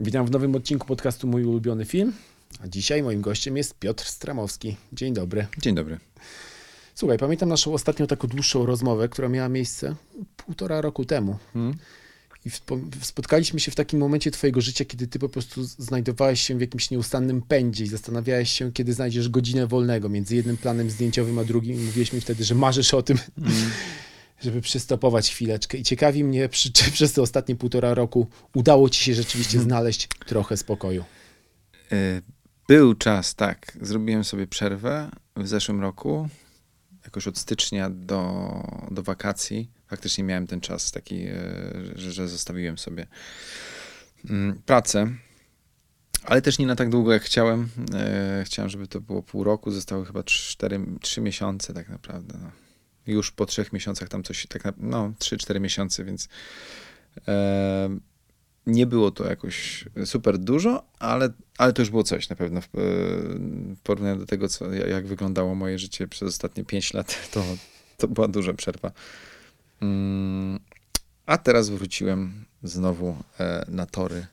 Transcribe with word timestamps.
Witam 0.00 0.26
w 0.26 0.30
nowym 0.30 0.54
odcinku 0.54 0.86
podcastu 0.86 1.26
Mój 1.26 1.44
ulubiony 1.44 1.84
film. 1.84 2.12
A 2.60 2.68
dzisiaj 2.68 3.02
moim 3.02 3.20
gościem 3.20 3.56
jest 3.56 3.78
Piotr 3.78 4.04
Stramowski. 4.04 4.76
Dzień 4.92 5.14
dobry. 5.14 5.46
Dzień 5.58 5.74
dobry. 5.74 5.98
Słuchaj, 6.94 7.18
pamiętam 7.18 7.48
naszą 7.48 7.74
ostatnią 7.74 8.06
taką 8.06 8.28
dłuższą 8.28 8.66
rozmowę, 8.66 9.08
która 9.08 9.28
miała 9.28 9.48
miejsce 9.48 9.94
półtora 10.36 10.80
roku 10.80 11.04
temu. 11.04 11.38
Hmm? 11.52 11.74
I 12.44 12.50
spotkaliśmy 13.02 13.60
się 13.60 13.70
w 13.70 13.74
takim 13.74 14.00
momencie 14.00 14.30
twojego 14.30 14.60
życia, 14.60 14.84
kiedy 14.84 15.06
ty 15.06 15.18
po 15.18 15.28
prostu 15.28 15.64
znajdowałeś 15.64 16.42
się 16.42 16.58
w 16.58 16.60
jakimś 16.60 16.90
nieustannym 16.90 17.42
pędzie 17.42 17.84
i 17.84 17.88
zastanawiałeś 17.88 18.50
się, 18.50 18.72
kiedy 18.72 18.92
znajdziesz 18.92 19.28
godzinę 19.28 19.66
wolnego 19.66 20.08
między 20.08 20.36
jednym 20.36 20.56
planem 20.56 20.90
zdjęciowym 20.90 21.38
a 21.38 21.44
drugim. 21.44 21.76
Mi 22.12 22.20
wtedy, 22.20 22.44
że 22.44 22.54
marzysz 22.54 22.94
o 22.94 23.02
tym, 23.02 23.18
Hmm. 23.36 23.70
żeby 24.40 24.60
przystopować 24.60 25.30
chwileczkę. 25.30 25.78
I 25.78 25.82
ciekawi 25.82 26.24
mnie, 26.24 26.48
czy, 26.48 26.72
czy 26.72 26.90
przez 26.96 27.12
te 27.12 27.22
ostatnie 27.22 27.56
półtora 27.56 27.94
roku 27.94 28.26
udało 28.54 28.90
ci 28.90 29.04
się 29.04 29.14
rzeczywiście 29.14 29.60
znaleźć 29.60 30.08
trochę 30.26 30.56
spokoju. 30.56 31.04
Y, 31.92 32.22
Był 32.68 32.94
czas, 32.94 33.34
tak. 33.34 33.72
Zrobiłem 33.80 34.24
sobie 34.24 34.46
przerwę 34.46 35.10
w 35.36 35.48
zeszłym 35.48 35.80
roku. 35.80 36.28
Jakoś 37.04 37.26
od 37.26 37.38
stycznia 37.38 37.90
do, 37.90 38.52
do 38.90 39.02
wakacji. 39.02 39.70
Faktycznie 39.86 40.24
miałem 40.24 40.46
ten 40.46 40.60
czas 40.60 40.90
taki, 40.90 41.26
e, 41.26 41.32
że, 41.94 42.12
że 42.12 42.28
zostawiłem 42.28 42.78
sobie 42.78 43.06
mm, 44.30 44.62
pracę. 44.66 45.08
Ale 46.24 46.42
też 46.42 46.58
nie 46.58 46.66
na 46.66 46.76
tak 46.76 46.90
długo, 46.90 47.12
jak 47.12 47.22
chciałem. 47.22 47.68
E, 47.94 48.42
Chciałem, 48.46 48.70
żeby 48.70 48.88
to 48.88 49.00
było 49.00 49.22
pół 49.22 49.44
roku. 49.44 49.70
Zostały 49.70 50.06
chyba 50.06 50.22
4, 50.22 50.80
3 51.00 51.20
miesiące 51.20 51.74
tak 51.74 51.88
naprawdę. 51.88 52.38
No. 52.42 52.50
Już 53.08 53.30
po 53.30 53.46
trzech 53.46 53.72
miesiącach 53.72 54.08
tam 54.08 54.22
coś, 54.22 54.46
tak 54.46 54.64
na, 54.64 54.72
no 54.78 55.12
3-4 55.18 55.60
miesiące, 55.60 56.04
więc 56.04 56.28
e, 57.28 57.98
nie 58.66 58.86
było 58.86 59.10
to 59.10 59.24
jakoś 59.24 59.84
super 60.04 60.38
dużo, 60.38 60.84
ale, 60.98 61.28
ale 61.58 61.72
to 61.72 61.82
już 61.82 61.90
było 61.90 62.02
coś 62.02 62.28
na 62.28 62.36
pewno. 62.36 62.60
W, 62.60 62.64
e, 62.64 62.68
w 63.74 63.80
porównaniu 63.82 64.18
do 64.18 64.26
tego, 64.26 64.48
co, 64.48 64.72
jak 64.72 65.06
wyglądało 65.06 65.54
moje 65.54 65.78
życie 65.78 66.08
przez 66.08 66.28
ostatnie 66.28 66.64
5 66.64 66.94
lat, 66.94 67.18
to, 67.32 67.44
to 67.96 68.08
była 68.08 68.28
duża 68.28 68.54
przerwa. 68.54 68.92
Mm, 69.82 70.60
A 71.26 71.38
teraz 71.38 71.68
wróciłem 71.68 72.44
znowu 72.62 73.16
e, 73.40 73.64
na 73.68 73.86
tory 73.86 74.26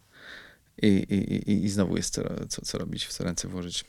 i, 0.81 0.88
i, 0.88 1.52
i, 1.52 1.66
i 1.66 1.69
znowu 1.69 1.97
jest 1.97 2.13
co, 2.13 2.23
co, 2.50 2.61
co 2.61 2.78
robić, 2.78 3.05
w 3.05 3.13
co 3.13 3.23
ręce 3.23 3.47
włożyć. 3.47 3.85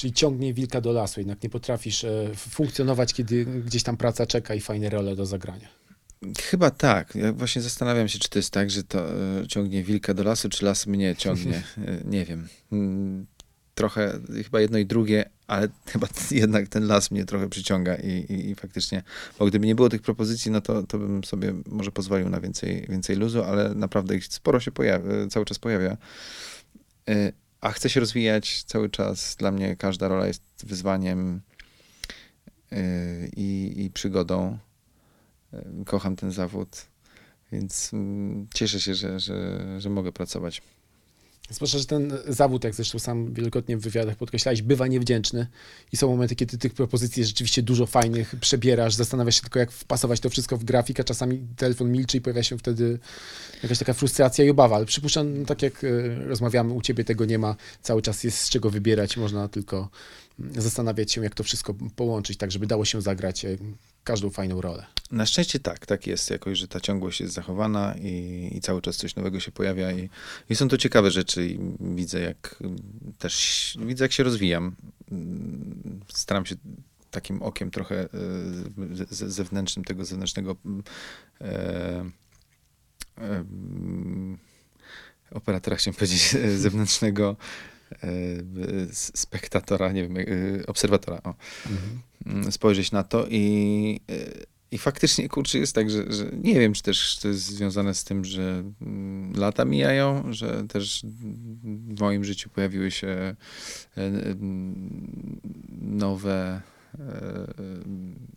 Czyli 0.00 0.12
ciągnie 0.12 0.54
wilka 0.54 0.80
do 0.80 0.92
lasu, 0.92 1.20
jednak 1.20 1.42
nie 1.42 1.50
potrafisz 1.50 2.04
e, 2.04 2.30
funkcjonować, 2.36 3.14
kiedy 3.14 3.44
gdzieś 3.44 3.82
tam 3.82 3.96
praca 3.96 4.26
czeka 4.26 4.54
i 4.54 4.60
fajne 4.60 4.90
role 4.90 5.16
do 5.16 5.26
zagrania. 5.26 5.68
Chyba 6.42 6.70
tak. 6.70 7.14
Ja 7.14 7.32
właśnie 7.32 7.62
zastanawiam 7.62 8.08
się, 8.08 8.18
czy 8.18 8.28
to 8.28 8.38
jest 8.38 8.50
tak, 8.50 8.70
że 8.70 8.82
to 8.82 9.10
e, 9.10 9.48
ciągnie 9.48 9.84
wilka 9.84 10.14
do 10.14 10.22
lasu, 10.22 10.48
czy 10.48 10.64
las 10.64 10.86
mnie 10.86 11.16
ciągnie. 11.16 11.62
E, 11.86 12.00
Nie 12.04 12.24
wiem. 12.24 12.48
Mm, 12.72 13.26
Trochę, 13.74 14.20
chyba 14.44 14.60
jedno 14.60 14.78
i 14.78 14.86
drugie, 14.86 15.30
ale 15.46 15.68
chyba 15.92 16.08
jednak 16.30 16.68
ten 16.68 16.86
las 16.86 17.10
mnie 17.10 17.24
trochę 17.24 17.48
przyciąga 17.48 17.96
i, 17.96 18.08
i, 18.08 18.50
i 18.50 18.54
faktycznie, 18.54 19.02
bo 19.38 19.46
gdyby 19.46 19.66
nie 19.66 19.74
było 19.74 19.88
tych 19.88 20.02
propozycji, 20.02 20.50
no 20.50 20.60
to, 20.60 20.82
to 20.82 20.98
bym 20.98 21.24
sobie 21.24 21.54
może 21.66 21.92
pozwolił 21.92 22.28
na 22.28 22.40
więcej, 22.40 22.86
więcej 22.88 23.16
luzu, 23.16 23.42
ale 23.42 23.74
naprawdę 23.74 24.16
ich 24.16 24.24
sporo 24.26 24.60
się 24.60 24.72
pojawia, 24.72 25.26
cały 25.30 25.46
czas 25.46 25.58
pojawia. 25.58 25.96
A 27.60 27.70
chcę 27.70 27.90
się 27.90 28.00
rozwijać 28.00 28.62
cały 28.64 28.90
czas. 28.90 29.36
Dla 29.36 29.50
mnie 29.50 29.76
każda 29.76 30.08
rola 30.08 30.26
jest 30.26 30.42
wyzwaniem 30.64 31.40
e, 32.72 32.82
i, 33.36 33.74
i 33.84 33.90
przygodą. 33.90 34.58
E, 35.52 35.64
Kocham 35.86 36.16
ten 36.16 36.32
zawód, 36.32 36.86
więc 37.52 37.90
mm, 37.92 38.46
cieszę 38.54 38.80
się, 38.80 38.94
że, 38.94 39.20
że, 39.20 39.60
że 39.80 39.90
mogę 39.90 40.12
pracować. 40.12 40.62
Zwłaszcza, 41.50 41.78
że 41.78 41.84
ten 41.84 42.12
zawód, 42.28 42.64
jak 42.64 42.74
zresztą 42.74 42.98
sam 42.98 43.34
wielokrotnie 43.34 43.76
w 43.76 43.80
wywiadach 43.80 44.16
podkreślałeś, 44.16 44.62
bywa 44.62 44.86
niewdzięczny. 44.86 45.46
I 45.92 45.96
są 45.96 46.08
momenty, 46.08 46.36
kiedy 46.36 46.58
tych 46.58 46.74
propozycji 46.74 47.20
jest 47.20 47.30
rzeczywiście 47.30 47.62
dużo 47.62 47.86
fajnych, 47.86 48.34
przebierasz, 48.40 48.94
zastanawiasz 48.94 49.34
się 49.34 49.42
tylko, 49.42 49.58
jak 49.58 49.72
wpasować 49.72 50.20
to 50.20 50.30
wszystko 50.30 50.56
w 50.56 50.64
grafik, 50.64 51.00
a 51.00 51.04
czasami 51.04 51.46
telefon 51.56 51.92
milczy 51.92 52.16
i 52.16 52.20
pojawia 52.20 52.42
się 52.42 52.58
wtedy 52.58 52.98
jakaś 53.62 53.78
taka 53.78 53.92
frustracja 53.92 54.44
i 54.44 54.50
obawa, 54.50 54.76
ale 54.76 54.86
przypuszczam, 54.86 55.38
no, 55.38 55.46
tak 55.46 55.62
jak 55.62 55.84
e, 55.84 55.88
rozmawiamy, 56.14 56.72
u 56.74 56.82
ciebie 56.82 57.04
tego 57.04 57.24
nie 57.24 57.38
ma, 57.38 57.56
cały 57.82 58.02
czas 58.02 58.24
jest 58.24 58.38
z 58.38 58.50
czego 58.50 58.70
wybierać, 58.70 59.16
można 59.16 59.48
tylko 59.48 59.88
mm, 60.40 60.62
zastanawiać 60.62 61.12
się, 61.12 61.22
jak 61.22 61.34
to 61.34 61.44
wszystko 61.44 61.74
połączyć, 61.96 62.38
tak 62.38 62.50
żeby 62.50 62.66
dało 62.66 62.84
się 62.84 63.02
zagrać 63.02 63.44
e, 63.44 63.56
każdą 64.04 64.30
fajną 64.30 64.60
rolę. 64.60 64.86
Na 65.10 65.26
szczęście 65.26 65.60
tak, 65.60 65.86
tak 65.86 66.06
jest 66.06 66.30
jakoś, 66.30 66.58
że 66.58 66.68
ta 66.68 66.80
ciągłość 66.80 67.20
jest 67.20 67.34
zachowana 67.34 67.94
i, 68.00 68.50
i 68.54 68.60
cały 68.60 68.82
czas 68.82 68.96
coś 68.96 69.16
nowego 69.16 69.40
się 69.40 69.52
pojawia 69.52 69.92
i, 69.92 70.08
i 70.50 70.56
są 70.56 70.68
to 70.68 70.78
ciekawe 70.78 71.10
rzeczy 71.10 71.46
i 71.48 71.58
widzę 71.80 72.20
jak 72.20 72.56
mm, 72.60 72.78
też, 73.18 73.76
widzę 73.86 74.04
jak 74.04 74.12
się 74.12 74.22
rozwijam. 74.22 74.74
Mm, 75.12 76.00
Staram 76.08 76.46
się 76.46 76.54
takim 77.10 77.42
okiem 77.42 77.70
trochę 77.70 78.00
e, 78.00 78.08
z- 78.94 79.10
z- 79.10 79.34
zewnętrznym, 79.34 79.84
tego 79.84 80.04
zewnętrznego 80.04 80.56
mm, 80.64 80.82
e, 81.40 82.04
e, 83.18 83.44
operatora, 85.30 85.76
chciałem 85.76 85.94
powiedzieć, 85.94 86.36
zewnętrznego 86.56 87.36
spektatora, 88.92 89.92
nie 89.92 90.08
wiem, 90.08 90.16
e, 90.16 90.24
obserwatora. 90.66 91.20
O 91.24 91.34
mm, 92.26 92.52
spojrzeć 92.52 92.92
na 92.92 93.02
to 93.02 93.26
i, 93.30 94.00
y, 94.10 94.46
i 94.70 94.78
faktycznie, 94.78 95.28
kurczę, 95.28 95.58
jest 95.58 95.74
tak, 95.74 95.90
że, 95.90 96.12
że 96.12 96.30
nie 96.42 96.60
wiem, 96.60 96.72
czy 96.72 96.82
też 96.82 97.18
to 97.18 97.28
jest 97.28 97.40
związane 97.40 97.94
z 97.94 98.04
tym, 98.04 98.24
że 98.24 98.64
mm, 98.82 99.32
lata 99.36 99.64
mijają, 99.64 100.32
że 100.32 100.64
też 100.68 101.02
w 101.94 102.00
moim 102.00 102.24
życiu 102.24 102.50
pojawiły 102.50 102.90
się 102.90 103.08
e, 103.08 103.36
nowe 105.80 106.60
e, 106.98 107.00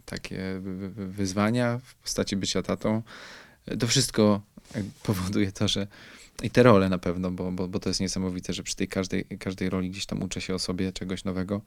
takie 0.06 0.60
wy- 0.62 0.90
wy- 0.90 1.08
wyzwania 1.08 1.80
w 1.84 1.96
postaci 1.96 2.36
bycia 2.36 2.62
tatą. 2.62 3.02
To 3.80 3.88
wszystko 3.88 4.42
powoduje 5.04 5.52
to, 5.52 5.68
że 5.68 5.88
i 6.44 6.50
te 6.50 6.64
role 6.64 6.90
na 6.90 6.98
pewno, 6.98 7.32
bo, 7.32 7.52
bo, 7.52 7.68
bo 7.68 7.80
to 7.80 7.90
jest 7.90 8.00
niesamowite, 8.02 8.54
że 8.54 8.64
przy 8.64 8.76
tej 8.76 8.88
każdej, 8.88 9.26
każdej 9.40 9.70
roli 9.70 9.90
gdzieś 9.90 10.06
tam 10.06 10.24
uczę 10.24 10.42
się 10.42 10.56
o 10.56 10.60
sobie 10.60 10.92
czegoś 10.92 11.24
nowego. 11.24 11.62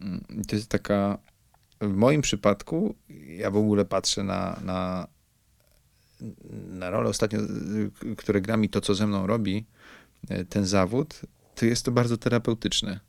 Mm, 0.00 0.24
To 0.48 0.56
jest 0.56 0.68
taka, 0.68 1.18
w 1.80 1.94
moim 1.94 2.20
przypadku, 2.22 2.94
ja 3.26 3.50
w 3.50 3.56
ogóle 3.56 3.84
patrzę 3.84 4.22
na, 4.22 4.60
na, 4.64 5.06
na 6.68 6.90
rolę 6.90 7.08
ostatnio, 7.10 7.40
y, 7.40 8.16
które 8.16 8.40
gra 8.40 8.56
mi 8.56 8.68
to, 8.68 8.80
co 8.80 8.94
ze 8.94 9.06
mną 9.06 9.26
robi, 9.26 9.66
y, 10.30 10.44
ten 10.44 10.66
zawód, 10.66 11.20
to 11.54 11.66
jest 11.66 11.84
to 11.84 11.92
bardzo 11.92 12.16
terapeutyczne. 12.16 13.00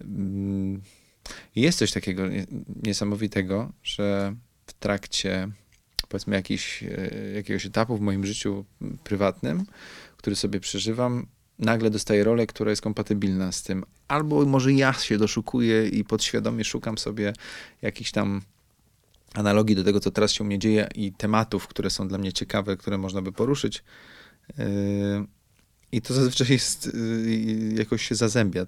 Mm, 0.00 0.82
Jest 1.56 1.78
coś 1.78 1.92
takiego 1.92 2.28
nie- 2.28 2.46
niesamowitego, 2.82 3.72
że 3.82 4.34
w 4.66 4.72
trakcie 4.72 5.48
powiedzmy 6.08 6.36
jakiś, 6.36 6.82
y, 6.82 7.32
jakiegoś 7.36 7.66
etapu 7.66 7.96
w 7.96 8.00
moim 8.00 8.26
życiu 8.26 8.64
prywatnym, 9.04 9.64
który 10.16 10.36
sobie 10.36 10.60
przeżywam, 10.60 11.26
nagle 11.58 11.90
dostaję 11.90 12.24
rolę, 12.24 12.46
która 12.46 12.70
jest 12.70 12.82
kompatybilna 12.82 13.52
z 13.52 13.62
tym. 13.62 13.84
Albo 14.08 14.46
może 14.46 14.72
ja 14.72 14.92
się 14.92 15.18
doszukuję 15.18 15.88
i 15.88 16.04
podświadomie 16.04 16.64
szukam 16.64 16.98
sobie 16.98 17.32
jakichś 17.82 18.10
tam 18.10 18.42
analogii 19.34 19.76
do 19.76 19.84
tego, 19.84 20.00
co 20.00 20.10
teraz 20.10 20.32
się 20.32 20.44
u 20.44 20.46
mnie 20.46 20.58
dzieje 20.58 20.88
i 20.94 21.12
tematów, 21.12 21.68
które 21.68 21.90
są 21.90 22.08
dla 22.08 22.18
mnie 22.18 22.32
ciekawe, 22.32 22.76
które 22.76 22.98
można 22.98 23.22
by 23.22 23.32
poruszyć. 23.32 23.84
Yy, 24.58 24.64
I 25.92 26.02
to 26.02 26.14
zazwyczaj 26.14 26.46
jest, 26.50 26.94
yy, 26.94 27.74
jakoś 27.74 28.08
się 28.08 28.14
zazębia. 28.14 28.66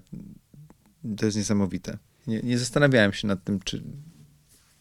To 1.17 1.25
jest 1.25 1.37
niesamowite. 1.37 1.97
Nie, 2.27 2.41
nie 2.41 2.57
zastanawiałem 2.57 3.13
się 3.13 3.27
nad 3.27 3.43
tym, 3.43 3.59
czy 3.59 3.83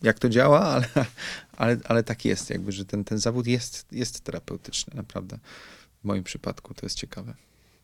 jak 0.03 0.19
to 0.19 0.29
działa, 0.29 0.61
ale, 0.61 0.87
ale, 1.57 1.77
ale 1.85 2.03
tak 2.03 2.25
jest, 2.25 2.51
jakby, 2.51 2.73
że 2.73 2.85
ten, 2.85 3.05
ten 3.05 3.19
zawód 3.19 3.47
jest, 3.47 3.87
jest 3.93 4.21
terapeutyczny, 4.21 4.93
naprawdę. 4.97 5.39
W 6.01 6.05
moim 6.05 6.25
przypadku 6.25 6.75
to 6.75 6.87
jest 6.87 6.97
ciekawe. 6.97 7.35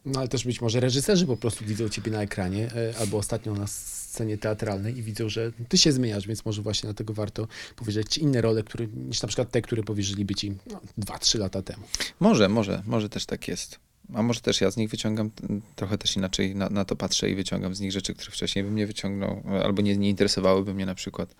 No 0.04 0.20
ale 0.20 0.28
też 0.28 0.44
być 0.44 0.60
może 0.60 0.80
reżyserzy 0.80 1.26
po 1.26 1.36
prostu 1.36 1.64
widzą 1.64 1.88
ciebie 1.88 2.12
na 2.12 2.22
ekranie, 2.22 2.68
e, 2.74 2.98
albo 3.00 3.18
ostatnio 3.18 3.54
na 3.54 3.66
scenie 3.66 4.38
teatralnej 4.38 4.98
i 4.98 5.02
widzą, 5.02 5.28
że 5.28 5.52
ty 5.68 5.78
się 5.78 5.92
zmieniasz, 5.92 6.26
więc 6.26 6.44
może 6.44 6.62
właśnie 6.62 6.86
dlatego 6.86 7.14
warto 7.14 7.48
powierzyć 7.76 8.12
ci 8.12 8.22
inne 8.22 8.40
role, 8.40 8.62
które, 8.62 8.86
niż 8.86 9.22
na 9.22 9.28
przykład 9.28 9.50
te, 9.50 9.62
które 9.62 9.82
powierzyliby 9.82 10.34
ci 10.34 10.52
no, 10.66 10.80
2-3 10.98 11.38
lata 11.38 11.62
temu. 11.62 11.84
Może, 12.20 12.48
może, 12.48 12.82
może 12.86 13.08
też 13.08 13.26
tak 13.26 13.48
jest. 13.48 13.78
A 14.14 14.22
może 14.22 14.40
też 14.40 14.60
ja 14.60 14.70
z 14.70 14.76
nich 14.76 14.90
wyciągam, 14.90 15.30
trochę 15.76 15.98
też 15.98 16.16
inaczej 16.16 16.54
na, 16.54 16.68
na 16.70 16.84
to 16.84 16.96
patrzę 16.96 17.30
i 17.30 17.34
wyciągam 17.34 17.74
z 17.74 17.80
nich 17.80 17.92
rzeczy, 17.92 18.14
które 18.14 18.30
wcześniej 18.30 18.64
bym 18.64 18.74
nie 18.74 18.86
wyciągnął, 18.86 19.42
albo 19.64 19.82
nie, 19.82 19.96
nie 19.96 20.10
interesowałyby 20.10 20.74
mnie 20.74 20.86
na 20.86 20.94
przykład. 20.94 21.34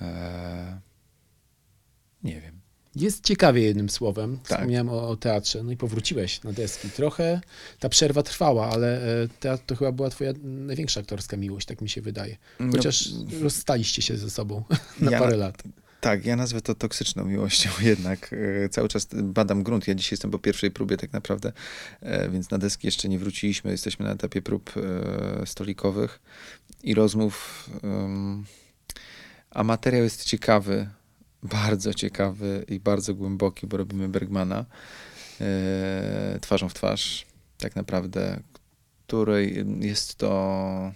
Eee, 0.00 0.74
nie 2.24 2.40
wiem. 2.40 2.62
Jest 2.96 3.24
ciekawie 3.24 3.62
jednym 3.62 3.90
słowem. 3.90 4.36
Tak. 4.36 4.44
Wspomniałem 4.44 4.88
o, 4.88 5.08
o 5.08 5.16
teatrze, 5.16 5.62
no 5.62 5.72
i 5.72 5.76
powróciłeś 5.76 6.42
na 6.42 6.52
deski. 6.52 6.90
Trochę 6.90 7.40
ta 7.78 7.88
przerwa 7.88 8.22
trwała, 8.22 8.70
ale 8.70 9.22
e, 9.22 9.28
teatr 9.40 9.62
to 9.66 9.76
chyba 9.76 9.92
była 9.92 10.10
twoja 10.10 10.32
największa 10.42 11.00
aktorska 11.00 11.36
miłość, 11.36 11.66
tak 11.66 11.80
mi 11.80 11.88
się 11.88 12.00
wydaje. 12.00 12.36
No, 12.60 12.72
Chociaż 12.72 13.08
rozstaliście 13.42 14.02
się 14.02 14.16
ze 14.16 14.30
sobą 14.30 14.64
na 15.00 15.10
Ja 15.10 15.18
parę 15.18 15.36
lat. 15.36 15.62
Tak, 16.00 16.26
ja 16.26 16.36
nazwę 16.36 16.60
to 16.60 16.74
toksyczną 16.74 17.24
miłością 17.24 17.70
jednak. 17.92 18.30
E, 18.64 18.68
cały 18.68 18.88
czas 18.88 19.08
badam 19.22 19.62
grunt. 19.62 19.88
Ja 19.88 19.94
dzisiaj 19.94 20.10
jestem 20.10 20.30
po 20.30 20.38
pierwszej 20.38 20.70
próbie 20.70 20.96
tak 20.96 21.12
naprawdę, 21.12 21.52
e, 22.00 22.28
więc 22.28 22.50
na 22.50 22.58
deski 22.58 22.86
jeszcze 22.86 23.08
nie 23.08 23.18
wróciliśmy. 23.18 23.70
Jesteśmy 23.70 24.06
na 24.06 24.12
etapie 24.12 24.42
prób 24.42 24.72
e, 24.76 25.46
stolikowych 25.46 26.20
i 26.82 26.94
rozmów. 26.94 27.70
A 29.54 29.64
materiał 29.64 30.02
jest 30.04 30.24
ciekawy, 30.24 30.88
bardzo 31.42 31.94
ciekawy 31.94 32.64
i 32.68 32.80
bardzo 32.80 33.14
głęboki, 33.14 33.66
bo 33.66 33.76
robimy 33.76 34.08
Bergmana 34.08 34.64
twarzą 36.40 36.68
w 36.68 36.74
twarz, 36.74 37.26
tak 37.58 37.76
naprawdę, 37.76 38.40
której 39.06 39.64
jest 39.80 40.14
to 40.14 40.92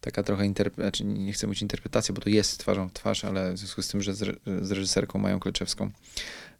taka 0.00 0.22
trochę 0.22 0.46
interpretacja, 0.46 0.84
znaczy 0.84 1.04
nie 1.04 1.32
chcę 1.32 1.46
mówić 1.46 1.62
interpretacja, 1.62 2.14
bo 2.14 2.20
to 2.20 2.28
jest 2.28 2.58
twarzą 2.58 2.88
w 2.88 2.92
twarz, 2.92 3.24
ale 3.24 3.52
w 3.52 3.58
związku 3.58 3.82
z 3.82 3.88
tym, 3.88 4.02
że 4.02 4.14
z, 4.14 4.40
z 4.62 4.70
reżyserką 4.70 5.18
Mają 5.18 5.40
Kleczewską. 5.40 5.90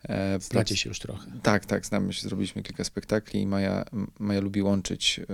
E, 0.09 0.41
Znacie 0.41 0.77
się 0.77 0.89
już 0.89 0.99
trochę. 0.99 1.31
Tak, 1.43 1.67
tak, 1.67 1.87
znamy 1.87 2.13
się, 2.13 2.23
zrobiliśmy 2.23 2.63
kilka 2.63 2.85
spektakli 2.85 3.41
i 3.41 3.47
Maja, 3.47 3.85
Maja 4.19 4.41
lubi 4.41 4.63
łączyć 4.63 5.21
e, 5.21 5.25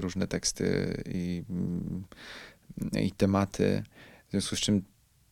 różne 0.00 0.26
teksty 0.26 1.02
i, 1.08 1.42
i 3.00 3.12
tematy, 3.12 3.82
w 4.28 4.30
związku 4.30 4.56
z 4.56 4.60
czym 4.60 4.82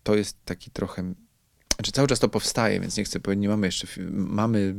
to 0.02 0.14
jest 0.14 0.37
taki 0.44 0.70
trochę 0.70 1.14
znaczy 1.82 1.93
cały 1.93 2.08
czas 2.08 2.19
to 2.19 2.28
powstaje, 2.28 2.81
więc 2.81 2.96
nie 2.96 3.04
chcę 3.04 3.20
powiedzieć, 3.20 3.43
nie 3.43 3.49
mamy 3.49 3.66
jeszcze, 3.66 3.87
mamy, 4.10 4.75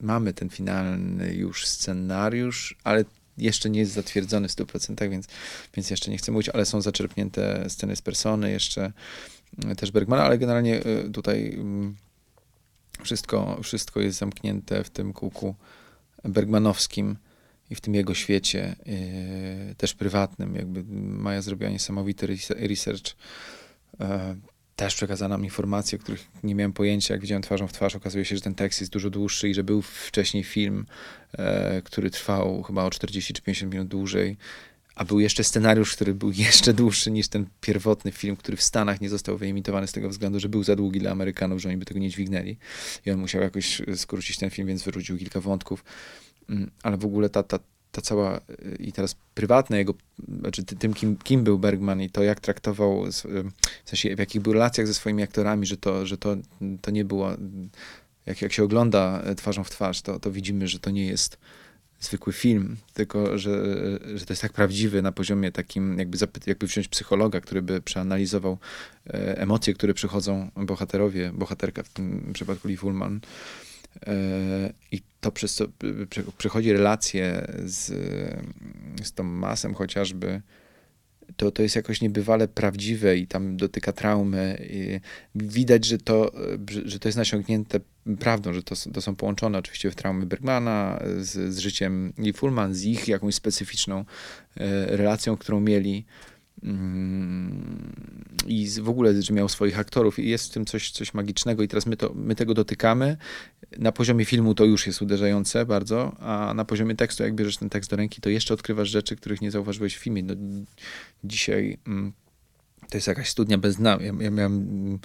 mamy 0.00 0.32
ten 0.32 0.50
finalny 0.50 1.34
już 1.34 1.66
scenariusz, 1.66 2.76
ale 2.84 3.04
jeszcze 3.38 3.70
nie 3.70 3.80
jest 3.80 3.92
zatwierdzony 3.92 4.48
w 4.48 4.50
100%, 4.50 5.10
więc, 5.10 5.26
więc 5.74 5.90
jeszcze 5.90 6.10
nie 6.10 6.18
chcę 6.18 6.32
mówić, 6.32 6.48
ale 6.48 6.64
są 6.64 6.80
zaczerpnięte 6.80 7.70
sceny 7.70 7.96
z 7.96 8.02
persony, 8.02 8.50
jeszcze 8.50 8.92
e, 9.66 9.74
też 9.76 9.90
Bergmana, 9.90 10.24
ale 10.24 10.38
generalnie 10.38 10.84
e, 10.84 11.10
tutaj 11.10 11.54
mm, 11.54 11.96
wszystko, 13.02 13.60
wszystko 13.62 14.00
jest 14.00 14.18
zamknięte 14.18 14.84
w 14.84 14.90
tym 14.90 15.12
kółku 15.12 15.54
bergmanowskim 16.24 17.16
i 17.70 17.74
w 17.74 17.80
tym 17.80 17.94
jego 17.94 18.14
świecie, 18.14 18.76
e, 18.86 19.74
też 19.74 19.94
prywatnym. 19.94 20.54
Jakby 20.54 20.84
Maja 20.94 21.42
zrobiła 21.42 21.70
niesamowity 21.70 22.26
research 22.50 23.16
też 24.84 24.94
przekazano 24.94 25.34
nam 25.34 25.44
informacje, 25.44 25.98
o 25.98 26.02
których 26.02 26.28
nie 26.42 26.54
miałem 26.54 26.72
pojęcia, 26.72 27.14
jak 27.14 27.20
widziałem 27.20 27.42
twarzą 27.42 27.68
w 27.68 27.72
twarz. 27.72 27.96
Okazuje 27.96 28.24
się, 28.24 28.36
że 28.36 28.42
ten 28.42 28.54
tekst 28.54 28.80
jest 28.80 28.92
dużo 28.92 29.10
dłuższy 29.10 29.48
i 29.48 29.54
że 29.54 29.64
był 29.64 29.82
wcześniej 29.82 30.44
film, 30.44 30.86
e, 31.32 31.82
który 31.84 32.10
trwał 32.10 32.62
chyba 32.62 32.84
o 32.84 32.90
40 32.90 33.32
czy 33.32 33.42
50 33.42 33.72
minut 33.72 33.88
dłużej, 33.88 34.36
a 34.94 35.04
był 35.04 35.20
jeszcze 35.20 35.44
scenariusz, 35.44 35.96
który 35.96 36.14
był 36.14 36.30
jeszcze 36.46 36.72
dłuższy 36.72 37.10
niż 37.10 37.28
ten 37.28 37.46
pierwotny 37.60 38.12
film, 38.12 38.36
który 38.36 38.56
w 38.56 38.62
Stanach 38.62 39.00
nie 39.00 39.08
został 39.08 39.38
wyemitowany 39.38 39.86
z 39.86 39.92
tego 39.92 40.08
względu, 40.08 40.40
że 40.40 40.48
był 40.48 40.62
za 40.64 40.76
długi 40.76 41.00
dla 41.00 41.10
Amerykanów, 41.10 41.60
że 41.60 41.68
oni 41.68 41.78
by 41.78 41.84
tego 41.84 42.00
nie 42.00 42.10
dźwignęli. 42.10 42.56
I 43.06 43.10
on 43.10 43.18
musiał 43.18 43.42
jakoś 43.42 43.82
skrócić 43.96 44.38
ten 44.38 44.50
film, 44.50 44.68
więc 44.68 44.82
wyrzucił 44.82 45.18
kilka 45.18 45.40
wątków. 45.40 45.84
Mm, 46.48 46.70
ale 46.82 46.96
w 46.96 47.04
ogóle 47.04 47.28
ta, 47.28 47.42
ta, 47.42 47.58
ta 47.92 48.00
cała 48.00 48.40
i 48.78 48.92
teraz 48.92 49.16
prywatne 49.34 49.78
jego, 49.78 49.94
znaczy 50.40 50.64
tym, 50.64 50.94
kim, 50.94 51.16
kim 51.16 51.44
był 51.44 51.58
Bergman 51.58 52.02
i 52.02 52.10
to, 52.10 52.22
jak 52.22 52.40
traktował, 52.40 53.04
w 53.84 53.88
sensie 53.88 54.16
w 54.16 54.18
jakich 54.18 54.42
był 54.42 54.52
relacjach 54.52 54.86
ze 54.86 54.94
swoimi 54.94 55.22
aktorami, 55.22 55.66
że 55.66 55.76
to, 55.76 56.06
że 56.06 56.18
to, 56.18 56.36
to 56.80 56.90
nie 56.90 57.04
było, 57.04 57.30
jak, 58.26 58.42
jak 58.42 58.52
się 58.52 58.64
ogląda 58.64 59.22
twarzą 59.36 59.64
w 59.64 59.70
twarz, 59.70 60.02
to, 60.02 60.20
to 60.20 60.30
widzimy, 60.30 60.68
że 60.68 60.78
to 60.78 60.90
nie 60.90 61.06
jest 61.06 61.38
zwykły 62.00 62.32
film, 62.32 62.76
tylko 62.94 63.38
że, 63.38 63.64
że 64.14 64.26
to 64.26 64.32
jest 64.32 64.42
tak 64.42 64.52
prawdziwy 64.52 65.02
na 65.02 65.12
poziomie 65.12 65.52
takim, 65.52 65.98
jakby, 65.98 66.18
zapy- 66.18 66.40
jakby 66.46 66.66
wziąć 66.66 66.88
psychologa, 66.88 67.40
który 67.40 67.62
by 67.62 67.80
przeanalizował 67.80 68.58
e, 69.06 69.38
emocje, 69.38 69.74
które 69.74 69.94
przychodzą 69.94 70.50
bohaterowie, 70.56 71.32
bohaterka 71.34 71.82
w 71.82 71.88
tym 71.88 72.30
przypadku 72.34 72.68
Liv 72.68 72.86
Ullman, 72.86 73.20
i 74.92 75.00
to 75.20 75.32
przez 75.32 75.54
co 75.54 75.64
przychodzi 76.38 76.72
relacje 76.72 77.46
z, 77.64 77.86
z 79.02 79.12
Tomasem 79.12 79.74
chociażby, 79.74 80.42
to, 81.36 81.50
to 81.50 81.62
jest 81.62 81.76
jakoś 81.76 82.00
niebywale 82.00 82.48
prawdziwe 82.48 83.16
i 83.16 83.26
tam 83.26 83.56
dotyka 83.56 83.92
traumy. 83.92 84.66
I 84.70 85.00
widać, 85.34 85.84
że 85.84 85.98
to, 85.98 86.32
że 86.84 86.98
to 86.98 87.08
jest 87.08 87.18
nasiągnięte 87.18 87.80
prawdą, 88.18 88.52
że 88.52 88.62
to, 88.62 88.74
to 88.94 89.00
są 89.00 89.16
połączone 89.16 89.58
oczywiście 89.58 89.90
w 89.90 89.94
traumy 89.94 90.26
Bergmana 90.26 91.02
z, 91.20 91.54
z 91.54 91.58
życiem 91.58 92.12
Lee 92.18 92.32
Fullman, 92.32 92.74
z 92.74 92.84
ich 92.84 93.08
jakąś 93.08 93.34
specyficzną 93.34 94.04
e, 94.56 94.96
relacją, 94.96 95.36
którą 95.36 95.60
mieli. 95.60 96.04
Mm, 96.62 97.92
i 98.46 98.68
w 98.80 98.88
ogóle, 98.88 99.22
że 99.22 99.34
miał 99.34 99.48
swoich 99.48 99.78
aktorów 99.78 100.18
i 100.18 100.28
jest 100.28 100.50
w 100.50 100.54
tym 100.54 100.64
coś, 100.64 100.90
coś 100.90 101.14
magicznego 101.14 101.62
i 101.62 101.68
teraz 101.68 101.86
my, 101.86 101.96
to, 101.96 102.12
my 102.14 102.34
tego 102.34 102.54
dotykamy. 102.54 103.16
Na 103.78 103.92
poziomie 103.92 104.24
filmu 104.24 104.54
to 104.54 104.64
już 104.64 104.86
jest 104.86 105.02
uderzające 105.02 105.66
bardzo, 105.66 106.16
a 106.20 106.54
na 106.54 106.64
poziomie 106.64 106.94
tekstu, 106.94 107.22
jak 107.22 107.34
bierzesz 107.34 107.56
ten 107.56 107.70
tekst 107.70 107.90
do 107.90 107.96
ręki, 107.96 108.20
to 108.20 108.30
jeszcze 108.30 108.54
odkrywasz 108.54 108.88
rzeczy, 108.88 109.16
których 109.16 109.40
nie 109.40 109.50
zauważyłeś 109.50 109.96
w 109.96 110.00
filmie. 110.00 110.22
No, 110.22 110.34
dzisiaj 111.24 111.78
mm, 111.86 112.12
to 112.90 112.96
jest 112.96 113.06
jakaś 113.06 113.28
studnia 113.28 113.58
bez 113.58 113.76
dna. 113.76 113.98
Ja, 114.00 114.12
ja 114.20 114.30
miałem 114.30 114.98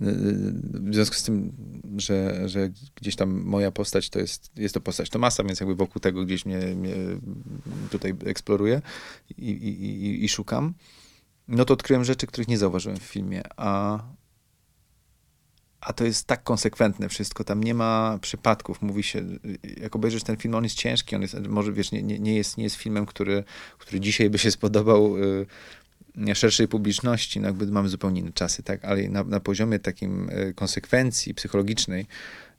w 0.00 0.94
związku 0.94 1.16
z 1.16 1.22
tym, 1.22 1.52
że, 1.96 2.48
że 2.48 2.70
gdzieś 2.94 3.16
tam 3.16 3.30
moja 3.30 3.70
postać 3.70 4.10
to 4.10 4.18
jest, 4.18 4.50
jest 4.56 4.74
to 4.74 4.80
postać 4.80 5.10
Tomasa, 5.10 5.44
więc 5.44 5.60
jakby 5.60 5.74
wokół 5.74 6.00
tego 6.00 6.24
gdzieś 6.24 6.46
mnie, 6.46 6.58
mnie 6.58 6.94
tutaj 7.90 8.14
eksploruję 8.24 8.82
i, 9.38 9.50
i, 9.50 10.24
i, 10.24 10.28
szukam, 10.28 10.74
no 11.48 11.64
to 11.64 11.74
odkryłem 11.74 12.04
rzeczy, 12.04 12.26
których 12.26 12.48
nie 12.48 12.58
zauważyłem 12.58 12.98
w 12.98 13.02
filmie, 13.02 13.42
a, 13.56 14.02
a 15.82 15.92
to 15.92 16.04
jest 16.04 16.26
tak 16.26 16.42
konsekwentne 16.42 17.08
wszystko, 17.08 17.44
tam 17.44 17.64
nie 17.64 17.74
ma 17.74 18.18
przypadków, 18.20 18.82
mówi 18.82 19.02
się, 19.02 19.22
jak 19.80 19.96
obejrzysz 19.96 20.22
ten 20.22 20.36
film, 20.36 20.54
on 20.54 20.64
jest 20.64 20.76
ciężki, 20.76 21.16
on 21.16 21.22
jest, 21.22 21.34
może 21.48 21.72
wiesz, 21.72 21.92
nie, 21.92 22.02
nie, 22.02 22.34
jest, 22.34 22.56
nie 22.56 22.64
jest 22.64 22.76
filmem, 22.76 23.06
który, 23.06 23.44
który 23.78 24.00
dzisiaj 24.00 24.30
by 24.30 24.38
się 24.38 24.50
spodobał 24.50 25.16
y, 25.18 25.46
szerszej 26.34 26.68
publiczności, 26.68 27.40
no 27.40 27.46
jakby 27.46 27.66
mamy 27.66 27.88
zupełnie 27.88 28.20
inne 28.20 28.32
czasy, 28.32 28.62
tak, 28.62 28.84
ale 28.84 29.08
na, 29.08 29.24
na 29.24 29.40
poziomie 29.40 29.78
takim 29.78 30.28
e, 30.30 30.52
konsekwencji 30.52 31.34
psychologicznej 31.34 32.06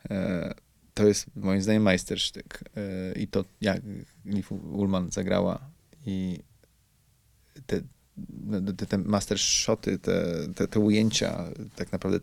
e, 0.10 0.54
to 0.94 1.08
jest 1.08 1.26
moim 1.36 1.62
zdaniem 1.62 1.84
majstersztyk. 1.84 2.64
E, 2.78 3.20
i 3.20 3.28
to 3.28 3.46
jak 3.62 3.82
Liv 4.26 4.48
Ullman 4.52 5.12
zagrała 5.12 5.60
i 6.06 6.40
te, 7.66 7.82
no, 8.46 8.74
te, 8.74 8.86
te 8.86 8.98
master 8.98 9.40
shoty, 9.40 10.00
te, 10.00 10.48
te, 10.56 10.68
te 10.68 10.80
ujęcia 10.80 11.44
tak 11.76 11.92
naprawdę 11.92 12.20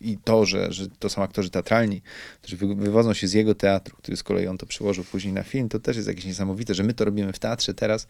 i 0.00 0.18
to, 0.24 0.46
że, 0.46 0.72
że 0.72 0.88
to 0.98 1.08
są 1.08 1.22
aktorzy 1.22 1.50
teatralni, 1.50 2.02
którzy 2.42 2.56
wywodzą 2.56 3.14
się 3.14 3.28
z 3.28 3.32
jego 3.32 3.54
teatru, 3.54 3.96
który 3.96 4.16
z 4.16 4.22
kolei 4.22 4.46
on 4.46 4.58
to 4.58 4.66
przyłożył 4.66 5.04
później 5.04 5.32
na 5.32 5.42
film, 5.42 5.68
to 5.68 5.80
też 5.80 5.96
jest 5.96 6.08
jakieś 6.08 6.24
niesamowite, 6.24 6.74
że 6.74 6.82
my 6.82 6.94
to 6.94 7.04
robimy 7.04 7.32
w 7.32 7.38
teatrze 7.38 7.74
teraz, 7.74 8.06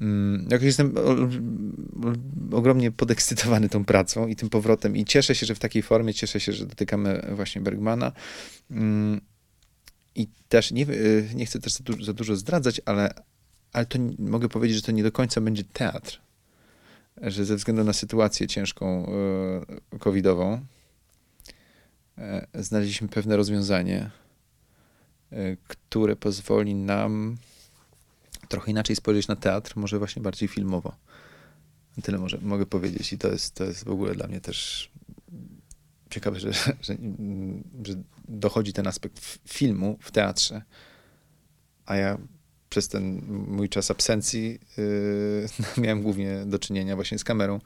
Mm, 0.00 0.46
jakoś 0.50 0.66
jestem 0.66 0.94
ogromnie 2.52 2.90
podekscytowany 2.90 3.68
tą 3.68 3.84
pracą 3.84 4.26
i 4.26 4.36
tym 4.36 4.50
powrotem 4.50 4.96
i 4.96 5.04
cieszę 5.04 5.34
się, 5.34 5.46
że 5.46 5.54
w 5.54 5.58
takiej 5.58 5.82
formie, 5.82 6.14
cieszę 6.14 6.40
się, 6.40 6.52
że 6.52 6.66
dotykamy 6.66 7.26
właśnie 7.32 7.60
Bergmana. 7.60 8.12
Mm, 8.70 9.20
I 10.14 10.28
też 10.48 10.70
nie, 10.70 10.88
y, 10.88 11.28
nie 11.34 11.46
chcę 11.46 11.60
też 11.60 11.72
za 11.72 11.84
dużo, 11.84 12.04
za 12.04 12.12
dużo 12.12 12.36
zdradzać, 12.36 12.80
ale, 12.84 13.14
ale 13.72 13.86
to 13.86 13.98
mogę 14.18 14.48
powiedzieć, 14.48 14.76
że 14.76 14.82
to 14.82 14.92
nie 14.92 15.02
do 15.02 15.12
końca 15.12 15.40
będzie 15.40 15.64
teatr. 15.64 16.20
Że 17.20 17.44
ze 17.44 17.56
względu 17.56 17.84
na 17.84 17.92
sytuację 17.92 18.46
ciężką 18.46 19.06
y, 19.94 19.98
covidową 19.98 20.60
e, 22.18 22.46
znaleźliśmy 22.54 23.08
pewne 23.08 23.36
rozwiązanie, 23.36 24.10
y, 25.32 25.56
które 25.68 26.16
pozwoli 26.16 26.74
nam 26.74 27.36
trochę 28.48 28.70
inaczej 28.70 28.96
spojrzeć 28.96 29.28
na 29.28 29.36
teatr, 29.36 29.72
może 29.76 29.98
właśnie 29.98 30.22
bardziej 30.22 30.48
filmowo. 30.48 30.96
Tyle 32.02 32.18
może, 32.18 32.38
mogę 32.42 32.66
powiedzieć 32.66 33.12
i 33.12 33.18
to 33.18 33.28
jest, 33.28 33.54
to 33.54 33.64
jest 33.64 33.84
w 33.84 33.90
ogóle 33.90 34.14
dla 34.14 34.26
mnie 34.26 34.40
też 34.40 34.90
ciekawe, 36.10 36.40
że, 36.40 36.52
że, 36.86 36.96
że 37.84 37.94
dochodzi 38.28 38.72
ten 38.72 38.86
aspekt 38.86 39.38
filmu 39.48 39.98
w 40.00 40.10
teatrze, 40.10 40.62
a 41.86 41.96
ja 41.96 42.18
przez 42.72 42.88
ten 42.88 43.22
mój 43.48 43.68
czas 43.68 43.90
absencji 43.90 44.58
yy, 44.76 45.46
miałem 45.82 46.02
głównie 46.02 46.42
do 46.46 46.58
czynienia 46.58 46.96
właśnie 46.96 47.18
z 47.18 47.24
kamerą, 47.24 47.60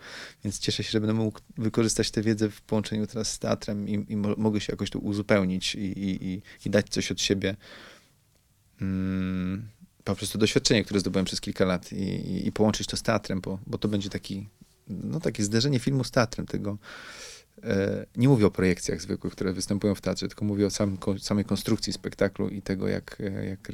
więc 0.45 0.59
cieszę 0.59 0.85
się, 0.85 0.91
że 0.91 1.01
będę 1.01 1.15
mógł 1.15 1.41
wykorzystać 1.59 2.11
tę 2.11 2.23
wiedzę 2.23 2.51
w 2.51 2.61
połączeniu 2.61 3.07
teraz 3.07 3.33
z 3.33 3.39
teatrem 3.39 3.89
i, 3.89 4.07
i 4.09 4.17
mo 4.17 4.29
mogę 4.37 4.61
się 4.61 4.73
jakoś 4.73 4.91
tu 4.91 4.99
uzupełnić 4.99 5.75
i, 5.75 5.81
i, 5.81 6.43
i 6.67 6.71
dać 6.71 6.89
coś 6.89 7.11
od 7.11 7.21
siebie. 7.21 7.57
Mm 8.81 9.77
po 10.07 10.17
prostu 10.17 10.39
doświadczenie, 10.39 10.85
które 10.85 11.01
zdobyłem 11.01 11.25
przez 11.25 11.41
kilka 11.41 11.65
lat 11.65 11.93
i, 11.93 12.53
połączyć 12.53 12.87
to 12.87 12.97
z 12.97 13.03
teatrem, 13.03 13.41
bo, 13.41 13.59
bo 13.67 13.79
to 13.79 13.89
będzie 13.89 14.11
taki, 14.11 14.49
no, 14.89 15.21
takie 15.21 15.45
zderzenie 15.45 15.79
filmu 15.79 16.05
z 16.05 16.11
teatrem. 16.11 16.47
Tego, 16.47 16.79
nie 18.17 18.29
mówię 18.29 18.47
o 18.47 18.51
projekcjach 18.51 19.01
zwykłych, 19.03 19.33
które 19.33 19.53
występują 19.53 19.95
w 19.95 20.01
teatrze, 20.01 20.29
tylko 20.29 20.45
mówię 20.45 20.67
o 20.67 20.71
sam, 20.71 20.99
samej 21.21 21.45
konstrukcji 21.45 21.93
spektaklu 21.93 22.49
i 22.49 22.63
tego, 22.63 22.89
jak, 22.89 23.23
jak, 23.49 23.73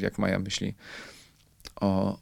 jak 0.00 0.18
Maja 0.18 0.38
myśli 0.38 0.74
o, 1.80 2.18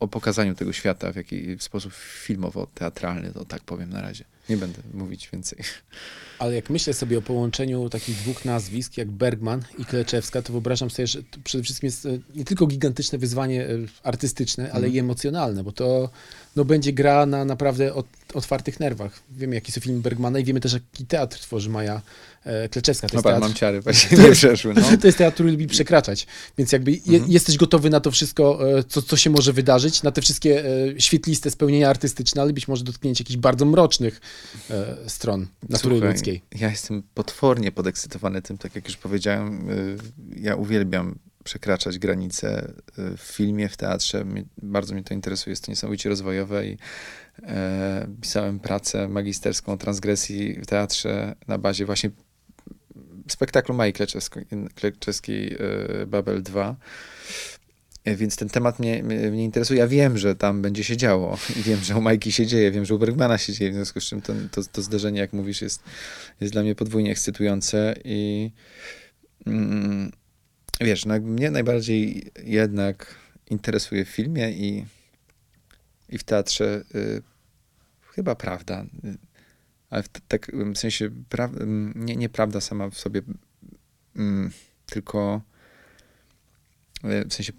o 0.00 0.08
pokazaniu 0.08 0.54
tego 0.54 0.72
świata 0.72 1.12
w, 1.12 1.16
jaki, 1.16 1.56
w 1.56 1.62
sposób 1.62 1.92
filmowo-teatralny, 2.26 3.32
to 3.32 3.44
tak 3.44 3.62
powiem 3.62 3.90
na 3.90 4.02
razie. 4.02 4.24
Nie 4.48 4.56
będę 4.56 4.78
mówić 4.94 5.28
więcej. 5.32 5.58
Ale 6.38 6.54
jak 6.54 6.70
myślę 6.70 6.94
sobie 6.94 7.18
o 7.18 7.22
połączeniu 7.22 7.88
takich 7.88 8.16
dwóch 8.16 8.44
nazwisk, 8.44 8.96
jak 8.96 9.10
Bergman 9.10 9.62
i 9.78 9.84
Kleczewska, 9.84 10.42
to 10.42 10.52
wyobrażam 10.52 10.90
sobie, 10.90 11.06
że 11.06 11.22
to 11.22 11.38
przede 11.44 11.64
wszystkim 11.64 11.86
jest 11.86 12.06
e, 12.06 12.18
nie 12.34 12.44
tylko 12.44 12.66
gigantyczne 12.66 13.18
wyzwanie 13.18 13.66
e, 13.66 13.68
artystyczne, 14.02 14.64
ale 14.64 14.74
Mhm. 14.74 14.94
i 14.94 14.98
emocjonalne, 14.98 15.64
bo 15.64 15.72
to 15.72 16.10
no, 16.56 16.64
będzie 16.64 16.92
gra 16.92 17.26
na 17.26 17.44
naprawdę 17.44 17.94
ot, 17.94 18.06
otwartych 18.34 18.80
nerwach. 18.80 19.20
Wiemy, 19.30 19.54
jaki 19.54 19.72
są 19.72 19.80
filmy 19.80 20.00
Bergmana 20.00 20.38
i 20.38 20.44
wiemy 20.44 20.60
też, 20.60 20.72
jaki 20.72 21.06
teatr 21.06 21.38
tworzy 21.40 21.70
Maja 21.70 22.02
e, 22.44 22.68
Kleczewska. 22.68 23.08
To 23.08 23.16
No 23.16 23.22
teatr, 23.22 23.40
mam 23.40 23.54
ciary, 23.54 23.80
właśnie 23.80 24.16
To 24.16 24.16
nie 24.22 24.28
jest- 24.28 24.40
przeszły. 24.40 24.74
No. 24.74 24.96
to 25.00 25.06
jest 25.06 25.18
teatr, 25.18 25.34
który 25.34 25.50
lubi 25.50 25.66
przekraczać, 25.66 26.26
więc 26.58 26.72
jakby 26.72 26.90
je, 26.92 26.98
Mhm. 27.06 27.30
jesteś 27.32 27.56
gotowy 27.56 27.90
na 27.90 28.00
to 28.00 28.10
wszystko, 28.10 28.78
e, 28.78 28.84
co, 28.84 29.02
co 29.02 29.16
się 29.16 29.30
może 29.30 29.52
wydarzyć, 29.52 30.02
na 30.02 30.10
te 30.12 30.22
wszystkie 30.22 30.64
e, 30.64 31.00
świetliste 31.00 31.50
spełnienia 31.50 31.90
artystyczne, 31.90 32.42
ale 32.42 32.52
być 32.52 32.68
może 32.68 32.84
dotknięcie 32.84 33.22
jakichś 33.24 33.36
bardzo 33.38 33.64
mrocznych 33.64 34.20
e, 34.70 34.96
stron 35.06 35.46
natury 35.68 35.94
Słuchaj, 35.96 36.12
ludzkiej. 36.12 36.42
Ja 36.60 36.70
jestem 36.70 37.02
potwornie 37.14 37.72
podekscytowany 37.72 38.42
tym, 38.42 38.58
tak 38.58 38.74
jak 38.74 38.88
już 38.88 38.96
powiedziałem. 38.96 39.70
y, 39.70 39.96
Ja 40.36 40.56
uwielbiam 40.56 41.18
przekraczać 41.44 41.98
granice 41.98 42.72
y, 42.98 43.16
w 43.16 43.20
filmie, 43.20 43.68
w 43.68 43.76
teatrze. 43.76 44.24
Bardzo 44.62 44.94
mnie 44.94 45.04
to 45.04 45.14
interesuje, 45.14 45.52
jest 45.52 45.64
to 45.64 45.72
niesamowicie 45.72 46.08
rozwojowe 46.08 46.66
i 46.66 46.78
e, 47.42 48.08
pisałem 48.20 48.60
pracę 48.60 49.08
magisterską 49.08 49.72
o 49.72 49.76
transgresji 49.76 50.54
w 50.54 50.66
teatrze 50.66 51.34
na 51.48 51.58
bazie 51.58 51.86
właśnie 51.86 52.10
spektaklu 53.28 53.74
Mai 53.74 53.92
Kleczewskiej, 54.74 55.56
y, 56.02 56.06
Babel 56.06 56.42
2. 56.42 56.76
E, 58.04 58.16
Więc 58.16 58.36
ten 58.36 58.48
temat 58.48 58.78
mnie, 58.78 59.02
mnie, 59.02 59.44
interesuje. 59.44 59.80
Ja 59.80 59.88
wiem, 59.88 60.18
że 60.18 60.36
tam 60.36 60.62
będzie 60.62 60.84
się 60.84 60.96
działo. 60.96 61.38
I 61.60 61.62
wiem, 61.62 61.80
że 61.80 61.96
u 61.96 62.00
Majki 62.00 62.32
się 62.32 62.46
dzieje, 62.46 62.70
wiem, 62.70 62.84
że 62.84 62.94
u 62.94 62.98
Bergmana 62.98 63.38
się 63.38 63.52
dzieje. 63.52 63.70
W 63.70 63.74
związku 63.74 64.00
z 64.00 64.04
czym 64.04 64.22
to, 64.22 64.32
to, 64.50 64.62
to 64.72 64.82
zderzenie, 64.82 65.20
jak 65.20 65.32
mówisz, 65.32 65.62
jest, 65.62 65.82
jest 66.40 66.52
dla 66.52 66.62
mnie 66.62 66.74
podwójnie 66.74 67.10
ekscytujące. 67.10 67.94
I 68.04 68.50
mm, 69.46 70.12
wiesz, 70.80 71.04
no, 71.04 71.20
mnie 71.20 71.50
najbardziej 71.50 72.30
jednak 72.44 73.14
interesuje 73.50 74.04
w 74.04 74.08
filmie 74.08 74.50
i, 74.52 74.86
i 76.08 76.18
w 76.18 76.24
teatrze 76.24 76.84
y, 76.94 77.22
chyba 78.06 78.34
prawda. 78.34 78.84
Ale 79.90 80.02
w, 80.02 80.08
tak 80.08 80.52
w 80.74 80.78
sensie 80.78 81.10
pra, 81.28 81.50
nie, 81.94 82.16
nie 82.16 82.28
prawda 82.28 82.60
sama 82.60 82.90
w 82.90 82.98
sobie, 82.98 83.22
mm, 84.16 84.50
tylko 84.86 85.42
w 87.02 87.34
sensie 87.34 87.52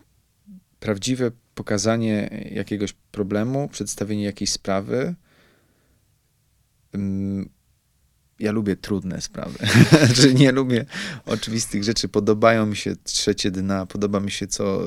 prawdziwe 0.79 1.32
pokazanie 1.55 2.48
jakiegoś 2.51 2.93
problemu, 2.93 3.67
przedstawienie 3.67 4.24
jakiejś 4.24 4.51
sprawy. 4.51 5.15
Ja 8.44 8.52
lubię 8.52 8.76
trudne 8.76 9.22
sprawy. 9.22 9.60
Znaczy 10.06 10.34
nie 10.34 10.52
lubię 10.52 10.86
oczywistych 11.26 11.84
rzeczy. 11.84 12.10
Podobają 12.10 12.66
mi 12.66 12.76
się 12.76 12.96
trzecie 13.04 13.52
dna, 13.52 13.86
podoba 13.86 14.20
mi 14.20 14.32
się 14.32 14.48
co, 14.48 14.82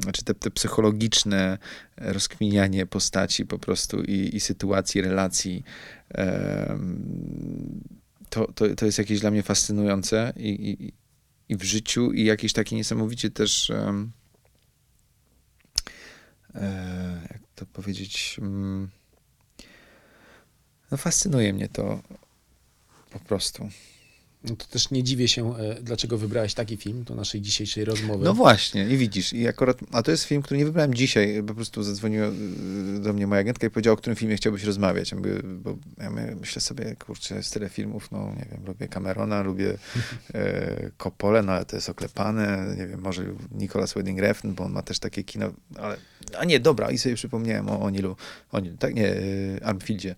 znaczy 0.00 0.24
te, 0.24 0.34
te 0.34 0.50
psychologiczne 0.50 1.58
rozkminianie 1.96 2.86
postaci 2.86 3.46
po 3.46 3.58
prostu 3.58 4.02
i, 4.02 4.36
i 4.36 4.40
sytuacji, 4.40 5.00
relacji. 5.00 5.64
To, 8.30 8.52
to, 8.52 8.74
to 8.74 8.86
jest 8.86 8.98
jakieś 8.98 9.20
dla 9.20 9.30
mnie 9.30 9.42
fascynujące 9.42 10.32
i, 10.36 10.48
i, 10.48 10.92
i 11.48 11.56
w 11.56 11.62
życiu 11.62 12.12
i 12.12 12.24
jakieś 12.24 12.52
takie 12.52 12.76
niesamowicie 12.76 13.30
też 13.30 13.70
e, 13.70 14.08
jak 17.30 17.40
to 17.54 17.66
powiedzieć, 17.66 18.36
mm, 18.38 18.88
no 20.90 20.96
fascynuje 20.96 21.52
mnie 21.52 21.68
to 21.68 22.02
po 23.10 23.18
prostu. 23.18 23.68
No 24.44 24.56
to 24.56 24.66
też 24.66 24.90
nie 24.90 25.02
dziwię 25.02 25.28
się, 25.28 25.56
e, 25.58 25.82
dlaczego 25.82 26.18
wybrałeś 26.18 26.54
taki 26.54 26.76
film 26.76 27.04
do 27.04 27.14
naszej 27.14 27.40
dzisiejszej 27.40 27.84
rozmowy. 27.84 28.24
No 28.24 28.34
właśnie, 28.34 28.88
i 28.88 28.96
widzisz, 28.96 29.32
i 29.32 29.48
akurat, 29.48 29.78
a 29.92 30.02
to 30.02 30.10
jest 30.10 30.24
film, 30.24 30.42
który 30.42 30.58
nie 30.58 30.64
wybrałem 30.64 30.94
dzisiaj, 30.94 31.42
po 31.46 31.54
prostu 31.54 31.82
zadzwoniła 31.82 32.26
y, 32.26 33.00
do 33.00 33.12
mnie 33.12 33.26
moja 33.26 33.40
agentka 33.40 33.66
i 33.66 33.70
powiedziała, 33.70 33.94
o 33.94 33.96
którym 33.96 34.16
filmie 34.16 34.36
chciałbyś 34.36 34.64
rozmawiać. 34.64 35.10
Ja, 35.10 35.18
mówię, 35.18 35.32
bo 35.44 35.76
ja 35.98 36.10
my- 36.10 36.36
myślę 36.40 36.62
sobie, 36.62 36.96
kurczę, 37.06 37.34
jest 37.34 37.54
tyle 37.54 37.68
filmów, 37.68 38.10
no 38.12 38.32
nie 38.36 38.46
wiem, 38.52 38.66
lubię 38.66 38.88
Camerona, 38.88 39.42
lubię 39.42 39.78
e, 40.34 40.90
no 41.42 41.52
ale 41.52 41.64
to 41.64 41.76
jest 41.76 41.88
oklepane, 41.88 42.74
nie 42.78 42.86
wiem, 42.86 43.00
może 43.00 43.24
Nicolas 43.52 43.94
Winding 43.94 44.18
Refn, 44.18 44.54
bo 44.54 44.64
on 44.64 44.72
ma 44.72 44.82
też 44.82 44.98
takie 44.98 45.24
kino, 45.24 45.52
ale, 45.76 45.96
a 46.38 46.44
nie, 46.44 46.60
dobra, 46.60 46.90
i 46.90 46.98
sobie 46.98 47.14
przypomniałem 47.14 47.68
o 47.68 47.80
Onilu, 47.80 48.16
Onil, 48.52 48.76
tak, 48.78 48.94
nie, 48.94 49.14
y, 49.14 49.60
Armfieldzie, 49.64 50.14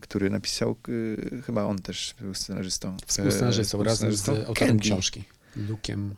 który 0.00 0.30
napisał, 0.30 0.76
y, 0.88 1.42
chyba 1.46 1.64
on 1.64 1.78
też 1.78 2.14
był 2.20 2.34
scenarzystą. 2.34 2.96
Współscenarzystą 3.06 3.80
E, 3.80 3.84
razem 3.84 4.16
z 4.16 4.28
autorem 4.28 4.54
Candy. 4.54 4.82
książki. 4.82 5.24
Lukiem. 5.56 6.14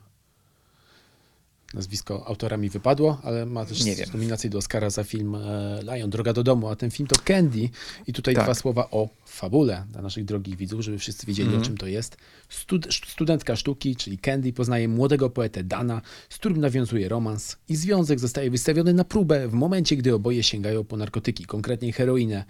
Nazwisko 1.74 2.26
autora 2.26 2.56
mi 2.56 2.70
wypadło, 2.70 3.20
ale 3.22 3.46
ma 3.46 3.66
też 3.66 3.80
nominację 4.14 4.50
do 4.50 4.58
Oscara 4.58 4.90
za 4.90 5.04
film 5.04 5.34
e, 5.34 5.80
Lion, 5.82 6.10
Droga 6.10 6.32
do 6.32 6.42
domu, 6.42 6.68
a 6.68 6.76
ten 6.76 6.90
film 6.90 7.06
to 7.06 7.16
Candy. 7.24 7.68
I 8.06 8.12
tutaj 8.12 8.34
Tak. 8.34 8.44
dwa 8.44 8.54
słowa 8.54 8.88
o 8.90 9.08
fabule 9.26 9.84
dla 9.92 10.02
naszych 10.02 10.24
drogich 10.24 10.56
widzów, 10.56 10.80
żeby 10.80 10.98
wszyscy 10.98 11.26
wiedzieli, 11.26 11.46
Mhm. 11.48 11.62
o 11.62 11.66
czym 11.66 11.76
to 11.78 11.86
jest. 11.86 12.16
Stud 12.48 12.94
studentka 13.08 13.56
sztuki, 13.56 13.96
czyli 13.96 14.18
Candy, 14.18 14.52
poznaje 14.52 14.88
młodego 14.88 15.30
poetę 15.30 15.64
Dana, 15.64 16.02
z 16.28 16.34
którym 16.38 16.60
nawiązuje 16.60 17.08
romans 17.08 17.56
i 17.68 17.76
związek 17.76 18.18
zostaje 18.20 18.50
wystawiony 18.50 18.94
na 18.94 19.04
próbę 19.04 19.48
w 19.48 19.52
momencie, 19.52 19.96
gdy 19.96 20.14
oboje 20.14 20.42
sięgają 20.42 20.84
po 20.84 20.96
narkotyki, 20.96 21.44
konkretnie 21.44 21.92
heroinę. 21.92 22.44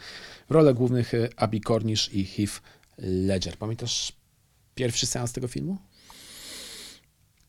Rolach 0.49 0.75
głównych 0.75 1.15
e, 1.15 1.29
Abby 1.37 1.61
Cornish 1.61 2.11
i 2.13 2.25
Heath 2.25 2.61
Ledger. 2.99 3.57
Pamiętasz 3.57 4.13
pierwszy 4.75 5.07
seans 5.07 5.33
tego 5.33 5.49
filmu? 5.49 5.79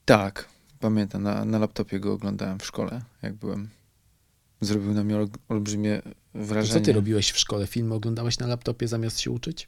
Tak, 0.06 0.50
pamiętam, 0.80 1.24
na, 1.24 1.46
na 1.46 1.60
laptopie 1.60 2.00
go 2.00 2.14
oglądałem 2.14 2.60
w 2.60 2.66
szkole, 2.66 3.02
jak 3.22 3.34
byłem. 3.34 3.70
Zrobił 4.62 4.94
na 4.94 5.04
mnie 5.04 5.18
ol, 5.18 5.28
olbrzymie 5.50 6.02
To 6.02 6.10
wrażenie. 6.34 6.80
co 6.80 6.86
ty 6.86 6.94
robiłeś 6.94 7.32
w 7.32 7.40
szkole? 7.40 7.68
Filmy 7.68 7.96
oglądałeś 7.96 8.40
na 8.40 8.48
laptopie 8.48 8.88
zamiast 8.88 9.20
się 9.20 9.32
uczyć? 9.32 9.68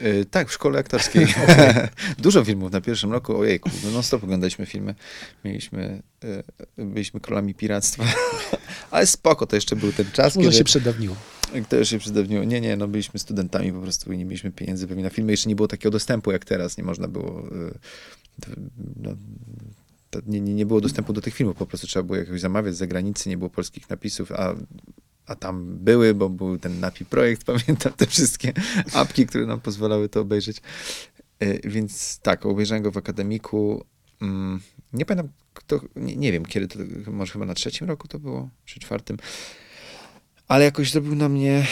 Y, 0.00 0.26
tak, 0.30 0.48
w 0.48 0.52
szkole 0.52 0.78
aktorskiej. 0.78 1.26
Dużo 2.18 2.44
filmów 2.44 2.72
na 2.72 2.80
pierwszym 2.80 3.12
roku, 3.12 3.38
ojejku, 3.38 3.70
no 3.84 3.90
non 3.90 4.02
stop 4.02 4.24
oglądaliśmy 4.24 4.66
filmy. 4.66 4.94
Mieliśmy, 5.44 6.02
y, 6.78 6.84
byliśmy 6.84 7.20
królami 7.20 7.54
piractwa. 7.54 8.04
Ale 8.90 9.06
spoko, 9.06 9.46
to 9.46 9.56
jeszcze 9.56 9.76
był 9.76 9.92
ten 9.92 10.10
czas, 10.12 10.36
Może 10.36 10.48
kiedy... 10.48 10.58
się 10.58 10.64
przedawniło. 10.64 11.16
To 11.68 11.76
już 11.76 11.88
się 11.88 11.98
przedawniło. 11.98 12.44
Nie, 12.44 12.60
nie, 12.60 12.76
no 12.76 12.88
byliśmy 12.88 13.20
studentami 13.20 13.72
po 13.72 13.80
prostu 13.80 14.12
i 14.12 14.18
nie 14.18 14.24
mieliśmy 14.24 14.50
pieniędzy 14.52 14.88
pewnie 14.88 15.02
na 15.02 15.10
filmy. 15.10 15.32
Jeszcze 15.32 15.48
nie 15.48 15.56
było 15.56 15.68
takiego 15.68 15.90
dostępu 15.90 16.32
jak 16.32 16.44
teraz. 16.44 16.78
Nie 16.78 16.84
można 16.84 17.08
było... 17.08 17.48
y, 17.48 17.78
No, 18.96 19.10
nie, 20.26 20.40
nie 20.40 20.66
było 20.66 20.80
dostępu 20.80 21.12
do 21.12 21.20
tych 21.20 21.34
filmów. 21.34 21.56
Po 21.56 21.66
prostu 21.66 21.86
trzeba 21.86 22.02
było 22.02 22.18
jakoś 22.18 22.40
zamawiać 22.40 22.74
z 22.74 22.78
zagranicy. 22.78 23.28
Nie 23.28 23.36
było 23.36 23.50
polskich 23.50 23.90
napisów, 23.90 24.32
a, 24.32 24.54
a 25.26 25.34
tam 25.34 25.76
były, 25.78 26.14
bo 26.14 26.28
był 26.28 26.58
ten 26.58 26.80
NAPI 26.80 27.04
projekt. 27.04 27.44
Pamiętam 27.52 27.92
te 27.92 28.06
wszystkie 28.06 28.52
apki, 28.92 29.26
które 29.26 29.46
nam 29.46 29.60
pozwalały 29.60 30.08
to 30.08 30.20
obejrzeć. 30.20 30.56
Y, 31.42 31.60
Więc 31.64 32.18
tak, 32.18 32.46
obejrzałem 32.46 32.82
go 32.82 32.90
w 32.92 32.96
akademiku. 32.96 33.84
Mm, 34.22 34.60
Nie 34.92 35.04
pamiętam, 35.06 35.32
kto, 35.54 35.80
nie, 35.96 36.16
nie 36.16 36.32
wiem 36.32 36.44
kiedy 36.46 36.68
to, 36.68 36.78
może 37.12 37.32
chyba 37.32 37.46
na 37.46 37.54
trzecim 37.54 37.86
roku 37.88 38.08
to 38.08 38.18
było, 38.18 38.48
czy 38.64 38.80
czwartym. 38.80 39.16
Ale 40.48 40.64
jakoś 40.64 40.92
zrobił 40.92 41.14
na 41.14 41.28
mnie. 41.28 41.66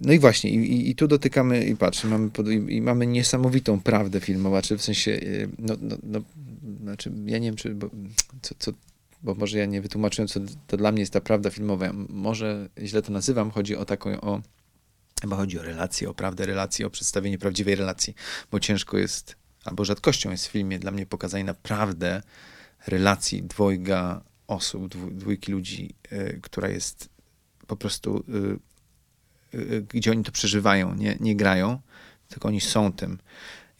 No 0.00 0.12
i 0.12 0.18
właśnie, 0.18 0.50
i, 0.50 0.90
i, 0.90 0.94
tu 0.94 1.08
dotykamy, 1.08 1.64
i 1.64 1.76
patrz, 1.76 2.04
mamy, 2.04 2.30
pod, 2.30 2.48
i, 2.48 2.76
i 2.76 2.82
mamy 2.82 3.06
niesamowitą 3.06 3.80
prawdę 3.80 4.20
filmową, 4.20 4.62
czy 4.62 4.78
w 4.78 4.82
sensie, 4.82 5.10
y, 5.10 5.48
no, 5.58 5.74
no, 5.80 5.96
no, 6.02 6.20
znaczy, 6.82 7.12
ja 7.26 7.38
nie 7.38 7.48
wiem, 7.48 7.56
czy, 7.56 7.74
bo, 7.74 7.90
co, 8.42 8.54
co, 8.58 8.72
bo 9.22 9.34
może 9.34 9.58
ja 9.58 9.66
nie 9.66 9.80
wytłumaczyłem, 9.80 10.28
co 10.28 10.40
to 10.66 10.76
dla 10.76 10.92
mnie 10.92 11.00
jest 11.00 11.12
ta 11.12 11.20
prawda 11.20 11.50
filmowa. 11.50 11.92
Może 12.08 12.68
źle 12.78 13.02
to 13.02 13.12
nazywam, 13.12 13.50
chodzi 13.50 13.76
o 13.76 13.84
taką, 13.84 14.20
o, 14.20 14.40
chyba 15.20 15.36
chodzi 15.36 15.58
o 15.58 15.62
relację, 15.62 16.10
o 16.10 16.14
prawdę 16.14 16.46
relacji, 16.46 16.84
o 16.84 16.90
przedstawienie 16.90 17.38
prawdziwej 17.38 17.74
relacji, 17.74 18.14
bo 18.50 18.60
ciężko 18.60 18.98
jest, 18.98 19.36
albo 19.64 19.84
rzadkością 19.84 20.30
jest 20.30 20.48
w 20.48 20.50
filmie 20.50 20.78
dla 20.78 20.90
mnie 20.90 21.06
pokazanie 21.06 21.44
naprawdę 21.44 22.22
relacji 22.86 23.42
dwojga 23.42 24.22
osób, 24.46 24.94
dwójki 25.14 25.52
ludzi, 25.52 25.94
y, 26.12 26.38
która 26.42 26.68
jest 26.68 27.08
po 27.70 27.76
prostu, 27.76 28.24
y, 29.54 29.58
y, 29.58 29.86
gdzie 29.88 30.10
oni 30.10 30.24
to 30.24 30.32
przeżywają, 30.32 30.94
nie, 30.94 31.16
nie 31.20 31.36
grają, 31.36 31.80
tylko 32.28 32.48
oni 32.48 32.60
są 32.60 32.92
tym. 32.92 33.18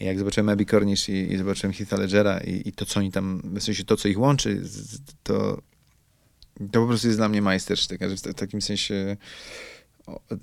Jak 0.01 0.19
zobaczyłem 0.19 0.49
Abby 0.49 0.65
Cornish 0.65 1.09
i, 1.09 1.33
i 1.33 1.37
zobaczyłem 1.37 1.73
Heatha 1.73 1.97
Ledgera 1.97 2.41
i, 2.41 2.69
i 2.69 2.73
to, 2.73 2.87
co 2.87 3.01
oni 3.01 3.13
tam, 3.13 3.43
w 3.45 3.63
sensie 3.63 3.85
to, 3.85 3.97
co 3.97 4.09
ich 4.09 4.19
łączy, 4.19 4.63
to, 5.23 5.63
to 6.73 6.81
po 6.81 6.87
prostu 6.87 7.07
jest 7.07 7.19
dla 7.19 7.29
mnie 7.29 7.43
majstersztyk. 7.43 8.01
W 8.05 8.35
takim 8.35 8.63
sensie, 8.63 9.17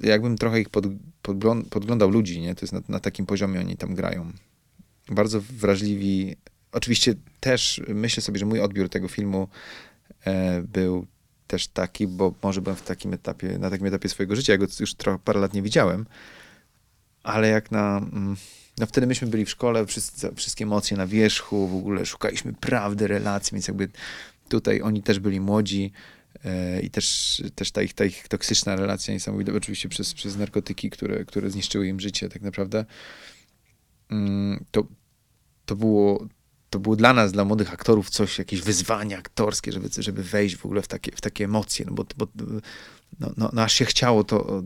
jakbym 0.02 0.38
trochę 0.38 0.62
ich 0.62 0.70
pod, 0.70 0.86
podglą- 1.24 1.66
podglądał 1.70 2.10
ludzi, 2.10 2.42
nie? 2.42 2.56
To 2.56 2.62
jest 2.62 2.74
na, 2.74 2.82
na 2.90 3.00
takim 3.00 3.26
poziomie 3.26 3.60
oni 3.60 3.78
tam 3.78 3.96
grają. 3.96 4.32
Bardzo 5.10 5.42
wrażliwi. 5.42 6.36
Oczywiście 6.72 7.14
też 7.40 7.82
myślę 7.88 8.24
sobie, 8.24 8.40
że 8.40 8.46
mój 8.46 8.60
odbiór 8.62 8.90
tego 8.90 9.08
filmu 9.08 9.48
e, 10.26 10.62
był 10.62 11.08
też 11.48 11.68
taki, 11.68 12.08
bo 12.08 12.34
może 12.44 12.62
byłem 12.62 12.76
w 12.76 12.82
takim 12.82 13.14
etapie, 13.14 13.58
na 13.58 13.70
takim 13.70 13.88
etapie 13.88 14.10
swojego 14.10 14.36
życia, 14.36 14.54
ja 14.54 14.58
go 14.58 14.66
już 14.80 14.94
trochę 14.94 15.20
parę 15.20 15.40
lat 15.40 15.54
nie 15.54 15.62
widziałem, 15.62 16.06
ale 17.24 17.48
jak 17.48 17.72
na... 17.72 17.98
Mm, 17.98 18.36
no 18.78 18.86
wtedy 18.86 19.08
myśmy 19.08 19.28
byli 19.28 19.46
w 19.46 19.50
szkole, 19.50 19.86
wszyscy, 19.86 20.36
wszystkie 20.36 20.64
emocje 20.64 20.98
na 20.98 21.08
wierzchu, 21.08 21.68
w 21.68 21.76
ogóle 21.76 22.06
szukaliśmy 22.06 22.54
prawdy, 22.54 23.08
relacji, 23.08 23.56
więc 23.56 23.68
jakby 23.68 23.90
tutaj 24.50 24.82
oni 24.82 25.04
też 25.04 25.20
byli 25.20 25.40
młodzi 25.40 25.92
e, 26.46 26.82
i 26.82 26.90
też, 26.90 27.42
też 27.56 27.72
ta, 27.72 27.82
ich, 27.82 27.94
ta 27.94 28.06
ich 28.06 28.28
toksyczna 28.28 28.76
relacja 28.76 29.14
niesamowita, 29.14 29.52
oczywiście 29.54 29.90
przez, 29.90 30.14
przez 30.14 30.38
narkotyki, 30.38 30.90
które, 30.90 31.26
które 31.26 31.50
zniszczyły 31.50 31.88
im 31.88 32.00
życie 32.00 32.30
tak 32.30 32.42
naprawdę, 32.42 32.86
mm, 34.10 34.66
to, 34.72 34.88
to 35.66 35.76
było 35.76 36.28
to 36.70 36.80
było 36.80 36.96
dla 36.96 37.14
nas, 37.14 37.32
dla 37.32 37.46
młodych 37.46 37.74
aktorów, 37.74 38.10
coś, 38.10 38.40
jakieś 38.40 38.62
wyzwanie 38.62 39.18
aktorskie, 39.18 39.72
żeby, 39.72 39.90
żeby 39.98 40.24
wejść 40.24 40.56
w 40.56 40.66
ogóle 40.66 40.82
w 40.82 40.88
takie, 40.88 41.12
w 41.12 41.22
takie 41.22 41.46
emocje, 41.46 41.86
no 41.86 41.94
bo, 41.94 42.06
bo 42.18 42.28
no, 43.20 43.32
no, 43.38 43.50
no 43.54 43.62
aż 43.62 43.74
się 43.74 43.86
chciało 43.86 44.24
to, 44.24 44.64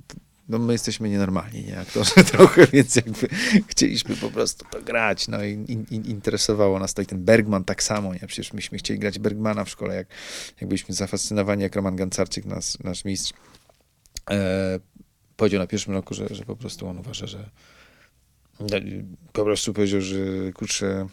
no 0.50 0.60
my 0.60 0.74
jesteśmy 0.74 1.10
nienormalni, 1.10 1.64
nie, 1.64 1.80
aktorzy 1.80 2.24
trochę, 2.32 2.68
więc 2.68 2.96
jakby 2.96 3.28
chcieliśmy 3.68 4.16
po 4.16 4.32
prostu 4.32 4.66
to 4.72 4.82
grać, 4.82 5.28
no 5.28 5.44
i 5.44 5.52
in, 5.52 5.86
interesowało 5.92 6.80
nas 6.80 6.94
to 6.94 7.02
i 7.02 7.06
ten 7.06 7.24
Bergman 7.24 7.64
tak 7.64 7.84
samo, 7.84 8.14
nie, 8.14 8.28
przecież 8.28 8.54
myśmy 8.54 8.78
chcieli 8.78 9.00
grać 9.00 9.20
Bergmana 9.20 9.66
w 9.66 9.70
szkole, 9.70 9.96
jak, 9.96 10.08
jak 10.62 10.70
byliśmy 10.70 10.96
zafascynowani, 10.96 11.64
jak 11.64 11.76
Roman 11.76 11.96
Gancarczyk, 11.96 12.46
nas, 12.46 12.78
nasz 12.84 13.06
mistrz, 13.06 13.34
e, 14.32 14.80
powiedział 15.36 15.60
na 15.60 15.68
pierwszym 15.68 15.94
roku, 15.94 16.14
że, 16.14 16.28
że 16.36 16.46
po 16.46 16.56
prostu 16.56 16.88
on 16.88 16.98
uważa, 16.98 17.28
że 17.28 17.50
po 19.34 19.44
prostu 19.44 19.74
powiedział, 19.74 20.02
że 20.02 20.18
kurczę, 20.54 21.08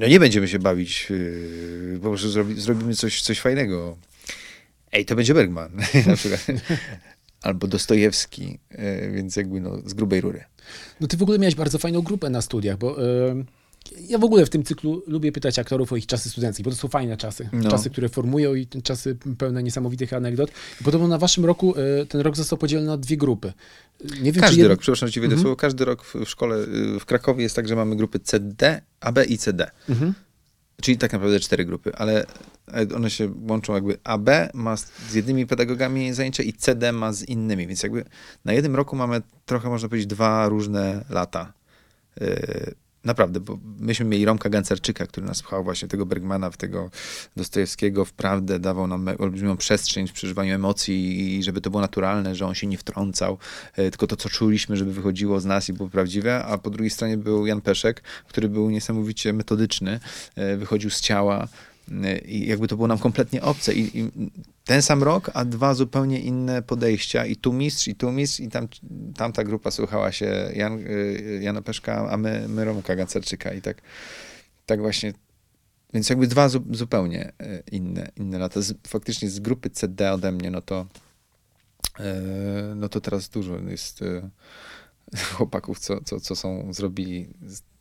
no 0.00 0.06
nie 0.06 0.20
będziemy 0.20 0.48
się 0.48 0.58
bawić, 0.58 1.10
yy, 1.10 1.98
po 2.02 2.08
prostu 2.08 2.28
zrobi, 2.28 2.60
zrobimy 2.60 2.94
coś, 2.94 3.22
coś 3.22 3.40
fajnego. 3.40 3.96
Ej, 4.92 5.04
to 5.04 5.14
będzie 5.14 5.34
Bergman, 5.34 5.76
na 6.06 6.16
przykład. 6.16 6.46
Albo 7.42 7.66
Dostojewski, 7.66 8.58
yy, 8.70 9.10
więc 9.14 9.36
jakby 9.36 9.60
no, 9.60 9.76
z 9.86 9.94
grubej 9.94 10.20
rury. 10.20 10.44
No 11.00 11.06
ty 11.06 11.16
w 11.16 11.22
ogóle 11.22 11.38
miałeś 11.38 11.54
bardzo 11.54 11.78
fajną 11.78 12.02
grupę 12.02 12.30
na 12.30 12.42
studiach, 12.42 12.78
bo 12.78 13.00
yy, 13.00 13.44
ja 14.08 14.18
w 14.18 14.24
ogóle 14.24 14.46
w 14.46 14.50
tym 14.50 14.64
cyklu 14.64 15.02
lubię 15.06 15.32
pytać 15.32 15.58
aktorów 15.58 15.92
o 15.92 15.96
ich 15.96 16.06
czasy 16.06 16.30
studenckie, 16.30 16.62
bo 16.62 16.70
to 16.70 16.76
są 16.76 16.88
fajne 16.88 17.16
czasy. 17.16 17.48
No. 17.52 17.70
Czasy, 17.70 17.90
które 17.90 18.08
formują 18.08 18.54
i 18.54 18.66
czasy 18.82 19.16
pełne 19.38 19.62
niesamowitych 19.62 20.12
anegdot. 20.12 20.50
Podobno 20.84 21.08
na 21.08 21.18
waszym 21.18 21.44
roku 21.44 21.74
yy, 21.76 22.06
ten 22.06 22.20
rok 22.20 22.36
został 22.36 22.58
podzielony 22.58 22.88
na 22.88 22.96
dwie 22.96 23.16
grupy. 23.16 23.52
Nie 24.22 24.32
wiem, 24.32 24.42
każdy 24.42 24.68
rok, 24.68 24.80
przepraszam, 24.80 25.10
ci 25.10 25.20
mhm. 25.20 25.40
słowo, 25.40 25.56
każdy 25.56 25.84
rok 25.84 26.04
w, 26.04 26.28
szkole 26.28 26.56
y, 26.56 27.00
w 27.00 27.04
Krakowie 27.04 27.42
jest 27.42 27.56
tak, 27.56 27.68
że 27.68 27.76
mamy 27.76 27.96
grupy 27.96 28.18
CD, 28.18 28.82
AB 29.00 29.18
i 29.28 29.38
CD. 29.38 29.70
Mhm. 29.88 30.14
Czyli 30.80 30.98
tak 30.98 31.12
naprawdę 31.12 31.40
cztery 31.40 31.64
grupy, 31.64 31.94
ale 31.94 32.26
one 32.96 33.10
się 33.10 33.32
łączą 33.48 33.74
jakby 33.74 33.98
AB 34.04 34.30
ma 34.54 34.76
z 34.76 35.14
jednymi 35.14 35.46
pedagogami 35.46 36.12
zajęcia 36.12 36.42
i 36.42 36.52
CD 36.52 36.92
ma 36.92 37.12
z 37.12 37.22
innymi, 37.22 37.66
więc 37.66 37.82
jakby 37.82 38.04
na 38.44 38.52
jednym 38.52 38.76
roku 38.76 38.96
mamy 38.96 39.22
trochę, 39.46 39.68
można 39.68 39.88
powiedzieć, 39.88 40.06
dwa 40.06 40.48
różne 40.48 41.04
lata. 41.10 41.52
Naprawdę, 43.04 43.40
bo 43.40 43.58
myśmy 43.78 44.06
mieli 44.06 44.24
Romka 44.24 44.48
Gancerczyka, 44.48 45.06
który 45.06 45.26
nas 45.26 45.42
pchał 45.42 45.64
właśnie 45.64 45.88
tego 45.88 46.06
Bergmana, 46.06 46.50
w 46.50 46.56
tego 46.56 46.90
Dostojewskiego, 47.36 48.04
w 48.04 48.12
prawdę, 48.12 48.58
dawał 48.58 48.86
nam 48.86 49.08
olbrzymią 49.18 49.56
przestrzeń 49.56 50.08
w 50.08 50.12
przeżywaniu 50.12 50.54
emocji 50.54 51.36
i 51.38 51.42
żeby 51.42 51.60
to 51.60 51.70
było 51.70 51.80
naturalne, 51.80 52.34
że 52.34 52.46
on 52.46 52.54
się 52.54 52.66
nie 52.66 52.78
wtrącał, 52.78 53.38
e, 53.76 53.90
tylko 53.90 54.06
to, 54.06 54.16
co 54.16 54.28
czuliśmy, 54.28 54.76
żeby 54.76 54.92
wychodziło 54.92 55.40
z 55.40 55.44
nas 55.44 55.68
i 55.68 55.72
było 55.72 55.88
prawdziwe, 55.88 56.44
a 56.44 56.58
po 56.58 56.70
drugiej 56.70 56.90
stronie 56.90 57.16
był 57.16 57.46
Jan 57.46 57.60
Peszek, 57.60 58.02
który 58.28 58.48
był 58.48 58.70
niesamowicie 58.70 59.32
metodyczny, 59.32 60.00
e, 60.36 60.56
wychodził 60.56 60.90
z 60.90 61.00
ciała, 61.00 61.48
i 62.24 62.46
jakby 62.46 62.68
to 62.68 62.76
było 62.76 62.88
nam 62.88 62.98
kompletnie 62.98 63.42
obce. 63.42 63.74
I, 63.74 63.98
I, 63.98 64.10
ten 64.64 64.82
sam 64.82 65.02
rok, 65.02 65.30
a 65.34 65.44
dwa 65.44 65.74
zupełnie 65.74 66.20
inne 66.20 66.62
podejścia. 66.62 67.26
I 67.26 67.36
tu 67.36 67.52
mistrz, 67.52 67.88
i 67.88 67.94
tu 67.94 68.12
mistrz, 68.12 68.40
i 68.40 68.48
tam, 68.48 68.68
tamta 69.16 69.44
grupa 69.44 69.70
słuchała 69.70 70.12
się 70.12 70.50
Jan, 70.54 70.78
y, 70.78 71.40
Jana 71.42 71.62
Peszka, 71.62 72.10
a 72.10 72.16
my, 72.16 72.48
my 72.48 72.64
Romka 72.64 72.96
Gancerczyka. 72.96 73.52
I 73.52 73.62
tak, 73.62 73.82
tak 74.66 74.80
właśnie. 74.80 75.12
Więc 75.94 76.10
jakby 76.10 76.26
dwa 76.26 76.48
zu, 76.48 76.64
zupełnie 76.70 77.32
y, 77.42 77.62
inne, 77.72 78.10
inne 78.16 78.38
lata. 78.38 78.62
Z, 78.62 78.74
faktycznie 78.86 79.30
z 79.30 79.40
grupy 79.40 79.70
CD 79.70 80.12
ode 80.12 80.32
mnie, 80.32 80.50
no 80.50 80.62
to 80.62 80.86
y, 82.00 82.04
no 82.76 82.88
to 82.88 83.00
teraz 83.00 83.28
dużo 83.28 83.58
jest 83.58 84.00
chłopaków, 85.36 85.78
co, 85.78 86.00
co, 86.04 86.20
co 86.20 86.36
są, 86.36 86.72
zrobili 86.72 87.28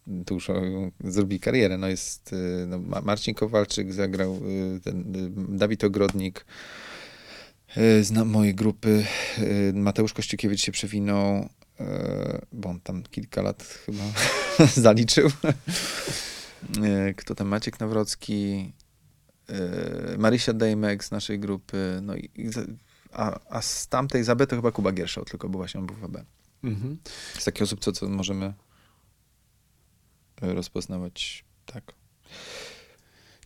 dużo, 0.10 0.62
zrobi 1.04 1.40
karierę. 1.40 1.78
No 1.78 1.88
jest 1.88 2.34
y, 2.34 2.66
no, 2.68 2.80
Marcin 3.04 3.36
Kowalczyk 3.36 3.94
zagrał, 3.94 4.36
y, 4.36 4.80
ten, 4.84 5.16
y, 5.16 5.58
Dawid 5.58 5.84
Ogrodnik 5.84 6.46
z 8.02 8.12
mojej 8.26 8.56
grupy, 8.56 9.06
Mateusz 9.74 10.14
Kościukiewicz 10.14 10.62
się 10.62 10.72
przewinął, 10.72 11.50
bo 12.52 12.70
on 12.70 12.80
tam 12.80 13.04
kilka 13.04 13.42
lat 13.42 13.64
chyba 13.64 14.04
zaliczył. 14.86 15.30
Kto 17.18 17.36
tam? 17.36 17.48
Maciek 17.48 17.80
Nawrocki, 17.80 18.74
Marysia 20.18 20.54
Dejmek 20.54 21.04
z 21.04 21.12
naszej 21.12 21.40
grupy, 21.40 22.00
no 22.02 22.16
i, 22.16 22.30
a, 23.12 23.40
a 23.50 23.62
z 23.62 23.88
tamtej 23.88 24.24
z 24.24 24.30
AB 24.30 24.46
to 24.46 24.56
chyba 24.56 24.72
Kuba 24.72 24.92
Gierszał, 24.92 25.26
tylko 25.26 25.50
bo 25.50 25.58
właśnie 25.60 25.80
on 25.80 25.86
był 25.86 25.96
w 25.96 26.04
AB. 26.04 26.18
Mhm. 26.64 26.98
Z 27.40 27.46
takich 27.46 27.64
osób, 27.64 27.80
co, 27.80 27.92
co 27.92 28.10
możemy 28.10 28.54
rozpoznawać 30.42 31.44
tak. 31.66 31.84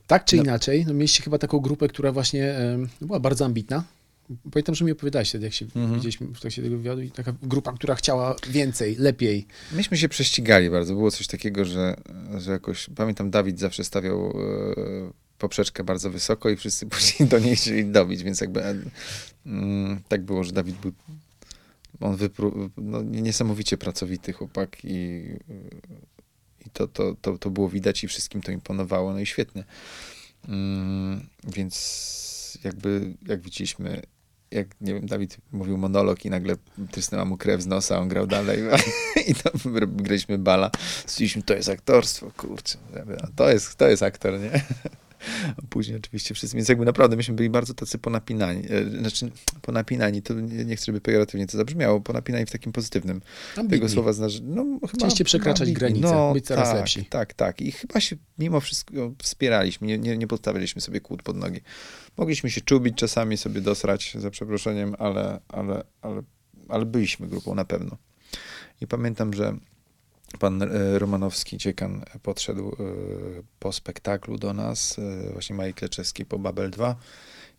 Tak 0.08 0.26
czy 0.26 0.36
no. 0.36 0.44
inaczej, 0.44 0.86
no 0.86 0.94
mieliście 0.94 1.24
chyba 1.24 1.38
taką 1.38 1.60
grupę, 1.60 1.88
która 1.88 2.12
właśnie 2.12 2.56
była 3.02 3.20
bardzo 3.20 3.46
ambitna. 3.46 3.84
Pamiętam, 4.52 4.76
że 4.76 4.86
mi 4.86 4.92
opowiadałeś 4.92 5.30
wtedy, 5.30 5.46
jak 5.46 5.54
się 5.54 5.66
mhm. 5.66 5.94
widzieliśmy 5.94 6.28
w 6.28 6.40
trakcie 6.40 6.62
tego 6.62 6.78
wywiadu, 6.78 7.02
i 7.02 7.12
taka 7.12 7.34
grupa, 7.44 7.74
która 7.74 7.96
chciała 7.96 8.36
więcej, 8.50 8.96
lepiej. 8.96 9.48
Myśmy 9.72 9.98
się 9.98 10.10
prześcigali 10.10 10.70
bardzo. 10.70 10.94
Było 10.94 11.12
coś 11.12 11.28
takiego, 11.28 11.66
że, 11.66 11.96
że 12.38 12.52
jakoś, 12.52 12.90
pamiętam, 12.96 13.32
Dawid 13.32 13.60
zawsze 13.60 13.84
stawiał 13.84 14.30
e, 14.30 15.12
poprzeczkę 15.38 15.84
bardzo 15.84 16.10
wysoko 16.10 16.50
i 16.50 16.56
wszyscy 16.56 16.86
później 16.96 17.30
do 17.30 17.40
niej 17.40 17.56
chcieli 17.56 17.86
dobić, 17.86 18.24
więc 18.24 18.42
jakby 18.42 18.64
e, 18.64 18.76
mm, 19.46 20.02
tak 20.08 20.22
było, 20.22 20.44
że 20.44 20.52
Dawid 20.52 20.76
był 20.76 20.92
on 22.02 22.16
wypru, 22.16 22.70
no, 22.78 23.02
niesamowicie 23.02 23.78
pracowity 23.78 24.34
chłopak 24.34 24.78
i 24.84 25.24
i 26.68 26.70
to, 26.70 26.88
to, 26.88 27.16
to, 27.22 27.38
to 27.38 27.50
było 27.50 27.70
widać 27.70 28.04
i 28.04 28.08
wszystkim 28.08 28.42
to 28.42 28.52
imponowało, 28.52 29.14
no 29.14 29.20
i 29.20 29.26
świetnie. 29.26 29.64
Mm, 30.48 31.28
więc 31.44 32.60
jakby, 32.64 33.14
jak 33.28 33.42
widzieliśmy, 33.42 34.02
jak, 34.52 34.68
nie 34.82 34.94
wiem, 34.94 35.06
Dawid 35.06 35.38
mówił 35.52 35.78
monolog 35.78 36.26
i 36.26 36.30
nagle 36.30 36.56
trysnęła 36.92 37.26
mu 37.26 37.38
krew 37.38 37.62
z 37.62 37.66
nosa, 37.66 38.00
on 38.00 38.08
grał 38.08 38.28
dalej 38.28 38.60
i 39.28 39.36
to 39.36 39.52
graliśmy 39.88 40.38
bala. 40.38 40.72
Stwierdziliśmy, 41.06 41.44
to 41.44 41.54
jest 41.54 41.70
aktorstwo, 41.70 42.32
kurczę, 42.38 42.78
to 43.36 43.50
jest, 43.50 43.76
to 43.76 43.88
jest 43.88 44.04
aktor, 44.04 44.40
nie? 44.40 44.66
Później 45.70 45.98
oczywiście 45.98 46.34
wszyscy, 46.34 46.58
więc 46.58 46.70
jakby 46.70 46.86
naprawdę 46.86 47.16
myśmy 47.16 47.36
byli 47.36 47.50
bardzo 47.50 47.74
tacy 47.74 47.98
ponapinani, 47.98 48.64
e, 48.70 49.00
znaczy 49.00 49.32
ponapinani, 49.62 50.22
to 50.22 50.34
nie, 50.34 50.76
chcę, 50.76 50.86
żeby 50.86 51.02
pejoratywnie 51.02 51.48
to 51.48 51.58
zabrzmiało, 51.58 52.02
ponapinani 52.02 52.46
w 52.46 52.52
takim 52.52 52.72
pozytywnym 52.72 53.22
Ambitni. 53.58 53.78
tego 53.78 53.90
słowa 53.90 54.14
znaczy, 54.14 54.40
no 54.44 54.64
chyba... 54.64 54.88
Chcieliście 54.88 55.24
przekraczać 55.24 55.62
ambitni. 55.62 55.80
granice, 55.80 56.16
no, 56.16 56.34
być 56.34 56.46
coraz 56.46 56.70
tak, 56.70 56.78
lepsi. 56.78 57.06
Tak, 57.06 57.34
tak 57.34 57.62
i 57.62 57.72
chyba 57.72 58.00
się 58.00 58.16
mimo 58.40 58.60
wszystko 58.60 59.14
wspieraliśmy, 59.22 59.88
nie, 59.88 59.98
nie, 59.98 60.18
nie 60.18 60.28
podstawialiśmy 60.28 60.82
sobie 60.82 61.02
kłód 61.02 61.24
pod 61.24 61.38
nogi. 61.38 61.62
Mogliśmy 62.18 62.50
się 62.50 62.62
czubić, 62.62 62.98
czasami 62.98 63.38
sobie 63.38 63.62
dosrać, 63.62 64.14
za 64.20 64.30
przeproszeniem, 64.30 64.96
ale, 65.00 65.40
ale, 65.48 65.84
ale, 66.02 66.24
ale 66.70 66.86
byliśmy 66.86 67.28
grupą 67.28 67.56
na 67.56 67.66
pewno. 67.66 67.98
I 68.82 68.88
pamiętam, 68.88 69.34
że 69.34 69.58
pan 70.40 70.62
e, 70.62 71.00
Romanowski, 71.00 71.58
dziekan, 71.58 72.04
podszedł 72.24 72.70
e, 72.70 72.76
po 73.60 73.72
spektaklu 73.72 74.38
do 74.38 74.54
nas, 74.54 75.00
e, 75.00 75.34
właśnie 75.34 75.56
Majek 75.56 75.76
Kleczewski 75.76 76.26
po 76.26 76.40
Babel 76.40 76.72
2 76.72 76.96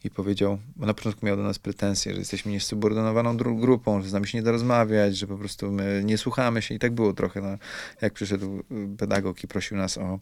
i 0.04 0.10
powiedział, 0.10 0.58
bo 0.76 0.86
na 0.86 0.94
początku 0.94 1.26
miał 1.26 1.36
do 1.36 1.42
nas 1.42 1.58
pretensje, 1.58 2.12
że 2.12 2.18
jesteśmy 2.18 2.52
niesubordynowaną 2.52 3.36
grupą, 3.36 4.02
że 4.02 4.08
z 4.08 4.12
nami 4.12 4.26
się 4.26 4.38
nie 4.38 4.42
da 4.42 4.50
rozmawiać, 4.50 5.16
że 5.16 5.26
po 5.26 5.36
prostu 5.36 5.72
my 5.72 6.02
nie 6.04 6.18
słuchamy 6.18 6.62
się 6.62 6.74
i 6.74 6.78
tak 6.78 6.92
było 6.92 7.12
trochę. 7.12 7.40
No, 7.40 7.58
jak 8.02 8.12
przyszedł 8.12 8.62
pedagog 8.98 9.44
i 9.44 9.48
prosił 9.48 9.76
nas 9.76 9.98
o, 9.98 10.18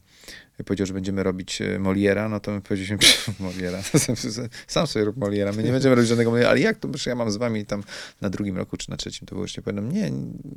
powiedział, 0.65 0.87
że 0.87 0.93
będziemy 0.93 1.23
robić 1.23 1.61
Moliera, 1.79 2.29
no 2.29 2.39
to 2.39 2.51
my 2.51 2.61
powiedzieliśmy, 2.61 2.97
Moliera, 3.39 3.79
sam 4.67 4.87
sobie 4.87 5.05
rób 5.05 5.17
Moliera, 5.17 5.51
my 5.51 5.63
nie 5.63 5.71
będziemy 5.71 5.95
robić 5.95 6.09
żadnego 6.09 6.31
Moliera, 6.31 6.49
ale 6.49 6.59
jak 6.59 6.77
to, 6.77 6.89
że 6.97 7.09
ja 7.09 7.15
mam 7.15 7.31
z 7.31 7.37
wami 7.37 7.65
tam 7.65 7.83
na 8.21 8.29
drugim 8.29 8.57
roku 8.57 8.77
czy 8.77 8.89
na 8.89 8.97
trzecim, 8.97 9.27
to 9.27 9.35
było 9.35 9.45
jeszcze 9.45 9.61
powiem, 9.61 9.91
nie, 9.91 10.11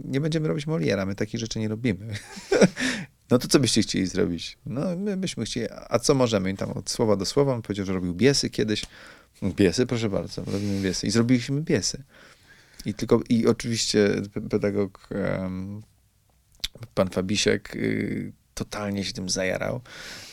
nie 0.05 0.21
będziemy 0.21 0.49
robić 0.49 0.67
Moliera, 0.67 1.07
my 1.07 1.15
takich 1.15 1.41
rzeczy 1.41 1.59
nie 1.59 1.69
robimy. 1.69 2.15
No 3.31 3.39
to 3.39 3.49
co 3.49 3.61
byście 3.61 3.83
chcieli 3.83 4.07
zrobić? 4.07 4.59
No 4.67 4.97
my 4.97 5.17
byśmy 5.17 5.45
chcieli, 5.45 5.67
a 5.89 5.99
co 5.99 6.15
możemy? 6.15 6.51
I 6.51 6.57
tam 6.57 6.71
od 6.71 6.91
słowa 6.91 7.17
do 7.17 7.25
słowa 7.25 7.55
on 7.55 7.62
powiedział, 7.62 7.87
że 7.87 7.93
robił 7.93 8.15
biesy 8.15 8.51
kiedyś. 8.51 8.83
Biesy, 9.43 9.87
proszę 9.87 10.09
bardzo, 10.09 10.45
robimy 10.45 10.83
biesy. 10.83 11.07
I 11.07 11.11
zrobiliśmy 11.11 11.62
biesy. 11.62 12.03
I 12.85 12.95
tylko, 12.95 13.21
i 13.29 13.47
oczywiście 13.47 14.11
pedagog 14.51 15.09
um, 15.11 15.83
pan 16.95 17.11
Fabisiek 17.11 17.77
y, 17.77 18.33
totalnie 18.55 19.05
się 19.05 19.12
tym 19.12 19.31
zajarał, 19.31 19.81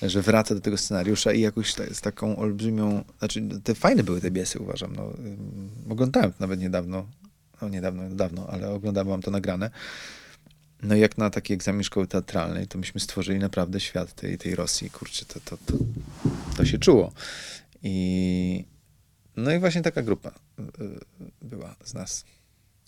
że 0.02 0.22
wraca 0.22 0.56
do 0.56 0.62
tego 0.62 0.78
scenariusza 0.78 1.34
i 1.34 1.42
jakoś 1.42 1.74
z 1.74 2.02
taką 2.02 2.38
olbrzymią, 2.38 3.04
znaczy 3.20 3.42
te 3.64 3.76
fajne 3.76 4.04
były 4.04 4.22
te 4.22 4.32
biesy, 4.32 4.60
uważam. 4.60 4.96
No, 4.96 5.14
oglądałem 5.90 6.34
nawet 6.40 6.60
niedawno 6.60 7.06
no 7.64 7.70
niedawno, 7.70 8.10
dawno, 8.10 8.48
ale 8.50 8.70
oglądałem, 8.70 9.22
to 9.22 9.32
nagrane. 9.32 9.70
No 10.84 10.96
jak 10.96 11.18
na 11.18 11.30
taki 11.30 11.54
egzamin 11.54 11.84
szkoły 11.84 12.08
teatralnej, 12.08 12.68
to 12.68 12.78
myśmy 12.78 13.02
stworzyli 13.02 13.40
naprawdę 13.40 13.80
świat 13.80 14.14
tej, 14.14 14.38
tej 14.38 14.56
Rosji. 14.56 14.90
Kurczę, 14.90 15.26
to, 15.26 15.40
to, 15.40 15.58
to, 15.58 15.74
to 16.58 16.66
się 16.66 16.78
czuło. 16.78 17.12
I 17.84 18.66
no 19.36 19.52
i 19.52 19.60
właśnie 19.60 19.82
taka 19.82 20.02
grupa 20.02 20.30
y, 20.30 20.64
była 21.42 21.76
z 21.84 21.94
nas. 21.94 22.26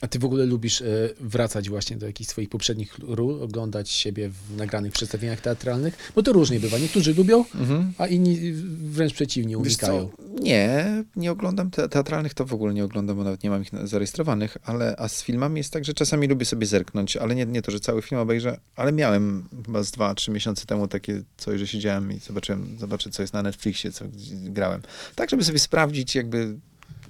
A 0.01 0.07
ty 0.07 0.19
w 0.19 0.25
ogóle 0.25 0.45
lubisz 0.45 0.81
e, 0.81 0.85
wracać 1.19 1.69
właśnie 1.69 1.97
do 1.97 2.05
jakichś 2.05 2.29
swoich 2.29 2.49
poprzednich 2.49 2.99
ról, 2.99 3.43
oglądać 3.43 3.89
siebie 3.89 4.29
w 4.29 4.57
nagranych 4.57 4.93
przedstawieniach 4.93 5.41
teatralnych? 5.41 6.11
Bo 6.15 6.23
to 6.23 6.33
różnie 6.33 6.59
bywa. 6.59 6.77
Niektórzy 6.77 7.13
lubią, 7.13 7.45
a 7.97 8.07
inni 8.07 8.53
wręcz 8.77 9.13
przeciwnie, 9.13 9.57
unikają. 9.57 10.09
Nie, 10.41 11.03
nie 11.15 11.31
oglądam 11.31 11.71
te, 11.71 11.89
teatralnych, 11.89 12.33
to 12.33 12.45
w 12.45 12.53
ogóle 12.53 12.73
nie 12.73 12.83
oglądam, 12.85 13.17
bo 13.17 13.23
nawet 13.23 13.43
nie 13.43 13.49
mam 13.49 13.61
ich 13.61 13.69
zarejestrowanych, 13.83 14.57
ale 14.63 14.95
a 14.97 15.07
z 15.07 15.23
filmami 15.23 15.57
jest 15.57 15.73
tak, 15.73 15.85
że 15.85 15.93
czasami 15.93 16.27
lubię 16.27 16.45
sobie 16.45 16.67
zerknąć, 16.67 17.17
ale 17.17 17.35
nie, 17.35 17.45
nie 17.45 17.61
to, 17.61 17.71
że 17.71 17.79
cały 17.79 18.01
film 18.01 18.21
obejrzę, 18.21 18.59
ale 18.75 18.91
miałem 18.91 19.49
chyba 19.65 19.83
z 19.83 19.91
dwa, 19.91 20.15
trzy 20.15 20.31
miesiące 20.31 20.65
temu 20.65 20.87
takie 20.87 21.23
coś, 21.37 21.59
że 21.59 21.67
siedziałem 21.67 22.11
i 22.11 22.19
zobaczyłem, 22.19 22.77
zobaczę, 22.79 23.09
co 23.09 23.23
jest 23.23 23.33
na 23.33 23.43
Netflixie, 23.43 23.91
co 23.91 24.05
grałem. 24.43 24.81
Tak, 25.15 25.29
żeby 25.29 25.43
sobie 25.43 25.59
sprawdzić, 25.59 26.15
jakby 26.15 26.55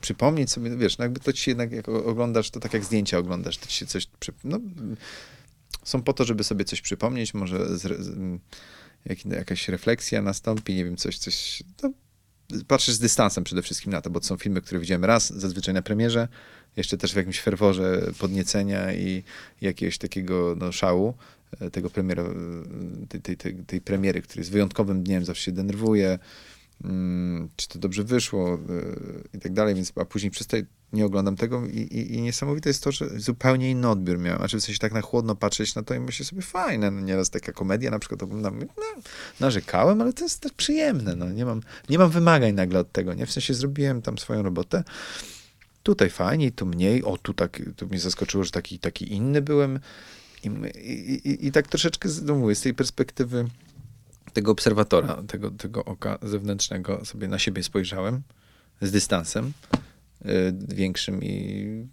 przypomnieć 0.05 0.51
sobie, 0.51 0.77
wiesz, 0.77 0.97
no 0.97 1.05
jakby 1.05 1.19
to 1.19 1.33
ci 1.33 1.49
jednak, 1.49 1.71
jak 1.71 1.89
oglądasz, 1.89 2.49
to 2.49 2.59
tak 2.59 2.73
jak 2.73 2.83
zdjęcia 2.83 3.17
oglądasz, 3.17 3.57
to 3.57 3.67
ci 3.67 3.77
się 3.77 3.85
coś, 3.85 4.07
przy, 4.19 4.33
no, 4.43 4.59
są 5.83 6.01
po 6.01 6.13
to, 6.13 6.25
żeby 6.25 6.43
sobie 6.43 6.65
coś 6.65 6.81
przypomnieć, 6.81 7.33
może 7.33 7.77
z, 7.77 7.81
z, 7.81 8.39
jak, 9.05 9.25
jakaś 9.25 9.67
refleksja 9.67 10.21
nastąpi, 10.21 10.75
nie 10.75 10.85
wiem, 10.85 10.97
coś, 10.97 11.17
coś, 11.17 11.63
no, 11.83 11.91
patrzysz 12.67 12.95
z 12.95 12.99
dystansem 12.99 13.43
przede 13.43 13.61
wszystkim 13.61 13.91
na 13.91 14.01
to, 14.01 14.09
bo 14.09 14.19
to 14.19 14.25
są 14.25 14.37
filmy, 14.37 14.61
które 14.61 14.79
widziałem 14.79 15.05
raz, 15.05 15.33
zazwyczaj 15.33 15.73
na 15.73 15.81
premierze, 15.81 16.27
jeszcze 16.77 16.97
też 16.97 17.13
w 17.13 17.15
jakimś 17.15 17.39
ferworze 17.39 18.11
podniecenia 18.19 18.93
i 18.93 19.23
jakiegoś 19.61 19.97
takiego 19.97 20.55
no, 20.57 20.71
szału 20.71 21.13
e, 21.59 21.71
tego 21.71 21.89
premiera, 21.89 22.23
e, 22.23 23.07
tej, 23.07 23.21
tej, 23.21 23.37
tej, 23.37 23.55
tej 23.55 23.81
premiery, 23.81 24.21
który 24.21 24.41
jest 24.41 24.51
wyjątkowym 24.51 25.03
dniem, 25.03 25.25
zawsze 25.25 25.43
się 25.43 25.51
denerwuje, 25.51 26.19
czy 27.55 27.67
to 27.67 27.79
dobrze 27.79 28.03
wyszło 28.03 28.53
e, 28.53 28.57
i 29.37 29.39
tak 29.39 29.53
dalej, 29.53 29.75
więc 29.75 29.93
a 29.95 30.05
później 30.05 30.31
przestaję, 30.31 30.65
nie 30.93 31.05
oglądam 31.05 31.35
tego 31.35 31.65
i, 31.65 31.77
i, 31.77 32.15
i 32.15 32.21
niesamowite 32.21 32.69
jest 32.69 32.83
to, 32.83 32.91
że 32.91 33.19
zupełnie 33.19 33.71
inny 33.71 33.89
odbiór 33.89 34.19
miałem, 34.19 34.39
znaczy 34.39 34.59
w 34.59 34.63
sensie 34.63 34.79
tak 34.79 34.93
na 34.93 35.01
chłodno 35.01 35.35
patrzeć 35.35 35.75
na 35.75 35.83
to 35.83 35.93
i 35.93 35.99
myślę 35.99 36.25
sobie, 36.25 36.41
fajne, 36.41 36.91
no 36.91 37.01
nieraz 37.01 37.29
taka 37.29 37.51
komedia 37.51 37.91
na 37.91 37.99
przykład 37.99 38.23
oglądam, 38.23 38.59
no, 38.59 38.83
narzekałem, 39.39 40.01
ale 40.01 40.13
to 40.13 40.23
jest 40.23 40.41
też 40.41 40.51
przyjemne, 40.51 41.15
no 41.15 41.29
nie 41.29 41.45
mam, 41.45 41.61
nie 41.89 41.97
mam 41.97 42.09
wymagań 42.09 42.53
nagle 42.53 42.79
od 42.79 42.91
tego, 42.91 43.13
nie, 43.13 43.25
w 43.25 43.31
sensie 43.31 43.53
zrobiłem 43.53 44.01
tam 44.01 44.17
swoją 44.17 44.43
robotę, 44.43 44.83
tutaj 45.83 46.09
fajniej, 46.09 46.51
tu 46.51 46.65
mniej, 46.65 47.03
o 47.03 47.17
tu 47.17 47.33
tak, 47.33 47.61
tu 47.75 47.87
mnie 47.87 47.99
zaskoczyło, 47.99 48.43
że 48.43 48.51
taki, 48.51 48.79
taki 48.79 49.13
inny 49.13 49.41
byłem. 49.41 49.79
I, 50.43 50.47
i, 51.23 51.47
i, 51.47 51.51
tak 51.51 51.67
troszeczkę, 51.67 52.09
no 52.23 52.35
mówię, 52.35 52.55
z 52.55 52.61
tej 52.61 52.73
perspektywy 52.73 53.45
tego 54.35 54.51
obserwatora, 54.51 55.23
tego, 55.27 55.51
tego 55.51 55.85
oka 55.85 56.17
zewnętrznego 56.21 57.05
sobie 57.05 57.27
na 57.27 57.39
siebie 57.39 57.63
spojrzałem 57.63 58.21
z 58.81 58.91
dystansem 58.91 59.53
y, 60.25 60.53
większym 60.75 61.23
i 61.23 61.87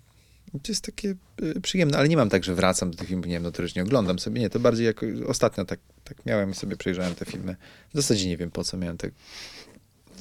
to 0.63 0.73
jest 0.73 0.85
takie 0.85 1.15
y, 1.43 1.61
przyjemne, 1.61 1.99
ale 1.99 2.09
nie 2.09 2.17
mam 2.17 2.29
tak, 2.29 2.45
że 2.45 2.55
wracam 2.55 2.91
do 2.91 2.97
tych 2.99 3.09
filmów, 3.09 3.27
nie 3.27 3.33
wiem, 3.33 3.43
no 3.43 3.51
to 3.53 3.63
już 3.63 3.75
nie 3.75 3.83
oglądam 3.83 4.19
sobie, 4.19 4.41
nie, 4.41 4.51
to 4.51 4.61
bardziej 4.61 4.87
jako 4.87 5.07
ostatnio 5.27 5.65
tak, 5.65 5.81
tak 6.05 6.27
miałem 6.27 6.51
i 6.51 6.55
sobie 6.55 6.77
przejrzałem 6.77 7.15
te 7.15 7.25
filmy. 7.25 7.57
W 7.93 7.97
zasadzie 7.97 8.29
nie 8.29 8.37
wiem 8.37 8.51
po 8.51 8.65
co 8.65 8.77
miałem 8.77 8.97
tak. 8.99 9.11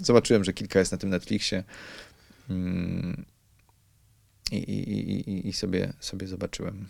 Zobaczyłem, 0.01 0.43
że 0.43 0.53
kilka 0.53 0.79
jest 0.79 0.91
na 0.91 0.97
tym 0.97 1.09
Netflixie 1.09 1.63
mm, 2.49 3.25
i, 4.51 4.55
i, 4.57 5.29
i- 5.31 5.47
i 5.47 5.53
sobie, 5.53 5.93
sobie 5.99 6.27
zobaczyłem. 6.27 6.87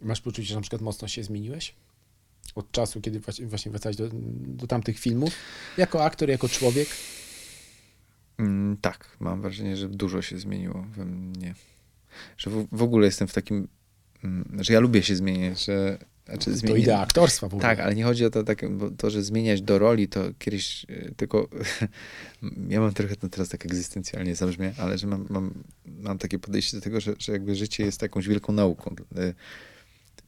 Masz 0.00 0.20
poczucie, 0.20 0.48
że 0.48 0.54
na 0.54 0.60
przykład 0.60 0.82
mocno 0.82 1.08
się 1.08 1.24
zmieniłeś? 1.24 1.74
Od 2.54 2.72
czasu, 2.72 3.00
kiedy 3.00 3.20
właśnie- 3.20 3.70
wracałeś 3.70 3.96
do, 3.96 4.08
do 4.46 4.66
tamtych 4.66 4.98
filmów? 4.98 5.34
Jako 5.76 6.04
aktor, 6.04 6.28
jako 6.28 6.48
człowiek? 6.48 6.88
Mm, 8.38 8.76
tak, 8.80 9.16
mam 9.20 9.42
wrażenie, 9.42 9.76
że 9.76 9.88
dużo 9.88 10.22
się 10.22 10.38
zmieniło 10.38 10.86
we 10.96 11.04
mnie. 11.04 11.54
Że 12.38 12.50
w, 12.50 12.66
w 12.72 12.82
ogóle 12.82 13.06
jestem 13.06 13.28
w 13.28 13.32
takim, 13.32 13.68
mm, 14.24 14.56
że 14.60 14.72
ja 14.72 14.80
lubię 14.80 15.02
się 15.02 15.16
zmieniać, 15.16 15.64
że 15.64 15.98
znaczy 16.26 16.50
To 16.50 16.56
zmienię- 16.56 16.78
idea 16.82 17.00
aktorstwa 17.00 17.48
w 17.48 17.54
ogóle. 17.54 17.62
Tak, 17.62 17.80
ale 17.80 17.94
nie 17.94 18.04
chodzi 18.04 18.24
o 18.24 18.30
to, 18.30 18.42
tak, 18.44 18.76
bo 18.76 18.90
to, 18.90 19.10
że 19.10 19.22
zmieniać 19.22 19.62
do 19.62 19.78
roli, 19.78 20.08
to 20.08 20.24
kiedyś 20.38 20.86
y, 20.90 21.14
tylko. 21.16 21.48
ja 22.68 22.80
mam 22.80 22.94
trochę 22.94 23.16
to 23.16 23.28
teraz 23.28 23.48
tak 23.48 23.66
egzystencjalnie 23.66 24.34
zabrzmie, 24.36 24.72
ale 24.78 24.98
że 24.98 25.06
mam, 25.06 25.26
mam, 25.30 25.54
mam 25.86 26.18
takie 26.18 26.38
podejście 26.38 26.76
do 26.76 26.80
tego, 26.82 27.00
że, 27.00 27.14
że 27.18 27.32
jakby 27.32 27.54
życie 27.54 27.84
jest 27.84 28.02
jakąś 28.02 28.28
wielką 28.28 28.52
nauką. 28.52 28.94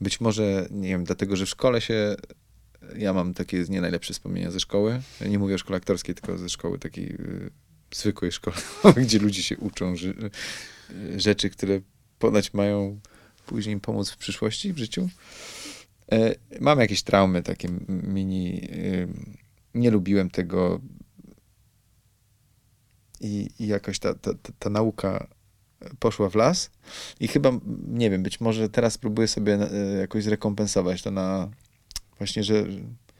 Y, 0.01 0.05
Być 0.05 0.21
może, 0.21 0.69
nie 0.71 0.89
wiem, 0.89 1.05
dlatego, 1.05 1.37
że 1.37 1.47
w 1.47 1.49
szkole 1.49 1.81
się. 1.81 2.17
Ja 2.99 3.13
mam 3.13 3.35
takie 3.35 3.65
nie 3.69 3.81
najlepsze 3.81 4.13
wspomnienia 4.15 4.51
ze 4.51 4.61
szkoły. 4.61 5.03
Nie 5.29 5.39
mówię 5.39 5.55
o 5.55 5.59
szkole 5.59 5.77
aktorskiej, 5.77 6.15
tylko 6.15 6.39
ze 6.39 6.49
szkoły 6.49 6.79
takiej 6.79 7.13
y, 7.15 7.51
zwykłej 7.95 8.33
szkoły, 8.33 8.57
gdzie 9.05 9.19
ludzie 9.19 9.43
się 9.43 9.57
uczą 9.59 9.95
y, 9.95 11.21
rzeczy, 11.21 11.51
które 11.51 11.81
ponoć 12.19 12.55
mają 12.55 13.01
później 13.47 13.81
pomóc 13.81 14.11
w 14.11 14.17
przyszłości, 14.17 14.73
w 14.73 14.79
życiu. 14.79 15.09
E, 16.13 16.35
Mam 16.61 16.81
jakieś 16.81 17.03
traumy 17.03 17.43
takie 17.43 17.69
mini. 17.89 18.69
ym, 19.03 19.37
Nie 19.75 19.91
lubiłem 19.91 20.31
tego. 20.31 20.81
I, 23.21 23.49
i 23.59 23.67
jakoś 23.67 23.99
ta, 23.99 24.15
ta, 24.15 24.35
ta, 24.35 24.53
ta 24.59 24.71
nauka 24.71 25.27
poszła 25.99 26.31
w 26.31 26.35
las. 26.35 26.71
I 27.21 27.29
chyba, 27.29 27.53
nie 27.89 28.11
wiem, 28.11 28.23
być 28.23 28.41
może 28.41 28.69
teraz 28.69 28.99
próbuję 28.99 29.29
sobie 29.29 29.55
e, 29.55 29.77
jakoś 30.01 30.25
zrekompensować 30.25 31.03
to 31.03 31.11
na. 31.11 31.51
Właśnie, 32.19 32.45
że 32.45 32.67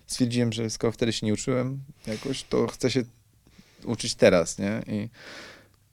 stwierdziłem, 0.07 0.53
że 0.53 0.71
skoro 0.71 0.93
wtedy 0.93 1.13
się 1.13 1.27
nie 1.27 1.33
uczyłem 1.33 1.81
jakoś, 2.07 2.45
to 2.45 2.67
chcę 2.67 2.91
się 2.91 3.03
uczyć 3.85 4.15
teraz, 4.15 4.59
nie? 4.59 4.83
I, 4.87 5.09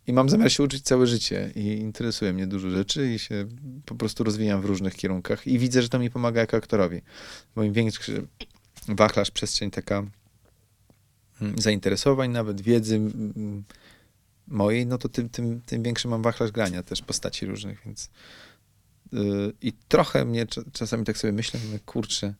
i 0.08 0.14
mam 0.14 0.30
zamiar 0.30 0.52
się 0.52 0.64
uczyć 0.64 0.84
całe 0.84 1.08
życie 1.08 1.52
i 1.56 1.68
interesuje 1.68 2.34
mnie 2.34 2.48
dużo 2.48 2.70
rzeczy 2.70 3.14
i 3.14 3.20
się 3.20 3.48
po 3.86 3.96
prostu 3.96 4.24
rozwijam 4.24 4.62
w 4.62 4.66
różnych 4.66 4.96
kierunkach 4.96 5.48
i 5.48 5.60
widzę, 5.60 5.82
że 5.82 5.90
to 5.90 6.00
mi 6.00 6.10
pomaga 6.10 6.42
jako 6.42 6.58
aktorowi. 6.58 7.02
Bo 7.56 7.64
im 7.64 7.74
większy 7.74 8.28
wachlarz, 8.88 9.32
przestrzeń 9.32 9.72
taka 9.72 10.04
mm, 11.42 11.58
zainteresowań, 11.58 12.32
nawet 12.32 12.62
wiedzy 12.62 12.96
mm, 12.96 13.64
mojej, 14.48 14.86
no 14.86 14.98
to 14.98 15.10
tym, 15.10 15.30
tym, 15.30 15.62
tym 15.62 15.84
większy 15.84 16.08
mam 16.08 16.22
wachlarz 16.22 16.52
grania 16.52 16.84
też 16.84 17.02
postaci 17.02 17.46
różnych, 17.46 17.82
więc 17.86 18.10
yy, 19.12 19.54
i 19.62 19.74
trochę 19.74 20.26
mnie 20.26 20.46
cza- 20.46 20.72
czasami 20.72 21.06
tak 21.06 21.18
sobie 21.18 21.34
myślę, 21.34 21.60
kurczę, 21.86 22.34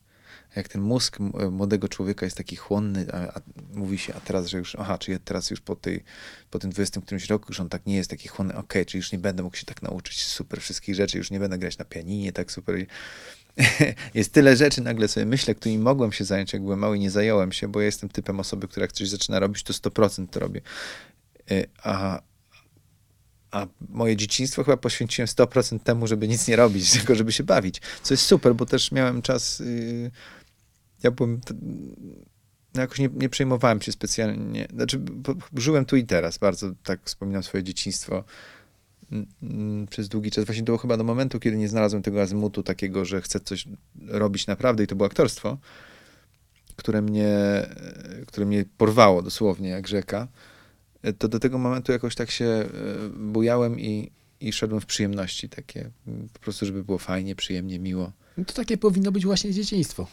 jak 0.56 0.68
ten 0.68 0.80
mózg 0.82 1.20
m- 1.20 1.52
młodego 1.52 1.88
człowieka 1.88 2.26
jest 2.26 2.36
taki 2.36 2.56
chłonny, 2.56 3.06
a, 3.12 3.16
a 3.38 3.40
mówi 3.74 3.98
się, 3.98 4.14
a 4.14 4.20
teraz, 4.20 4.46
że 4.46 4.58
już, 4.58 4.76
aha, 4.78 4.98
czy 4.98 5.10
ja 5.10 5.18
teraz 5.24 5.50
już 5.50 5.60
po 5.60 5.76
tej, 5.76 6.04
po 6.50 6.58
tym 6.58 6.70
20 6.70 7.00
którymś 7.00 7.26
roku 7.26 7.46
już 7.48 7.60
on 7.60 7.68
tak 7.68 7.86
nie 7.86 7.96
jest 7.96 8.10
taki 8.10 8.28
chłonny, 8.28 8.56
okej, 8.56 8.86
czy 8.86 8.96
już 8.96 9.12
nie 9.12 9.18
będę 9.18 9.42
mógł 9.42 9.56
się 9.56 9.64
tak 9.64 9.82
nauczyć 9.82 10.24
super 10.24 10.60
wszystkich 10.60 10.94
rzeczy, 10.94 11.18
już 11.18 11.30
nie 11.30 11.40
będę 11.40 11.58
grać 11.58 11.78
na 11.78 11.84
pianinie 11.84 12.32
tak 12.32 12.52
super. 12.52 12.86
Jest 14.14 14.32
tyle 14.32 14.56
rzeczy, 14.56 14.80
nagle 14.80 15.08
sobie 15.08 15.26
myślę, 15.26 15.54
którymi 15.54 15.78
mogłem 15.78 16.12
się 16.12 16.24
zająć, 16.24 16.52
jak 16.52 16.62
byłem 16.62 16.78
mały 16.78 16.98
nie 16.98 17.10
zająłem 17.10 17.52
się, 17.52 17.68
bo 17.68 17.80
ja 17.80 17.86
jestem 17.86 18.08
typem 18.08 18.40
osoby, 18.40 18.68
która 18.68 18.84
jak 18.84 18.92
coś 18.92 19.08
zaczyna 19.08 19.38
robić, 19.38 19.62
to 19.62 19.72
100% 19.72 20.26
to 20.28 20.40
robię. 20.40 20.60
Y, 21.50 21.66
A, 21.82 22.20
a 23.50 23.66
moje 23.88 24.16
dzieciństwo 24.16 24.64
chyba 24.64 24.76
poświęciłem 24.76 25.26
100% 25.26 25.80
temu, 25.80 26.06
żeby 26.06 26.28
nic 26.28 26.48
nie 26.48 26.56
robić, 26.56 26.90
tylko 26.98 27.14
żeby 27.14 27.32
się 27.32 27.44
bawić. 27.44 27.80
Co 28.02 28.14
jest 28.14 28.24
super, 28.24 28.54
bo 28.54 28.66
też 28.66 28.92
miałem 28.92 29.22
czas. 29.22 29.60
Yy, 29.60 30.10
ja 31.02 31.10
byłem. 31.10 31.40
No 32.74 32.80
jakoś 32.80 32.98
nie, 32.98 33.08
nie 33.14 33.28
przejmowałem 33.28 33.82
się 33.82 33.92
specjalnie. 33.92 34.68
Znaczy, 34.74 35.00
żyłem 35.56 35.84
tu 35.84 35.96
i 35.96 36.04
teraz. 36.04 36.38
Bardzo 36.38 36.72
tak 36.84 37.00
wspominam 37.04 37.42
swoje 37.42 37.62
dzieciństwo 37.64 38.24
przez 39.90 40.08
długi 40.08 40.30
czas. 40.30 40.44
Właśnie 40.44 40.62
było 40.62 40.78
chyba 40.78 40.96
do 40.96 41.04
momentu, 41.04 41.40
kiedy 41.40 41.56
nie 41.56 41.68
znalazłem 41.68 42.02
tego 42.02 42.22
azymutu 42.22 42.62
takiego, 42.62 43.04
że 43.04 43.22
chcę 43.22 43.40
coś 43.40 43.64
robić 44.06 44.46
naprawdę 44.46 44.84
i 44.84 44.86
to 44.86 44.96
było 44.96 45.06
aktorstwo, 45.06 45.58
które 46.76 47.02
mnie, 47.02 47.36
które 48.26 48.46
mnie 48.46 48.64
porwało 48.78 49.22
dosłownie 49.22 49.68
jak 49.68 49.88
rzeka 49.88 50.28
to 51.18 51.28
do 51.28 51.38
tego 51.38 51.58
momentu 51.58 51.92
jakoś 51.92 52.14
tak 52.14 52.30
się 52.30 52.44
e, 52.44 52.68
bujałem 53.16 53.80
i, 53.80 54.10
i 54.40 54.52
szedłem 54.52 54.80
w 54.80 54.86
przyjemności 54.86 55.48
takie, 55.48 55.90
po 56.32 56.38
prostu, 56.38 56.66
żeby 56.66 56.84
było 56.84 56.98
fajnie, 56.98 57.34
przyjemnie, 57.34 57.78
miło. 57.78 58.12
No 58.38 58.44
to 58.44 58.52
takie 58.52 58.76
powinno 58.76 59.12
być 59.12 59.24
właśnie 59.26 59.52
dzieciństwo. 59.52 60.06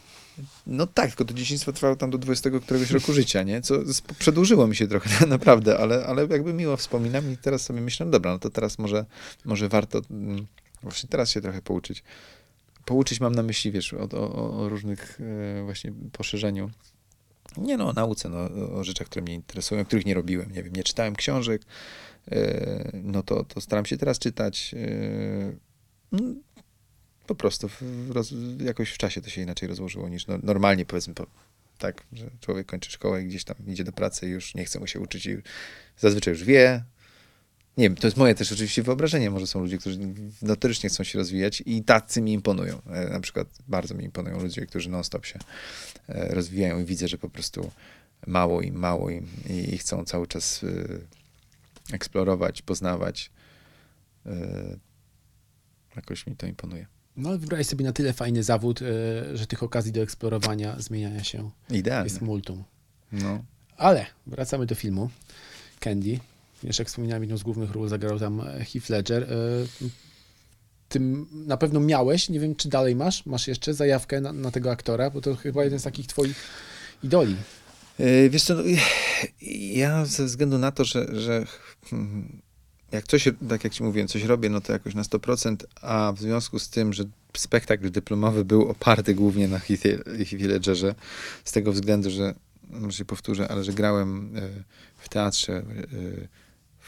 No 0.68 0.88
tak, 0.88 1.08
tylko 1.08 1.26
to 1.26 1.34
dzieciństwo 1.34 1.74
trwało 1.74 1.96
tam 1.96 2.10
do 2.10 2.18
20 2.18 2.50
któregoś 2.50 2.92
roku 2.92 3.14
życia, 3.14 3.44
nie? 3.44 3.62
Co 3.62 3.80
przedłużyło 4.20 4.68
mi 4.68 4.76
się 4.76 4.88
trochę, 4.88 5.26
naprawdę, 5.28 5.78
ale, 5.78 6.06
ale 6.06 6.28
jakby 6.32 6.54
miło 6.54 6.78
wspominam 6.78 7.32
i 7.32 7.38
teraz 7.38 7.62
sobie 7.62 7.82
myślę, 7.82 8.06
no 8.06 8.12
dobra, 8.12 8.32
no 8.32 8.40
to 8.40 8.50
teraz 8.50 8.80
może, 8.80 9.06
może 9.46 9.70
warto 9.70 10.02
mm, 10.12 10.46
właśnie 10.84 11.10
teraz 11.10 11.32
się 11.32 11.42
trochę 11.42 11.62
pouczyć. 11.62 12.04
Pouczyć 12.86 13.20
mam 13.20 13.36
na 13.36 13.44
myśli, 13.44 13.72
wiesz, 13.72 13.94
o, 13.94 14.10
o, 14.12 14.64
o 14.64 14.70
różnych 14.70 15.20
e, 15.60 15.64
właśnie 15.64 15.94
poszerzeniu. 16.12 16.72
Nie 17.58 17.78
no, 17.78 17.90
o 17.90 17.94
nauce, 17.94 18.30
no, 18.30 18.38
o 18.76 18.84
rzeczach, 18.84 19.08
które 19.08 19.24
mnie 19.24 19.34
interesują, 19.34 19.86
których 19.86 20.06
nie 20.06 20.14
robiłem, 20.14 20.52
nie 20.52 20.64
wiem, 20.64 20.74
nie 20.76 20.84
czytałem 20.84 21.16
książek, 21.16 21.62
e, 22.32 22.92
no 23.04 23.24
to, 23.24 23.44
to 23.44 23.62
staram 23.62 23.86
się 23.86 23.98
teraz 23.98 24.20
czytać. 24.20 24.76
e, 24.78 25.66
Mm, 26.12 26.44
Po 27.28 27.36
prostu 27.36 27.70
w, 27.70 27.82
roz, 28.12 28.34
jakoś 28.60 28.90
w 28.92 28.98
czasie 28.98 29.22
to 29.22 29.30
się 29.30 29.42
inaczej 29.42 29.70
rozłożyło 29.70 30.10
niż 30.10 30.28
no, 30.28 30.38
normalnie 30.44 30.86
powiedzmy 30.86 31.14
po, 31.14 31.26
tak, 31.78 32.04
że 32.14 32.30
człowiek 32.42 32.68
kończy 32.68 32.92
szkołę 32.92 33.24
i 33.24 33.28
gdzieś 33.28 33.44
tam 33.44 33.56
idzie 33.68 33.84
do 33.84 33.92
pracy 33.92 34.28
i 34.28 34.32
już 34.32 34.56
nie 34.56 34.66
chce 34.66 34.80
mu 34.80 34.88
się 34.88 35.00
uczyć 35.00 35.26
i 35.26 35.38
zazwyczaj 35.98 36.34
już 36.34 36.44
wie. 36.44 36.84
Nie 37.78 37.84
wiem, 37.90 37.96
to 37.96 38.08
jest 38.08 38.18
moje 38.18 38.36
też 38.36 38.52
oczywiście 38.52 38.84
wyobrażenie. 38.84 39.30
Może 39.30 39.48
są 39.48 39.60
ludzie, 39.62 39.78
którzy 39.78 40.00
notorycznie 40.42 40.90
chcą 40.90 41.04
się 41.04 41.20
rozwijać 41.20 41.64
i 41.66 41.84
tacy 41.84 42.22
mi 42.22 42.34
imponują. 42.34 42.82
E, 42.90 43.10
Na 43.10 43.20
przykład 43.20 43.48
bardzo 43.68 43.96
mi 43.96 44.04
imponują 44.04 44.40
ludzie, 44.42 44.66
którzy 44.66 44.90
non-stop 44.90 45.26
się 45.26 45.40
e, 46.10 46.36
rozwijają 46.36 46.80
i 46.80 46.86
widzę, 46.86 47.08
że 47.08 47.18
po 47.18 47.30
prostu 47.30 47.72
mało 48.28 48.62
im, 48.62 48.76
mało 48.76 49.10
im 49.10 49.28
i 49.50 49.78
chcą 49.78 50.06
cały 50.06 50.28
czas 50.28 50.64
e, 50.64 51.96
eksplorować, 51.96 52.62
poznawać. 52.62 53.32
Jakoś 55.96 56.28
mi 56.28 56.36
to 56.36 56.48
imponuje. 56.48 56.86
No, 57.18 57.30
ale 57.30 57.38
wybrałeś 57.38 57.68
sobie 57.68 57.86
na 57.86 57.92
tyle 57.94 58.14
fajny 58.14 58.44
zawód, 58.44 58.80
że 59.34 59.48
tych 59.48 59.64
okazji 59.64 59.92
do 59.92 60.02
eksplorowania, 60.02 60.80
zmieniania 60.80 61.24
się 61.24 61.52
Idealnie. 61.70 62.10
jest 62.10 62.22
multum. 62.22 62.64
No. 63.12 63.44
Ale 63.78 64.06
wracamy 64.28 64.66
do 64.66 64.76
filmu. 64.76 65.10
Candy. 65.80 66.20
Wiesz, 66.66 66.80
jak 66.80 66.88
wspominałem, 66.88 67.24
jedną 67.24 67.38
z 67.38 67.44
głównych 67.44 67.72
ról 67.72 67.90
zagrał 67.90 68.20
tam 68.20 68.42
e, 68.42 68.66
Heath 68.66 68.90
Ledger. 68.90 69.24
E, 69.24 69.28
Ty 70.90 71.00
na 71.32 71.58
pewno 71.58 71.80
miałeś, 71.80 72.30
nie 72.30 72.40
wiem 72.40 72.56
czy 72.56 72.70
dalej 72.70 72.96
masz, 72.96 73.26
masz 73.26 73.48
jeszcze 73.48 73.74
zajawkę 73.74 74.22
na, 74.22 74.34
na 74.34 74.52
tego 74.52 74.72
aktora, 74.72 75.10
bo 75.10 75.22
to 75.22 75.36
chyba 75.36 75.64
jeden 75.64 75.80
z 75.80 75.84
takich 75.84 76.08
twoich 76.08 76.36
idoli. 77.04 77.36
E, 78.00 78.30
Wiesz 78.30 78.44
co, 78.44 78.56
no, 78.56 78.64
ja 79.74 80.06
ze 80.06 80.26
względu 80.26 80.58
na 80.58 80.72
to, 80.72 80.86
że, 80.86 81.22
że 81.22 81.46
hmm, 81.90 82.42
jak 82.92 83.08
coś, 83.08 83.30
tak 83.50 83.64
jak 83.64 83.74
ci 83.74 83.84
mówiłem, 83.84 84.08
coś 84.08 84.24
robię, 84.24 84.50
no 84.50 84.62
to 84.62 84.74
jakoś 84.74 84.96
na 84.96 85.02
100%, 85.02 85.56
a 85.82 86.14
w 86.16 86.20
związku 86.20 86.60
z 86.60 86.70
tym, 86.70 86.94
że 86.94 87.04
spektakl 87.38 87.92
dyplomowy 87.92 88.46
był 88.46 88.70
oparty 88.70 89.14
głównie 89.14 89.48
na 89.48 89.60
Heathie 89.60 90.48
Ledgerze, 90.48 90.96
z 91.46 91.52
tego 91.52 91.72
względu, 91.72 92.10
że, 92.10 92.34
może 92.70 92.98
się 92.98 93.06
powtórzę, 93.06 93.48
ale 93.48 93.64
że 93.64 93.74
grałem 93.74 94.34
w 94.98 95.10
teatrze 95.10 95.64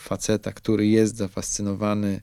faceta, 0.08 0.54
który 0.54 0.88
jest 0.88 1.15
zafascynowany 1.15 2.22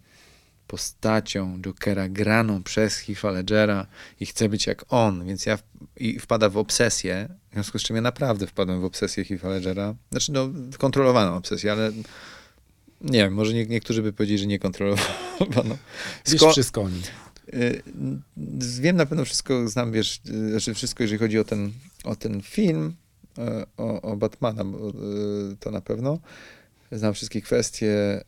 postacią 0.66 1.61
Jokera 1.61 2.09
graną 2.09 2.62
przez 2.62 2.94
Heath'a 2.99 3.33
Ledgera 3.33 3.87
i 4.20 4.27
chce 4.27 4.49
być 4.49 4.66
jak 4.66 4.85
on, 4.88 5.25
więc 5.25 5.47
ja 5.47 5.57
w, 5.57 5.62
i 5.97 6.18
wpada 6.18 6.49
w 6.49 6.57
obsesję, 6.57 7.29
w 7.51 7.53
związku 7.53 7.79
z 7.79 7.83
czym 7.83 7.97
ja 7.97 8.03
naprawdę 8.03 8.47
wpadłem 8.47 8.81
w 8.81 8.85
obsesję 8.85 9.25
Heath'a 9.25 9.49
Ledgera. 9.49 9.94
Znaczy, 10.11 10.33
no, 10.33 10.49
kontrolowaną 10.79 11.37
obsesję, 11.37 11.73
ale 11.73 11.92
nie 13.01 13.18
wiem, 13.18 13.35
może 13.35 13.55
nie, 13.55 13.66
niektórzy 13.66 14.03
by 14.03 14.12
powiedzieli, 14.12 14.38
że 14.38 14.47
nie 14.47 14.59
kontrolowaną. 14.59 15.77
Wiesz 16.27 16.40
Sko- 16.40 16.53
wszystko 16.53 16.83
o 16.83 16.88
nim. 16.88 17.03
Y, 17.55 17.83
Wiem 18.81 18.97
na 18.97 19.07
pewno 19.07 19.25
wszystko, 19.25 19.68
znam, 19.68 19.92
wiesz, 19.92 20.20
y, 20.29 20.51
znaczy 20.51 20.75
wszystko, 20.75 21.03
jeżeli 21.03 21.18
chodzi 21.18 21.38
o 21.38 21.44
ten, 21.44 21.73
o 22.05 22.16
ten 22.16 22.42
film, 22.42 22.94
y, 23.38 23.42
o, 23.77 24.03
o 24.03 24.16
Batmana, 24.16 24.62
y, 24.62 25.57
to 25.61 25.70
na 25.70 25.81
pewno. 25.81 26.18
Znam 26.94 27.14
wszystkie 27.14 27.42
kwestie, 27.42 28.24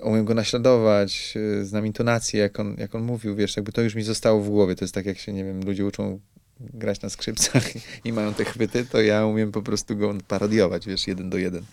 umiem 0.00 0.24
go 0.24 0.34
naśladować, 0.34 1.34
y, 1.36 1.66
znam 1.66 1.86
intonację, 1.86 2.40
jak 2.40 2.60
on, 2.60 2.76
jak 2.78 2.94
on 2.94 3.02
mówił, 3.02 3.36
wiesz, 3.36 3.56
jakby 3.56 3.72
to 3.72 3.82
już 3.82 3.94
mi 3.94 4.02
zostało 4.02 4.40
w 4.40 4.48
głowie. 4.48 4.74
To 4.74 4.84
jest 4.84 4.94
tak, 4.94 5.06
jak 5.06 5.18
się, 5.18 5.32
nie 5.32 5.44
wiem, 5.44 5.64
ludzie 5.64 5.86
uczą 5.86 6.20
grać 6.60 7.00
na 7.00 7.08
skrzypcach 7.08 7.64
i 8.04 8.12
mają 8.12 8.34
te 8.34 8.44
chwyty, 8.44 8.84
to 8.84 9.00
ja 9.00 9.26
umiem 9.26 9.52
po 9.52 9.62
prostu 9.62 9.96
go 9.96 10.14
parodiować, 10.28 10.86
wiesz, 10.86 11.06
jeden 11.06 11.30
do 11.30 11.38
jeden. 11.38 11.64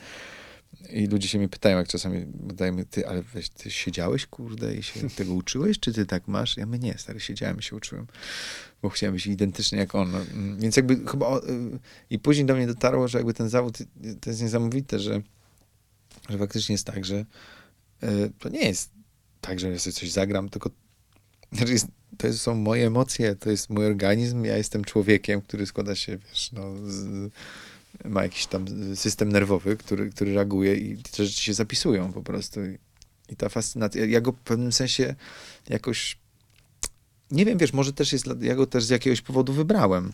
I 0.89 1.08
ludzie 1.08 1.28
się 1.28 1.38
mnie 1.38 1.50
pytają, 1.50 1.78
jak 1.78 1.88
czasami 1.88 2.26
dajmy, 2.34 2.86
ty, 2.86 3.08
ale 3.08 3.24
weź, 3.24 3.50
ty 3.50 3.72
siedziałeś, 3.72 4.26
kurde, 4.26 4.76
i 4.76 4.84
się 4.84 5.10
tego 5.18 5.34
uczyłeś, 5.34 5.80
czy 5.80 5.94
ty 5.94 6.06
tak 6.06 6.28
masz? 6.28 6.58
Ja 6.58 6.65
mówię, 6.65 6.80
nie, 6.80 6.98
stary, 6.98 7.20
siedziałem 7.20 7.62
się 7.62 7.76
uczyłem, 7.76 8.08
bo 8.82 8.89
chciałem 8.89 9.13
być 9.13 9.28
identyczny 9.28 9.78
jak 9.78 9.96
on. 9.96 10.15
Mm, 10.15 10.60
Więc 10.60 10.78
jakby 10.78 11.12
chyba, 11.12 11.38
y, 11.38 11.42
i 12.10 12.20
później 12.20 12.46
do 12.46 12.56
mnie 12.56 12.68
dotarło, 12.68 13.08
że 13.08 13.18
jakby 13.18 13.34
ten 13.34 13.50
zawód, 13.50 13.82
y, 13.82 13.86
to 14.22 14.30
jest 14.30 14.42
niesamowite, 14.42 15.00
że, 15.00 15.22
że 16.30 16.38
faktycznie 16.38 16.74
jest 16.74 16.86
tak, 16.86 17.06
że 17.06 17.26
y, 18.04 18.32
to 18.39 18.50
nie 18.50 18.67
jest 18.67 18.91
tak, 19.41 19.60
że 19.60 19.72
ja 19.72 19.80
sobie 19.80 19.93
coś 19.93 20.12
zagram, 20.12 20.50
tylko 20.50 20.69
znaczy 21.52 21.74
jest, 21.74 21.88
to 22.17 22.34
są 22.34 22.56
moje 22.56 22.88
emocje, 22.88 23.36
to 23.36 23.50
jest 23.52 23.69
mój 23.69 23.86
organizm, 23.86 24.43
ja 24.43 24.58
jestem 24.58 24.84
człowiekiem, 24.84 25.41
który 25.41 25.65
składa 25.65 25.95
się, 25.95 26.17
wiesz, 26.17 26.52
no, 26.52 26.76
z, 26.88 27.32
ma 28.06 28.24
jakiś 28.24 28.45
tam 28.45 28.65
system 28.95 29.32
nerwowy, 29.32 29.78
który, 29.78 30.10
który 30.10 30.34
reaguje 30.34 30.76
i 30.76 30.98
te 30.98 31.26
rzeczy 31.26 31.41
się 31.41 31.54
zapisują 31.54 32.13
po 32.13 32.24
prostu. 32.24 32.65
I, 32.65 32.78
i 33.30 33.36
ta 33.36 33.50
fascynacja, 33.50 34.06
ja 34.06 34.22
go 34.22 34.32
w 34.32 34.36
pewnym 34.36 34.72
sensie 34.72 35.15
jakoś, 35.69 36.17
nie 37.32 37.45
wiem, 37.45 37.58
wiesz, 37.58 37.74
może 37.74 37.93
też 37.93 38.13
jest, 38.13 38.26
ja 38.41 38.56
go 38.56 38.67
też 38.67 38.84
z 38.84 38.89
jakiegoś 38.89 39.22
powodu 39.22 39.54
wybrałem. 39.54 40.13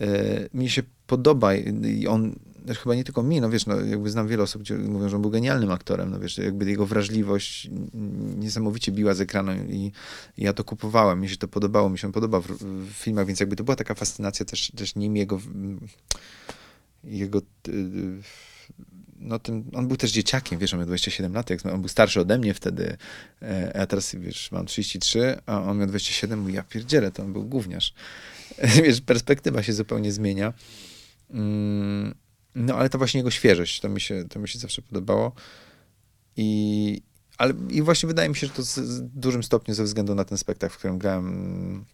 E, 0.00 0.48
mi 0.54 0.70
się 0.70 0.82
podoba 1.06 1.54
i 1.54 2.06
on, 2.06 2.34
też 2.66 2.78
chyba 2.78 2.94
nie 2.94 3.04
tylko 3.04 3.22
mi, 3.22 3.40
no 3.40 3.50
wiesz, 3.50 3.66
no 3.66 3.80
jakby 3.80 4.10
znam 4.10 4.28
wiele 4.28 4.42
osób, 4.42 4.62
które 4.62 4.78
mówią, 4.78 5.08
że 5.08 5.16
on 5.16 5.22
był 5.22 5.30
genialnym 5.30 5.70
aktorem, 5.70 6.10
no 6.10 6.20
wiesz, 6.20 6.38
jakby 6.38 6.70
jego 6.70 6.86
wrażliwość 6.86 7.70
niesamowicie 8.36 8.92
biła 8.92 9.14
z 9.14 9.20
ekranu 9.20 9.52
i, 9.68 9.92
ja 10.38 10.52
to 10.52 10.64
kupowałem, 10.64 11.20
mi 11.20 11.28
się 11.28 11.36
to 11.36 11.48
podobało, 11.48 11.90
mi 11.90 11.98
się 11.98 12.06
on 12.06 12.12
podobał 12.12 12.42
w, 12.42 12.46
w 12.90 12.92
filmach, 12.92 13.26
więc 13.26 13.40
jakby 13.40 13.56
to 13.56 13.64
była 13.64 13.76
taka 13.76 13.94
fascynacja 13.94 14.46
też, 14.46 14.72
też 14.76 14.94
nim, 14.94 15.16
jego 15.16 15.40
jego 17.04 17.42
no 19.18 19.38
tym, 19.38 19.70
on 19.74 19.88
był 19.88 19.96
też 19.96 20.10
dzieciakiem, 20.10 20.58
wiesz, 20.58 20.74
on 20.74 20.78
miał 20.78 20.86
27 20.86 21.34
lat, 21.34 21.50
jak 21.50 21.66
on 21.66 21.80
był 21.80 21.88
starszy 21.88 22.20
ode 22.20 22.38
mnie 22.38 22.54
wtedy, 22.54 22.96
e, 23.42 23.80
a 23.80 23.86
teraz, 23.86 24.14
wiesz, 24.14 24.52
mam 24.52 24.66
33, 24.66 25.38
a 25.46 25.62
on 25.62 25.78
miał 25.78 25.86
27, 25.86 26.40
mówi, 26.40 26.54
ja 26.54 26.62
pierdzielę, 26.62 27.10
to 27.10 27.22
on 27.22 27.32
był 27.32 27.44
gówniarz. 27.44 27.94
wiesz, 28.84 29.00
perspektywa 29.00 29.62
się 29.62 29.72
zupełnie 29.72 30.12
zmienia. 30.12 30.52
Mm, 31.30 32.14
No, 32.56 32.74
ale 32.74 32.88
to 32.88 32.98
właśnie 32.98 33.18
jego 33.18 33.30
świeżość, 33.30 33.80
to 33.80 33.88
mi 33.88 34.00
się, 34.00 34.24
to 34.28 34.38
mi 34.38 34.48
się 34.48 34.58
zawsze 34.58 34.82
podobało. 34.82 35.32
I, 36.36 37.02
ale, 37.38 37.54
I 37.70 37.82
właśnie 37.82 38.06
wydaje 38.06 38.28
mi 38.28 38.36
się, 38.36 38.46
że 38.46 38.52
to 38.52 38.62
z, 38.62 38.74
z 38.74 39.02
dużym 39.02 39.42
stopniu 39.42 39.74
ze 39.74 39.84
względu 39.84 40.14
na 40.14 40.24
ten 40.24 40.38
spektakl, 40.38 40.74
w 40.74 40.78
którym 40.78 40.98
grałem, 40.98 41.84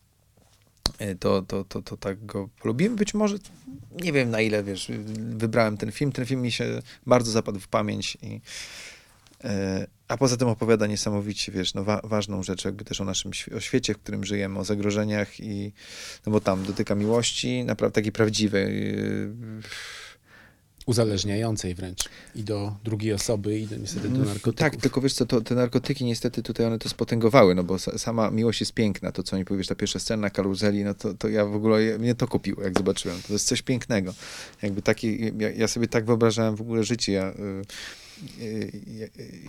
e, 0.99 1.15
to, 1.15 1.43
to, 1.43 1.65
to, 1.65 1.83
to 1.83 1.97
tak 1.97 2.27
go 2.27 2.49
polubiłem. 2.61 2.97
Być 2.97 3.15
może, 3.15 3.37
nie 4.03 4.13
wiem 4.13 4.31
na 4.31 4.41
ile, 4.41 4.65
wiesz, 4.65 4.91
wybrałem 5.17 5.77
ten 5.77 5.93
film. 5.93 6.13
Ten 6.13 6.27
film 6.27 6.43
mi 6.43 6.53
się 6.53 6.83
bardzo 7.07 7.31
zapadł 7.31 7.61
w 7.61 7.69
pamięć 7.69 8.19
i 8.23 8.41
e, 9.45 9.87
a 10.09 10.17
poza 10.17 10.37
tym 10.37 10.49
opowiada 10.49 10.87
niesamowicie, 10.87 11.53
wiesz, 11.53 11.75
no 11.75 11.85
wa 11.85 12.01
ważną 12.05 12.43
rzecz, 12.43 12.65
jakby 12.65 12.85
też 12.85 13.01
o 13.01 13.05
naszym 13.05 13.31
o 13.57 13.61
świecie, 13.61 13.95
w 13.95 13.99
którym 13.99 14.25
żyjemy, 14.25 14.59
o 14.59 14.65
zagrożeniach 14.65 15.41
i, 15.41 15.73
no 16.27 16.33
bo 16.33 16.41
tam 16.41 16.65
dotyka 16.65 16.95
miłości, 16.95 17.65
naprawdę 17.65 17.95
takiej 17.95 18.13
prawdziwej. 18.13 18.95
y, 18.95 19.33
Uzależniającej 20.87 21.75
wręcz. 21.75 22.09
I 22.35 22.43
do 22.45 22.77
drugiej 22.85 23.13
osoby, 23.13 23.59
i 23.59 23.67
do, 23.67 23.77
niestety 23.77 24.09
do 24.09 24.19
No, 24.19 24.25
narkotyków. 24.25 24.55
Tak, 24.55 24.77
tylko 24.77 25.01
wiesz 25.01 25.15
co, 25.15 25.27
to, 25.27 25.41
te 25.41 25.55
narkotyki 25.55 26.05
niestety 26.05 26.43
tutaj 26.43 26.67
one 26.67 26.79
to 26.79 26.89
spotęgowały, 26.89 27.55
no 27.55 27.65
bo 27.65 27.75
sa- 27.75 27.99
sama 27.99 28.31
miłość 28.31 28.61
jest 28.61 28.73
piękna, 28.73 29.13
to 29.13 29.23
co 29.23 29.37
mi 29.37 29.45
powiesz, 29.45 29.67
ta 29.67 29.75
pierwsza 29.75 29.99
scena 29.99 30.21
na 30.21 30.31
karuzeli, 30.31 30.85
no 30.85 30.95
to, 30.95 31.15
to 31.15 31.29
ja 31.29 31.45
w 31.47 31.55
ogóle, 31.55 31.99
mnie 31.99 32.15
to 32.15 32.29
kupiło, 32.29 32.63
jak 32.63 32.79
zobaczyłem, 32.79 33.23
to 33.27 33.33
jest 33.33 33.47
coś 33.47 33.63
pięknego. 33.63 34.15
Jakby 34.63 34.83
taki, 34.83 35.33
ja, 35.39 35.51
ja 35.51 35.69
sobie 35.69 35.89
tak 35.89 36.05
wyobrażałem 36.05 36.57
w 36.57 36.61
ogóle 36.61 36.85
życie, 36.85 37.13
ja, 37.13 37.31
y, 37.31 37.35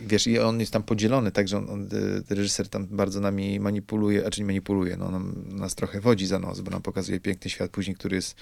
wiesz, 0.08 0.28
i 0.28 0.40
on 0.40 0.60
jest 0.60 0.72
tam 0.72 0.84
podzielony, 0.84 1.32
także 1.32 1.58
on, 1.58 1.70
on, 1.70 1.84
y, 2.32 2.36
reżyser 2.36 2.68
tam 2.70 2.88
bardzo 2.88 3.20
nami 3.20 3.60
manipuluje, 3.60 4.26
a 4.28 4.30
czy 4.30 4.42
nie 4.42 4.46
manipuluje, 4.48 4.98
no 4.98 5.12
nam, 5.12 5.34
nas 5.48 5.76
trochę 5.76 6.02
wodzi 6.02 6.28
za 6.28 6.40
nos, 6.40 6.62
bo 6.62 6.72
nam 6.72 6.82
pokazuje 6.82 7.20
piękny 7.20 7.52
świat 7.52 7.72
później, 7.72 7.96
który 7.96 8.16
jest 8.16 8.36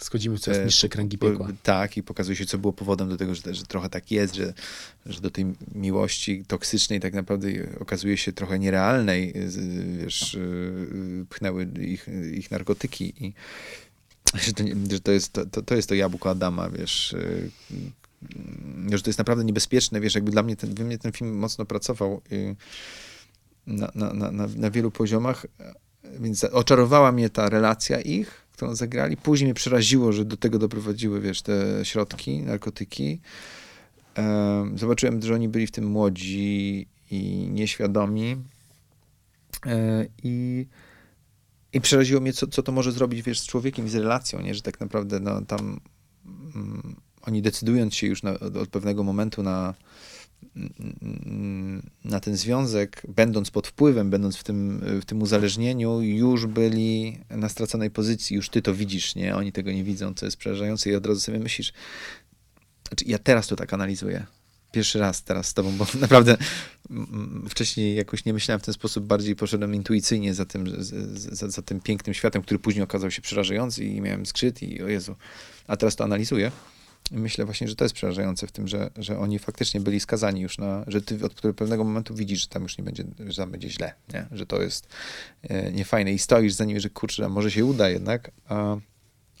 Schodzimy 0.00 0.36
w 0.36 0.40
coraz 0.40 0.58
E, 0.58 0.64
niższe 0.64 0.88
kręgi 0.88 1.18
piekła. 1.18 1.48
tak, 1.62 1.96
i 1.96 2.02
pokazuje 2.02 2.36
się, 2.36 2.46
co 2.46 2.58
było 2.58 2.72
powodem 2.72 3.08
do 3.08 3.16
tego, 3.16 3.34
że, 3.34 3.54
że 3.54 3.62
trochę 3.66 3.88
tak 3.88 4.10
jest, 4.10 4.34
że, 4.34 4.54
że 5.06 5.20
do 5.20 5.30
tej 5.30 5.44
miłości 5.74 6.44
toksycznej 6.46 7.00
tak 7.00 7.14
naprawdę 7.14 7.48
okazuje 7.80 8.16
się 8.16 8.32
trochę 8.32 8.58
nierealnej, 8.58 9.34
z- 9.46 9.98
wiesz, 10.04 10.34
yy, 10.34 11.26
pchnęły 11.30 11.68
ich, 11.80 12.06
ich 12.34 12.50
narkotyki 12.50 13.24
i 13.26 13.32
że 14.34 14.52
to, 14.52 14.62
nie- 14.62 14.74
że 14.90 15.00
to, 15.00 15.12
jest, 15.12 15.32
to, 15.32 15.62
to, 15.62 15.74
jest 15.74 15.88
to 15.88 15.94
jabłko 15.94 16.30
Adama, 16.30 16.70
wiesz, 16.70 17.14
że 18.92 19.02
to 19.02 19.10
jest 19.10 19.18
naprawdę 19.18 19.44
niebezpieczne, 19.44 20.00
wiesz, 20.00 20.14
jakby 20.14 20.30
dla 20.30 20.42
mnie 20.42 20.56
ten, 20.56 20.84
mnie 20.84 20.98
ten 20.98 21.12
film 21.12 21.36
mocno 21.36 21.64
pracował 21.64 22.20
na, 23.66 23.90
na, 23.94 24.12
na, 24.12 24.46
na, 24.56 24.70
wielu 24.70 24.90
poziomach, 24.90 25.46
więc 26.20 26.44
oczarowała 26.44 27.12
mnie 27.12 27.30
ta 27.30 27.48
relacja 27.48 28.00
ich, 28.00 28.46
którą 28.52 28.74
zagrali. 28.74 29.16
Później 29.16 29.46
mnie 29.46 29.54
przeraziło, 29.54 30.12
że 30.12 30.24
do 30.24 30.36
tego 30.36 30.58
doprowadziły, 30.58 31.20
wiesz, 31.20 31.42
te 31.42 31.84
środki, 31.84 32.42
narkotyki. 32.42 33.20
Em, 34.14 34.78
Zobaczyłem, 34.78 35.22
że 35.22 35.34
oni 35.34 35.48
byli 35.48 35.66
w 35.66 35.70
tym 35.70 35.86
młodzi 35.86 36.86
i 37.10 37.48
nieświadomi. 37.50 38.36
E, 39.66 40.06
I, 40.22 40.66
i 41.72 41.80
przeraziło 41.80 42.20
mnie, 42.20 42.32
co, 42.32 42.46
co 42.46 42.62
to 42.62 42.72
może 42.72 42.92
zrobić, 42.92 43.22
wiesz, 43.22 43.40
z 43.40 43.46
człowiekiem 43.46 43.86
i 43.86 43.88
z 43.88 43.94
relacją, 43.94 44.40
nie? 44.40 44.54
Że 44.54 44.62
tak 44.62 44.80
naprawdę, 44.80 45.20
no, 45.20 45.42
tam 45.42 45.80
mm, 46.54 46.96
oni 47.26 47.42
decydując 47.42 47.94
się 47.94 48.06
już 48.06 48.22
na, 48.22 48.30
od, 48.40 48.68
pewnego 48.68 49.02
momentu 49.02 49.42
na, 49.42 49.74
na 52.04 52.20
ten 52.20 52.36
związek, 52.36 53.02
będąc 53.08 53.50
pod 53.50 53.66
wpływem, 53.66 54.10
będąc 54.10 54.36
w 54.36 54.44
tym, 54.44 54.80
w 55.02 55.04
tym 55.04 55.22
uzależnieniu, 55.22 56.00
już 56.00 56.46
byli 56.46 57.18
na 57.30 57.48
straconej 57.48 57.90
pozycji, 57.90 58.36
już 58.36 58.48
ty 58.48 58.62
to 58.62 58.74
widzisz, 58.74 59.14
nie? 59.14 59.36
Oni 59.36 59.52
tego 59.52 59.72
nie 59.72 59.84
widzą, 59.84 60.14
co 60.14 60.26
jest 60.26 60.36
przerażające. 60.36 60.90
I 60.90 60.94
od 60.94 61.06
razu 61.06 61.20
sobie 61.20 61.38
myślisz, 61.38 61.72
znaczy 62.88 63.04
ja 63.06 63.18
teraz 63.18 63.46
to 63.46 63.56
tak 63.56 63.72
analizuję, 63.72 64.26
pierwszy 64.72 64.98
raz 64.98 65.22
teraz 65.22 65.46
z 65.46 65.54
tobą, 65.54 65.72
bo 65.76 65.86
naprawdę 66.00 66.36
wcześniej 67.48 67.96
jakoś 67.96 68.24
nie 68.24 68.32
myślałem 68.32 68.60
w 68.60 68.64
ten 68.64 68.74
sposób, 68.74 69.04
bardziej 69.04 69.36
poszedłem 69.36 69.74
intuicyjnie 69.74 70.34
za 70.34 70.44
tym, 70.44 70.84
za, 71.14 71.48
za, 71.48 71.62
tym 71.62 71.80
pięknym 71.80 72.14
światem, 72.14 72.42
który 72.42 72.58
później 72.58 72.84
okazał 72.84 73.10
się 73.10 73.22
przerażający 73.22 73.84
i 73.84 74.00
miałem 74.00 74.26
skrzyd 74.26 74.62
i 74.62 74.82
o 74.82 74.88
Jezu, 74.88 75.16
a 75.66 75.76
teraz 75.76 75.96
to 75.96 76.04
analizuję. 76.04 76.52
Myślę 77.10 77.44
właśnie, 77.44 77.68
że 77.68 77.76
to 77.76 77.84
jest 77.84 77.94
przerażające 77.94 78.46
w 78.46 78.52
tym, 78.52 78.68
że, 78.68 78.90
że 78.96 79.18
oni 79.18 79.38
faktycznie 79.38 79.80
byli 79.80 80.00
skazani 80.00 80.40
już 80.40 80.58
na, 80.58 80.84
że 80.86 81.02
ty 81.02 81.24
od 81.24 81.40
pewnego 81.56 81.84
momentu 81.84 82.14
widzisz, 82.14 82.40
że 82.40 82.46
tam 82.46 82.62
już 82.62 82.78
nie 82.78 82.84
będzie, 82.84 83.04
że 83.26 83.36
tam 83.36 83.50
będzie 83.50 83.70
źle, 83.70 83.94
nie? 84.14 84.26
że 84.32 84.46
to 84.46 84.62
jest 84.62 84.88
e, 85.42 85.72
niefajne 85.72 86.12
i 86.12 86.18
stoisz 86.18 86.52
za 86.52 86.64
nimi, 86.64 86.80
że 86.80 86.90
kurczę, 86.90 87.28
może 87.28 87.50
się 87.50 87.64
uda 87.64 87.88
jednak, 87.88 88.30
a, 88.48 88.76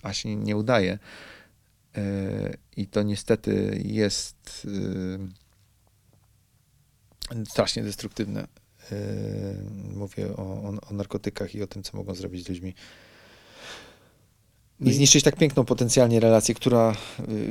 a 0.02 0.12
się 0.12 0.36
nie 0.36 0.56
udaje. 0.56 0.98
E, 1.96 2.54
I 2.76 2.86
to 2.86 3.02
niestety 3.02 3.82
jest 3.84 4.66
e, 7.34 7.44
strasznie 7.44 7.82
destruktywne. 7.82 8.46
Mówię 9.94 10.36
o, 10.36 10.42
o, 10.42 10.74
o 10.90 10.94
narkotykach 10.94 11.54
i 11.54 11.62
o 11.62 11.66
tym, 11.66 11.82
co 11.82 11.96
mogą 11.96 12.14
zrobić 12.14 12.44
z 12.44 12.48
ludźmi. 12.48 12.74
I 14.80 14.92
zniszczyć 14.92 15.24
tak 15.24 15.36
piękną 15.36 15.64
potencjalnie 15.64 16.20
relację, 16.20 16.54
która, 16.54 16.96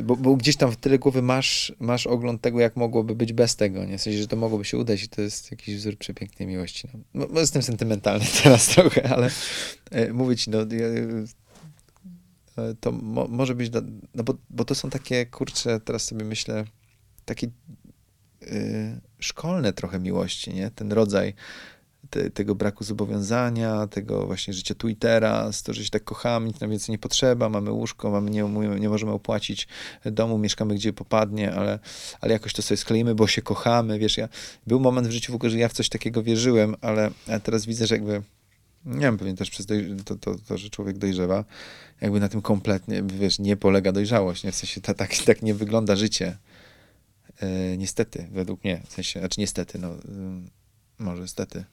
bo, 0.03 0.15
bo, 0.15 0.35
gdzieś 0.35 0.57
tam 0.57 0.71
w 0.71 0.75
tyle 0.77 0.99
głowy 0.99 1.21
masz, 1.21 1.73
masz 1.79 2.07
ogląd 2.07 2.41
tego, 2.41 2.59
jak 2.59 2.75
mogłoby 2.75 3.15
być 3.15 3.33
bez 3.33 3.55
tego, 3.55 3.85
nie? 3.85 3.97
W 3.97 4.01
sensie, 4.01 4.19
że 4.19 4.27
to 4.27 4.35
mogłoby 4.35 4.65
się 4.65 4.77
udać 4.77 5.03
i 5.03 5.09
to 5.09 5.21
jest 5.21 5.51
jakiś 5.51 5.75
wzór 5.75 5.97
przepięknej 5.97 6.47
miłości. 6.47 6.87
No, 7.13 7.27
no 7.33 7.39
jestem 7.39 7.61
sentymentalny 7.61 8.25
teraz 8.43 8.67
trochę, 8.67 9.09
ale 9.09 9.29
e, 9.91 10.13
mówię 10.13 10.35
no, 10.47 10.57
ja, 10.59 10.87
E, 12.57 12.75
to 12.79 12.91
mo 12.91 13.27
może 13.27 13.55
być, 13.55 13.71
no 14.15 14.23
bo, 14.23 14.33
bo 14.49 14.65
to 14.65 14.75
są 14.75 14.89
takie, 14.89 15.25
kurcze, 15.25 15.79
teraz 15.79 16.05
sobie 16.05 16.25
myślę, 16.25 16.65
takie 17.25 17.47
yy, 18.41 19.01
szkolne 19.19 19.73
trochę 19.73 19.99
miłości, 19.99 20.53
nie? 20.53 20.71
Ten 20.71 20.91
rodzaj 20.91 21.33
te, 22.09 22.29
tego 22.29 22.55
braku 22.55 22.83
zobowiązania, 22.83 23.87
tego 23.87 24.25
właśnie 24.25 24.53
życia 24.53 24.75
tu 24.75 24.89
i 24.89 24.95
teraz, 24.95 25.63
to, 25.63 25.73
że 25.73 25.83
się 25.83 25.89
tak 25.89 26.03
kochamy, 26.03 26.47
nic 26.47 26.59
nam 26.59 26.69
więcej 26.69 26.93
nie 26.93 26.97
potrzeba, 26.97 27.49
mamy 27.49 27.71
łóżko, 27.71 28.11
mamy, 28.11 28.31
nie, 28.31 28.43
nie 28.79 28.89
możemy 28.89 29.11
opłacić 29.11 29.67
domu, 30.05 30.37
mieszkamy 30.37 30.75
gdzie 30.75 30.93
popadnie, 30.93 31.53
ale, 31.53 31.79
ale 32.21 32.33
jakoś 32.33 32.53
to 32.53 32.61
sobie 32.61 32.77
skleimy, 32.77 33.15
bo 33.15 33.27
się 33.27 33.41
kochamy, 33.41 33.99
wiesz, 33.99 34.17
ja, 34.17 34.29
był 34.67 34.79
moment 34.79 35.07
w 35.07 35.11
życiu 35.11 35.31
w 35.31 35.35
ogóle, 35.35 35.49
że 35.49 35.57
ja 35.57 35.69
w 35.69 35.73
coś 35.73 35.89
takiego 35.89 36.23
wierzyłem, 36.23 36.75
ale 36.81 37.11
teraz 37.43 37.65
widzę, 37.65 37.87
że 37.87 37.95
jakby 37.95 38.21
nie 38.85 38.99
wiem, 38.99 39.17
pewnie 39.17 39.35
też 39.35 39.49
przez 39.49 39.65
to, 40.05 40.15
to, 40.15 40.35
to, 40.47 40.57
że 40.57 40.69
człowiek 40.69 40.97
dojrzewa, 40.97 41.45
jakby 42.01 42.19
na 42.19 42.29
tym 42.29 42.41
kompletnie, 42.41 43.03
wiesz, 43.03 43.39
nie 43.39 43.57
polega 43.57 43.91
dojrzałość, 43.91 44.43
nie? 44.43 44.51
W 44.51 44.55
sensie 44.55 44.81
tak, 44.81 44.97
tak, 44.97 45.17
tak 45.25 45.41
nie 45.41 45.53
wygląda 45.53 45.95
życie. 45.95 46.37
E, 47.39 47.77
niestety, 47.77 48.27
według 48.31 48.63
mnie, 48.63 48.81
w 48.85 48.93
sensie, 48.93 49.19
znaczy 49.19 49.39
niestety, 49.39 49.79
no, 49.79 49.93
y, 49.93 49.99
może 50.99 51.27
stety, 51.27 51.63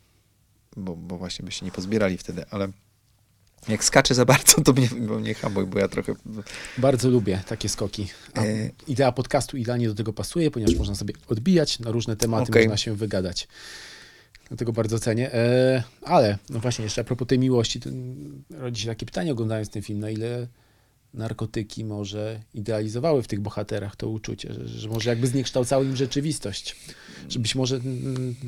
bo, 0.77 0.97
bo 0.97 1.19
właśnie 1.19 1.45
by 1.45 1.53
się 1.53 1.67
nie 1.67 1.73
pozbierali 1.73 2.19
wtedy, 2.19 2.45
ale 2.51 2.69
jak 3.69 3.85
skaczę 3.85 4.15
za 4.15 4.25
bardzo, 4.25 4.63
to 4.63 4.73
mnie, 4.73 4.89
bo 5.01 5.19
mnie 5.19 5.35
hamoj, 5.35 5.67
bo 5.67 5.79
ja 5.79 5.89
trochę... 5.89 6.15
Bardzo 6.79 7.11
lubię 7.11 7.43
takie 7.49 7.69
skoki. 7.69 8.09
A 8.35 8.41
e... 8.41 8.71
Idea 8.89 9.13
podcastu 9.13 9.57
idealnie 9.57 9.89
do 9.89 9.95
tego 9.95 10.13
pasuje, 10.13 10.51
ponieważ 10.51 10.75
można 10.75 10.95
sobie 10.95 11.15
odbijać 11.29 11.79
na 11.79 11.91
różne 11.91 12.17
tematy, 12.17 12.51
okay. 12.51 12.63
można 12.63 12.77
się 12.77 12.95
wygadać. 12.95 13.49
Dlatego 14.49 14.73
bardzo 14.73 14.99
cenię. 14.99 15.35
E, 15.35 15.83
ale, 16.03 16.39
no 16.51 16.61
właśnie, 16.61 16.85
jeszcze 16.85 17.01
a 17.01 17.05
propos 17.05 17.29
tej 17.29 17.39
miłości, 17.39 17.81
rodzi 18.51 18.83
się 18.83 18.89
takie 18.89 19.07
pytanie 19.07 19.33
oglądając 19.33 19.71
ten 19.71 19.83
film, 19.83 20.01
na 20.01 20.11
ile 20.11 20.47
narkotyki 21.15 21.85
może 21.85 22.41
idealizowały 22.55 23.23
w 23.23 23.29
tych 23.29 23.41
bohaterach 23.41 23.97
to 23.97 24.09
uczucie, 24.09 24.55
że, 24.55 24.69
że 24.69 24.89
może 24.89 25.11
jakby 25.11 25.27
zniekształcały 25.27 25.85
im 25.85 25.97
rzeczywistość. 25.97 26.77
Że 27.29 27.39
być 27.39 27.55
może 27.55 27.81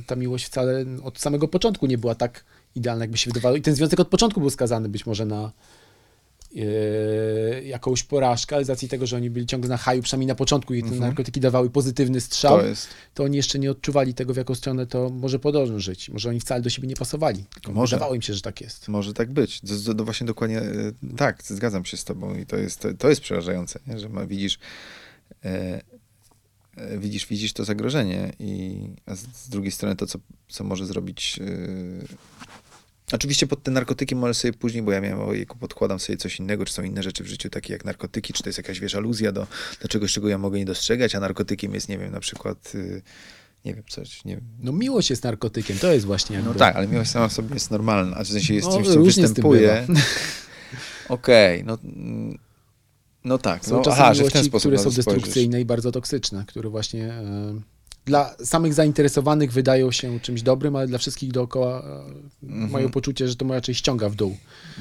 ta 0.06 0.16
miłość 0.16 0.44
wcale 0.44 0.84
od 1.02 1.18
samego 1.18 1.48
początku 1.48 1.86
nie 1.86 1.98
była 1.98 2.14
tak 2.14 2.44
idealna, 2.74 3.04
jakby 3.04 3.18
się 3.18 3.30
wydawało. 3.30 3.56
I 3.56 3.62
ten 3.62 3.74
związek 3.74 4.00
od 4.00 4.08
początku 4.08 4.40
był 4.40 4.50
skazany 4.50 4.88
być 4.88 5.06
może 5.06 5.26
na, 5.26 5.52
Yy, 6.54 7.64
jakąś 7.64 8.02
porażkę, 8.02 8.56
ale 8.56 8.64
z 8.64 8.68
racji 8.68 8.88
tego, 8.88 9.06
że 9.06 9.16
oni 9.16 9.30
byli 9.30 9.46
ciągle 9.46 9.70
na 9.70 9.76
haju, 9.76 10.02
przynajmniej 10.02 10.26
na 10.26 10.34
początku 10.34 10.74
i 10.74 10.80
te 10.80 10.88
mhm. 10.88 11.00
narkotyki 11.00 11.40
dawały 11.40 11.70
pozytywny 11.70 12.20
strzał, 12.20 12.58
to, 12.58 12.64
to, 13.14 13.24
oni 13.24 13.36
jeszcze 13.36 13.58
nie 13.58 13.70
odczuwali 13.70 14.14
tego, 14.14 14.34
w 14.34 14.36
jaką 14.36 14.54
stronę 14.54 14.86
to 14.86 15.10
może 15.10 15.38
podążyć. 15.38 16.08
Może 16.08 16.28
oni 16.28 16.40
wcale 16.40 16.62
do 16.62 16.70
siebie 16.70 16.88
nie 16.88 16.96
pasowali. 16.96 17.44
Może. 17.68 17.96
Wydawało 17.96 18.14
im 18.14 18.22
się, 18.22 18.34
że 18.34 18.40
tak 18.40 18.60
jest. 18.60 18.88
Może 18.88 19.12
tak 19.12 19.32
być. 19.32 19.60
To, 19.60 19.94
to 19.94 20.04
właśnie 20.04 20.26
dokładnie 20.26 20.58
e, 20.58 20.92
tak, 21.16 21.42
zgadzam 21.42 21.84
się 21.84 21.96
z 21.96 22.04
tobą 22.04 22.38
i 22.38 22.46
to 22.46 22.56
jest, 22.56 22.80
to, 22.80 22.94
to 22.94 23.08
jest 23.08 23.20
przerażające, 23.20 23.80
nie? 23.86 23.98
że 23.98 24.08
ma, 24.08 24.26
widzisz 24.26 24.58
e, 25.44 25.80
e, 26.76 26.98
widzisz, 26.98 27.26
widzisz 27.26 27.52
to 27.52 27.64
zagrożenie 27.64 28.32
i 28.38 28.80
a 29.06 29.14
z, 29.14 29.20
z, 29.20 29.48
drugiej 29.48 29.72
strony 29.72 29.96
to, 29.96 30.06
co, 30.06 30.18
co 30.48 30.64
może 30.64 30.86
zrobić 30.86 31.40
Oczywiście 33.12 33.46
pod 33.46 33.62
te 33.62 33.70
narkotyki 33.70 34.16
może 34.16 34.34
sobie 34.34 34.52
później, 34.52 34.82
bo 34.82 34.92
ja 34.92 35.00
miałem, 35.00 35.28
ojejku, 35.28 35.58
podkładam 35.58 35.98
sobie 35.98 36.16
coś 36.16 36.38
innego, 36.38 36.64
czy 36.64 36.72
są 36.72 36.82
inne 36.82 37.02
rzeczy 37.02 37.24
w 37.24 37.26
życiu, 37.26 37.50
takie 37.50 37.72
jak 37.72 37.84
narkotyki, 37.84 38.32
czy 38.32 38.42
to 38.42 38.48
jest 38.48 38.58
jakaś, 38.58 38.80
wiesz, 38.80 38.94
aluzja 38.94 39.32
do, 39.32 39.46
do 39.82 39.88
czegoś, 39.88 40.12
czego 40.12 40.28
ja 40.28 40.38
mogę 40.38 40.58
nie 40.58 40.64
dostrzegać, 40.64 41.14
a 41.14 41.20
narkotykiem 41.20 41.74
jest, 41.74 41.88
nie 41.88 41.98
wiem, 41.98 42.12
na 42.12 42.20
przykład, 42.20 42.74
yy, 42.74 43.02
nie 43.64 43.74
wiem, 43.74 43.84
coś, 43.88 44.24
nie 44.24 44.34
wiem. 44.34 44.44
No 44.60 44.72
miłość 44.72 45.10
jest 45.10 45.24
narkotykiem, 45.24 45.78
to 45.78 45.92
jest 45.92 46.06
właśnie 46.06 46.36
jakby... 46.36 46.50
No 46.50 46.58
tak, 46.58 46.76
ale 46.76 46.88
miłość 46.88 47.10
sama 47.10 47.28
w 47.28 47.32
sobie 47.32 47.54
jest 47.54 47.70
normalna, 47.70 48.16
a 48.16 48.24
w 48.24 48.28
sensie 48.28 48.54
jest 48.54 48.68
no, 48.68 48.74
czymś, 48.74 48.88
co 48.88 49.02
występuje. 49.02 49.86
Okej, 51.08 51.62
okay, 51.62 51.64
no... 51.66 51.78
No 53.24 53.38
tak, 53.38 53.64
są 53.64 53.76
no, 53.76 53.82
czasem 53.82 54.02
aha, 54.02 54.14
że 54.14 54.24
w 54.24 54.32
ten 54.32 54.44
sposób 54.44 54.72
które 54.72 54.78
są 54.78 54.90
destrukcyjne 54.90 55.60
i 55.60 55.64
bardzo 55.64 55.92
toksyczne, 55.92 56.44
które 56.48 56.70
właśnie... 56.70 57.00
Yy 57.00 57.71
dla 58.04 58.34
samych 58.44 58.74
zainteresowanych 58.74 59.52
wydają 59.52 59.92
się 59.92 60.20
czymś 60.20 60.42
dobrym, 60.42 60.76
ale 60.76 60.86
dla 60.86 60.98
wszystkich 60.98 61.32
dookoła 61.32 61.82
mhm. 62.42 62.70
mają 62.70 62.90
poczucie, 62.90 63.28
że 63.28 63.36
to 63.36 63.48
raczej 63.48 63.74
ściąga 63.74 64.08
w 64.08 64.14
dół. 64.14 64.36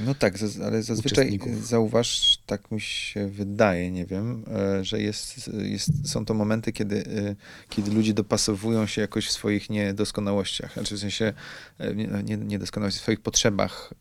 No 0.05 0.15
tak, 0.15 0.34
ale 0.65 0.84
zazwyczaj 0.84 1.39
zauważ, 1.63 2.38
tak 2.45 2.71
mi 2.71 2.81
się 2.81 3.27
wydaje, 3.27 3.91
nie 3.91 4.05
wiem, 4.05 4.43
e, 4.79 4.86
że 4.86 5.01
jest, 5.01 5.49
jest, 5.53 6.10
są 6.10 6.25
to 6.25 6.34
momenty, 6.34 6.73
kiedy, 6.73 6.97
e, 6.97 7.36
kiedy 7.69 7.91
ludzie 7.91 8.13
dopasowują 8.13 8.86
się 8.88 9.01
jakoś 9.01 9.27
w 9.27 9.31
swoich 9.31 9.69
niedoskonałościach, 9.69 10.73
znaczy 10.73 10.95
w 10.95 10.99
sensie 10.99 11.34
e, 11.79 11.95
nie, 11.95 12.38
niedoskonałości, 12.38 12.99
w 12.99 13.03
swoich 13.03 13.21
potrzebach 13.21 13.93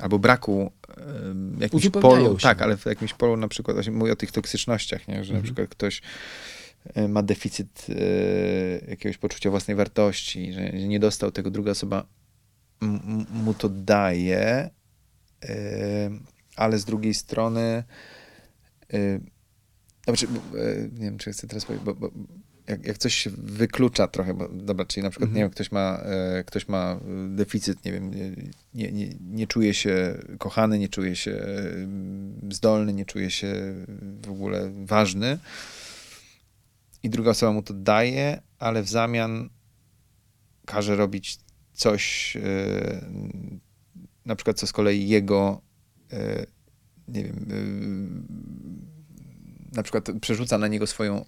albo 0.00 0.18
braku 0.18 0.72
jakimś 1.58 1.88
polu, 1.88 2.38
się. 2.38 2.42
tak, 2.42 2.62
ale 2.62 2.76
w 2.76 2.86
jakimś 2.86 3.14
polu 3.14 3.36
na 3.36 3.48
przykład, 3.48 3.86
mówię 3.92 4.12
o 4.12 4.16
tych 4.16 4.32
toksycznościach, 4.32 5.08
nie? 5.08 5.14
że 5.14 5.20
mhm. 5.20 5.38
na 5.38 5.42
przykład 5.42 5.68
ktoś 5.68 6.02
E, 6.02 6.02
ma 7.08 7.22
deficyt 7.22 7.86
e, 7.88 8.90
jakiegoś 8.90 9.18
poczucia 9.18 9.50
własnej 9.50 9.76
wartości, 9.76 10.52
że 10.52 10.72
nie 10.72 11.00
dostał 11.00 11.32
tego, 11.32 11.50
druga 11.50 11.70
osoba 11.70 12.06
mu 13.30 13.54
to 13.54 13.68
daje, 13.68 14.70
e, 15.44 16.10
ale 16.56 16.78
z 16.78 16.84
drugiej 16.84 17.14
strony 17.14 17.84
znaczy, 20.04 20.26
nie 20.92 21.04
wiem, 21.04 21.18
czy 21.18 21.32
chcę 21.32 21.46
teraz 21.46 21.64
powiedzieć, 21.64 21.84
bo, 21.84 21.94
bo 21.94 22.10
jak, 22.68 22.86
jak 22.86 22.98
coś 22.98 23.14
się 23.14 23.30
wyklucza 23.30 24.08
trochę, 24.08 24.34
bo 24.34 24.48
dobra, 24.48 24.86
czyli 24.86 25.04
na 25.04 25.10
przykład, 25.10 25.28
mhm. 25.28 25.36
nie 25.36 25.42
wiem, 25.42 25.50
ktoś 25.50 25.72
ma, 25.72 26.02
ktoś 26.46 26.68
ma 26.68 27.00
deficyt, 27.28 27.84
nie 27.84 27.92
wiem, 27.92 28.10
nie, 28.74 28.92
nie, 28.92 29.08
nie 29.20 29.46
czuje 29.46 29.74
się 29.74 30.18
kochany, 30.38 30.78
nie 30.78 30.88
czuje 30.88 31.16
się 31.16 31.44
zdolny, 32.50 32.92
nie 32.92 33.04
czuje 33.04 33.30
się 33.30 33.74
w 34.26 34.30
ogóle 34.30 34.70
ważny, 34.84 35.38
i 37.06 37.10
druga 37.10 37.30
osoba 37.30 37.52
mu 37.52 37.62
to 37.62 37.74
daje, 37.74 38.42
ale 38.58 38.82
w 38.82 38.88
zamian 38.88 39.50
każe 40.66 40.96
robić 40.96 41.38
coś, 41.72 42.34
yy, 42.34 43.60
na 44.24 44.36
przykład 44.36 44.58
co 44.58 44.66
z 44.66 44.72
kolei 44.72 45.08
jego, 45.08 45.60
yy, 46.12 46.46
nie 47.08 47.24
wiem, 47.24 47.46
yy, 47.48 49.76
na 49.76 49.82
przykład 49.82 50.08
przerzuca 50.20 50.58
na 50.58 50.68
niego 50.68 50.86
swoją 50.86 51.24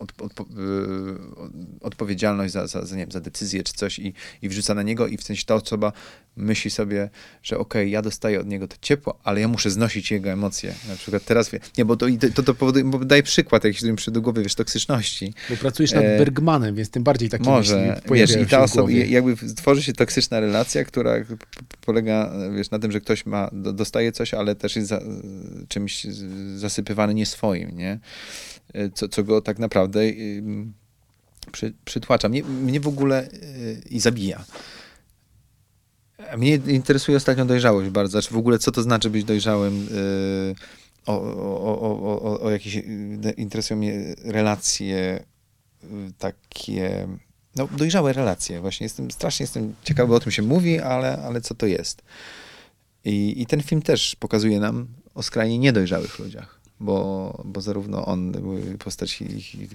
odpowiedzialność 1.80 2.52
za, 2.52 2.66
za, 2.66 2.86
za, 2.86 2.96
nie 2.96 3.02
wiem, 3.02 3.12
za 3.12 3.20
decyzję 3.20 3.62
czy 3.62 3.72
coś 3.72 3.98
i, 3.98 4.14
i 4.42 4.48
wrzuca 4.48 4.74
na 4.74 4.82
niego 4.82 5.06
i 5.06 5.16
w 5.16 5.22
sensie 5.22 5.44
ta 5.46 5.54
osoba 5.54 5.92
myśli 6.38 6.70
sobie, 6.70 7.10
że 7.42 7.58
okej, 7.58 7.82
okay, 7.82 7.88
ja 7.88 8.02
dostaję 8.02 8.40
od 8.40 8.46
niego 8.46 8.68
to 8.68 8.76
ciepło, 8.80 9.18
ale 9.24 9.40
ja 9.40 9.48
muszę 9.48 9.70
znosić 9.70 10.10
jego 10.10 10.30
emocje. 10.30 10.74
Na 10.88 10.96
przykład 10.96 11.24
teraz, 11.24 11.50
nie, 11.78 11.84
bo 11.84 11.96
to, 11.96 12.06
to, 12.34 12.42
to 12.42 12.54
powoduje, 12.54 12.84
bo 12.84 12.98
daje 12.98 13.22
przykład, 13.22 13.64
jakiś 13.64 13.82
mi 13.82 13.96
przyszedł 13.96 14.14
do 14.14 14.20
głowy, 14.20 14.42
wiesz, 14.42 14.54
toksyczności. 14.54 15.34
Bo 15.50 15.56
pracujesz 15.56 15.92
nad 15.92 16.04
e, 16.04 16.18
Bergmanem, 16.18 16.74
więc 16.74 16.90
tym 16.90 17.02
bardziej 17.02 17.28
taki 17.28 17.44
Może, 17.44 18.00
wiesz, 18.10 18.36
i 18.36 18.46
ta 18.46 18.62
osoba, 18.62 18.90
jakby 18.90 19.36
tworzy 19.56 19.82
się 19.82 19.92
toksyczna 19.92 20.40
relacja, 20.40 20.84
która 20.84 21.14
polega, 21.80 22.32
wiesz, 22.56 22.70
na 22.70 22.78
tym, 22.78 22.92
że 22.92 23.00
ktoś 23.00 23.26
ma, 23.26 23.50
dostaje 23.52 24.12
coś, 24.12 24.34
ale 24.34 24.54
też 24.54 24.76
jest 24.76 24.88
za, 24.88 25.00
czymś 25.68 26.06
zasypywany 26.56 27.14
nie 27.14 27.26
swoim, 27.26 27.76
nie? 27.76 27.98
E, 28.74 28.90
co, 28.90 29.08
co 29.08 29.24
go 29.24 29.40
tak 29.40 29.58
naprawdę 29.58 30.00
przy, 31.52 31.74
przytłacza. 31.84 32.28
Mnie, 32.28 32.42
mnie 32.42 32.80
w 32.80 32.88
ogóle 32.88 33.28
yy, 33.32 33.82
i 33.90 34.00
zabija. 34.00 34.44
Mnie 36.36 36.54
interesuje 36.54 37.16
ostatnio 37.16 37.44
dojrzałość 37.44 37.90
bardzo. 37.90 38.10
Znaczy 38.10 38.34
w 38.34 38.38
ogóle, 38.38 38.58
co 38.58 38.72
to 38.72 38.82
znaczy 38.82 39.10
być 39.10 39.24
dojrzałym. 39.24 39.88
Yy, 39.90 40.54
o, 41.06 41.22
o, 41.22 41.80
o, 41.80 42.22
o, 42.22 42.40
o 42.40 42.50
jakieś, 42.50 42.74
yy, 42.74 42.82
interesują 43.36 43.78
mnie 43.78 44.14
relacje 44.24 45.24
yy, 45.82 45.88
takie, 46.18 47.08
no 47.56 47.68
dojrzałe 47.76 48.12
relacje. 48.12 48.60
Właśnie 48.60 48.84
jestem, 48.84 49.10
strasznie 49.10 49.44
jestem 49.44 49.74
ciekawy, 49.84 50.14
o 50.14 50.20
tym 50.20 50.32
się 50.32 50.42
mówi, 50.42 50.78
ale, 50.78 51.22
ale 51.22 51.40
co 51.40 51.54
to 51.54 51.66
jest. 51.66 52.02
I, 53.04 53.42
I 53.42 53.46
ten 53.46 53.62
film 53.62 53.82
też 53.82 54.16
pokazuje 54.16 54.60
nam 54.60 54.88
o 55.14 55.22
skrajnie 55.22 55.58
niedojrzałych 55.58 56.18
ludziach, 56.18 56.57
bo, 56.80 57.42
bo 57.44 57.60
zarówno 57.60 58.06
on, 58.06 58.32
postać, 58.78 59.22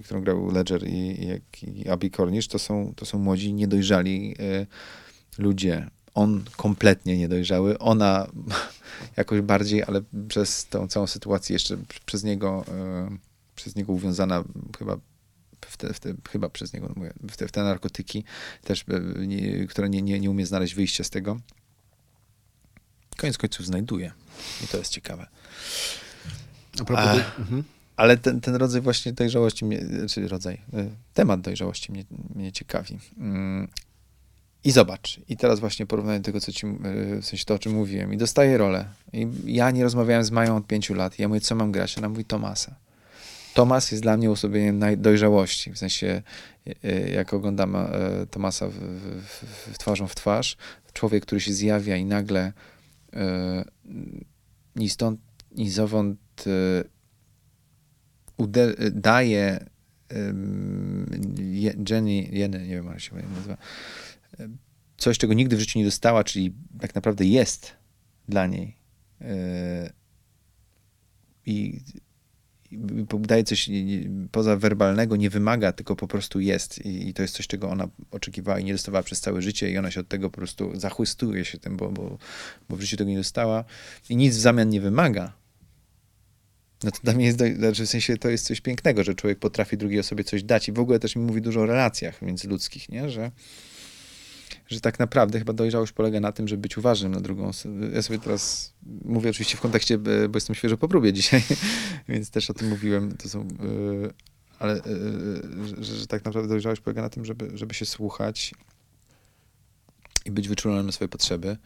którą 0.06 0.22
grał 0.22 0.52
Ledger 0.52 0.88
i, 0.88 1.28
jak 1.28 1.64
i 1.64 1.90
Abby 1.90 2.10
Cornish, 2.10 2.48
to 2.48 2.60
są, 2.60 2.94
to 2.96 3.06
są 3.06 3.20
młodzi, 3.20 3.54
niedojrzali 3.54 4.36
y, 4.40 4.68
ludzie. 5.38 5.90
On 6.14 6.44
kompletnie 6.58 7.18
niedojrzały, 7.18 7.80
ona 7.80 8.28
jakoś 9.18 9.42
bardziej, 9.42 9.84
ale 9.84 10.02
przez 10.28 10.66
tą 10.66 10.88
całą 10.88 11.08
sytuację 11.08 11.54
jeszcze 11.54 11.78
przez 12.06 12.24
niego, 12.24 12.66
y, 13.14 13.18
przez 13.56 13.76
niego 13.76 13.94
uwiązana 13.94 14.44
chyba 14.80 14.98
w 15.62 15.78
te, 15.78 15.94
w 15.94 16.00
te, 16.00 16.14
chyba 16.32 16.50
przez 16.50 16.74
niego, 16.74 16.94
mówię, 16.96 17.14
w 17.30 17.38
te, 17.38 17.48
w 17.48 17.52
te 17.52 17.64
narkotyki, 17.64 18.24
też, 18.64 18.82
y, 18.82 19.28
nie, 19.28 19.68
nie, 19.90 20.02
nie, 20.02 20.20
nie 20.20 20.32
umie 20.32 20.46
znaleźć 20.46 20.74
wyjścia 20.74 21.04
z 21.04 21.10
tego. 21.10 21.40
Koniec 23.18 23.38
końców 23.38 23.66
znajduje. 23.66 24.12
I 24.64 24.68
to 24.68 24.78
jest 24.78 24.92
ciekawe. 24.92 25.28
A 26.84 26.86
propos, 26.86 27.06
A- 27.06 27.42
mhm. 27.42 27.64
Ale 27.96 28.18
ten, 28.18 28.42
ten 28.42 28.56
rodzaj 28.56 28.82
właśnie 28.82 29.14
dojrzałości, 29.14 29.66
mnie, 29.66 29.82
czy 30.10 30.28
rodzaj, 30.28 30.54
y, 30.54 30.90
temat 31.14 31.42
dojrzałości 31.42 31.92
mnie, 31.92 32.04
mnie 32.36 32.52
ciekawi. 32.52 33.00
Mm. 33.18 33.68
I 34.64 34.72
zobacz, 34.72 35.20
i 35.30 35.38
teraz 35.38 35.60
właśnie 35.60 35.86
porównanie 35.86 36.20
tego, 36.20 36.40
co 36.40 36.52
ci, 36.52 36.68
y, 36.68 37.22
w 37.22 37.26
sensie 37.26 37.46
to, 37.46 37.54
o 37.54 37.60
czym 37.60 37.74
mówiłem, 37.74 38.14
i 38.14 38.18
dostaję 38.18 38.58
rolę. 38.58 38.86
I 39.14 39.28
ja 39.46 39.72
nie 39.72 39.84
rozmawiałem 39.84 40.24
z 40.24 40.32
Mają 40.32 40.58
od 40.58 40.68
pięciu 40.68 40.94
lat. 40.94 41.20
Ja 41.20 41.28
mówię, 41.28 41.42
co 41.42 41.56
mam 41.56 41.72
grać? 41.72 41.98
Ona 41.98 42.10
mówi 42.10 42.26
Tomasa. 42.26 42.76
Tomas 43.54 43.92
jest 43.92 44.04
dla 44.04 44.18
mnie 44.18 44.30
uosobieniem 44.30 44.82
dojrzałości. 44.98 45.72
W 45.72 45.78
sensie, 45.78 46.22
y, 46.68 47.12
jak 47.16 47.34
oglądam 47.34 47.78
Tomasa 48.32 48.68
w, 48.68 48.74
w, 48.74 49.74
w, 49.74 49.78
twarzą 49.78 50.08
w 50.08 50.16
twarz, 50.16 50.58
człowiek, 50.94 51.26
który 51.26 51.42
się 51.42 51.54
zjawia 51.54 51.98
i 51.98 52.06
nagle 52.06 52.54
y, 53.14 53.18
ni 54.76 54.90
stąd, 54.90 55.20
ni 55.56 55.70
zowąd 55.70 56.20
y, 56.48 56.84
uder- 58.38 58.92
daje 58.92 59.66
Jenny, 61.90 62.30
Jenny, 62.32 62.68
nie 62.68 62.76
wiem 62.76 62.86
jak 62.86 63.00
się 63.00 63.16
nazywa, 63.16 63.58
ym, 64.40 64.58
coś, 64.98 65.18
czego 65.18 65.34
nigdy 65.34 65.56
w 65.56 65.60
życiu 65.60 65.80
nie 65.80 65.86
dostała, 65.86 66.24
czyli 66.24 66.54
tak 66.80 66.96
naprawdę 66.96 67.26
jest 67.26 67.74
dla 68.28 68.48
niej. 68.48 68.78
I 71.46 71.82
i 72.72 73.06
daje 73.20 73.44
coś 73.44 73.70
pozawerbalnego, 74.32 75.16
nie 75.16 75.30
wymaga, 75.30 75.72
tylko 75.72 75.96
po 75.96 76.08
prostu 76.08 76.40
jest. 76.40 76.86
I, 76.86 77.10
I 77.10 77.14
to 77.14 77.22
jest 77.22 77.36
coś, 77.36 77.48
czego 77.48 77.70
ona 77.70 77.88
oczekiwała 78.12 78.60
i 78.60 78.64
nie 78.64 78.72
dostawała 78.72 79.04
przez 79.04 79.22
całe 79.22 79.42
życie 79.42 79.72
i 79.72 79.78
ona 79.78 79.92
się 79.92 80.00
od 80.00 80.08
tego 80.08 80.30
po 80.30 80.38
prostu 80.38 80.80
zachłystuje 80.80 81.46
się 81.46 81.58
tym, 81.58 81.78
bo, 81.78 81.92
bo, 81.92 82.18
bo 82.70 82.76
w 82.76 82.82
życiu 82.82 82.98
tego 82.98 83.10
nie 83.10 83.18
dostała 83.18 83.64
i 84.10 84.16
nic 84.16 84.36
w 84.36 84.40
zamian 84.40 84.70
nie 84.70 84.82
wymaga. 84.82 85.34
No 86.84 86.92
to 86.92 87.00
dla 87.04 87.14
mnie 87.14 87.26
jest, 87.26 87.40
znaczy 87.58 87.86
w 87.86 87.90
sensie 87.90 88.18
to 88.18 88.30
jest 88.30 88.46
coś 88.46 88.62
pięknego, 88.62 89.04
że 89.04 89.16
człowiek 89.16 89.40
potrafi 89.40 89.78
drugiej 89.78 90.00
osobie 90.00 90.24
coś 90.24 90.44
dać 90.44 90.70
i 90.70 90.72
w 90.72 90.80
ogóle 90.80 91.00
też 91.00 91.16
mi 91.16 91.24
mówi 91.24 91.42
dużo 91.42 91.62
o 91.62 91.66
relacjach 91.66 92.22
międzyludzkich, 92.22 92.90
nie? 92.90 93.10
Że, 93.10 93.32
że 94.68 94.82
tak 94.82 95.00
naprawdę 95.00 95.40
chyba 95.40 95.54
dojrzałość 95.54 95.92
polega 95.92 96.20
na 96.20 96.32
tym, 96.32 96.48
żeby 96.48 96.62
być 96.62 96.78
uważnym 96.78 97.12
na 97.12 97.22
drugą 97.22 97.48
osobę. 97.48 97.90
Ja 97.94 98.02
sobie 98.02 98.20
teraz 98.20 98.74
mówię 99.06 99.30
oczywiście 99.30 99.58
w 99.58 99.62
kontekście, 99.62 99.96
e, 99.96 100.30
bo 100.30 100.38
jestem 100.38 100.56
świeżo 100.56 100.78
po 100.78 100.88
próbie 100.88 101.14
dzisiaj, 101.14 101.44
więc 102.10 102.30
też 102.30 102.50
o 102.50 102.54
tym 102.54 102.70
mówiłem, 102.70 103.18
to 103.18 103.30
są, 103.30 103.42
e, 103.42 103.46
ale 104.60 104.74
e, 104.74 104.82
że, 105.78 105.96
że 105.96 106.08
tak 106.08 106.26
naprawdę 106.26 106.50
dojrzałość 106.50 106.82
polega 106.82 107.02
na 107.02 107.10
tym, 107.10 107.26
żeby, 107.26 107.58
żeby 107.58 107.74
się 107.74 107.86
słuchać 107.86 108.54
i 110.26 110.32
być 110.32 110.48
wyczulonym 110.48 110.86
na 110.86 110.92
swoje 110.92 111.10
potrzeby 111.10 111.58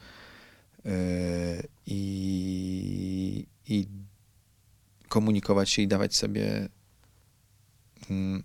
i, 1.85 3.45
i 3.67 3.87
komunikować 5.09 5.69
się 5.69 5.81
i 5.81 5.87
dawać 5.87 6.15
sobie 6.15 6.69
mm, 8.09 8.43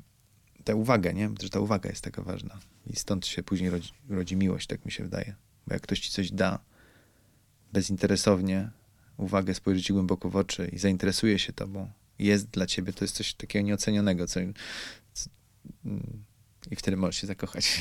tę 0.64 0.76
uwagę, 0.76 1.14
nie? 1.14 1.30
Że 1.42 1.50
ta 1.50 1.60
uwaga 1.60 1.90
jest 1.90 2.04
taka 2.04 2.22
ważna. 2.22 2.58
I 2.86 2.96
stąd 2.96 3.26
się 3.26 3.42
później 3.42 3.70
rodzi, 3.70 3.92
rodzi 4.08 4.36
miłość, 4.36 4.66
tak 4.66 4.84
mi 4.84 4.92
się 4.92 5.04
wydaje. 5.04 5.34
Bo 5.66 5.74
jak 5.74 5.82
ktoś 5.82 6.00
ci 6.00 6.10
coś 6.10 6.30
da 6.30 6.58
bezinteresownie, 7.72 8.70
uwagę, 9.16 9.54
spojrzy 9.54 9.82
ci 9.82 9.92
głęboko 9.92 10.30
w 10.30 10.36
oczy 10.36 10.70
i 10.72 10.78
zainteresuje 10.78 11.38
się 11.38 11.52
tobą, 11.52 11.90
jest 12.18 12.46
dla 12.46 12.66
ciebie, 12.66 12.92
to 12.92 13.04
jest 13.04 13.16
coś 13.16 13.34
takiego 13.34 13.66
nieocenionego, 13.66 14.26
co, 14.26 14.40
co, 15.12 15.30
mm, 15.84 16.24
i 16.70 16.76
wtedy 16.76 16.96
możesz 16.96 17.20
się 17.20 17.26
zakochać. 17.26 17.70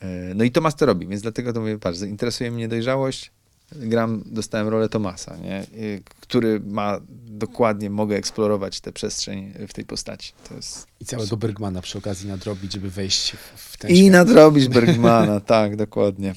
E, 0.00 0.34
No 0.34 0.44
i 0.44 0.50
Tomas 0.50 0.76
to 0.76 0.86
robi, 0.86 1.06
więc 1.06 1.22
dlatego 1.22 1.52
to 1.52 1.60
mówię, 1.60 1.78
patrz, 1.78 2.00
interesuje 2.00 2.50
mnie 2.50 2.68
dojrzałość, 2.68 3.30
gram, 3.72 4.22
dostałem 4.26 4.68
rolę 4.68 4.88
Tomasa, 4.88 5.36
nie? 5.36 5.66
Y, 5.74 6.02
który 6.20 6.60
ma 6.60 7.00
dokładnie, 7.26 7.90
mogę 7.90 8.16
eksplorować 8.16 8.80
tę 8.80 8.92
przestrzeń 8.92 9.52
w 9.68 9.72
tej 9.72 9.84
postaci. 9.84 10.32
To 10.48 10.54
jest 10.54 10.86
I 11.00 11.04
całego 11.04 11.36
Bergmana 11.36 11.82
przy 11.82 11.98
okazji 11.98 12.28
nadrobić, 12.28 12.72
żeby 12.72 12.90
wejść 12.90 13.32
w- 13.56 13.76
ten 13.76 13.90
I 13.90 13.96
świat. 13.96 14.12
nadrobić 14.12 14.68
Bergmana, 14.68 15.40
tak, 15.56 15.76
dokładnie. 15.76 16.34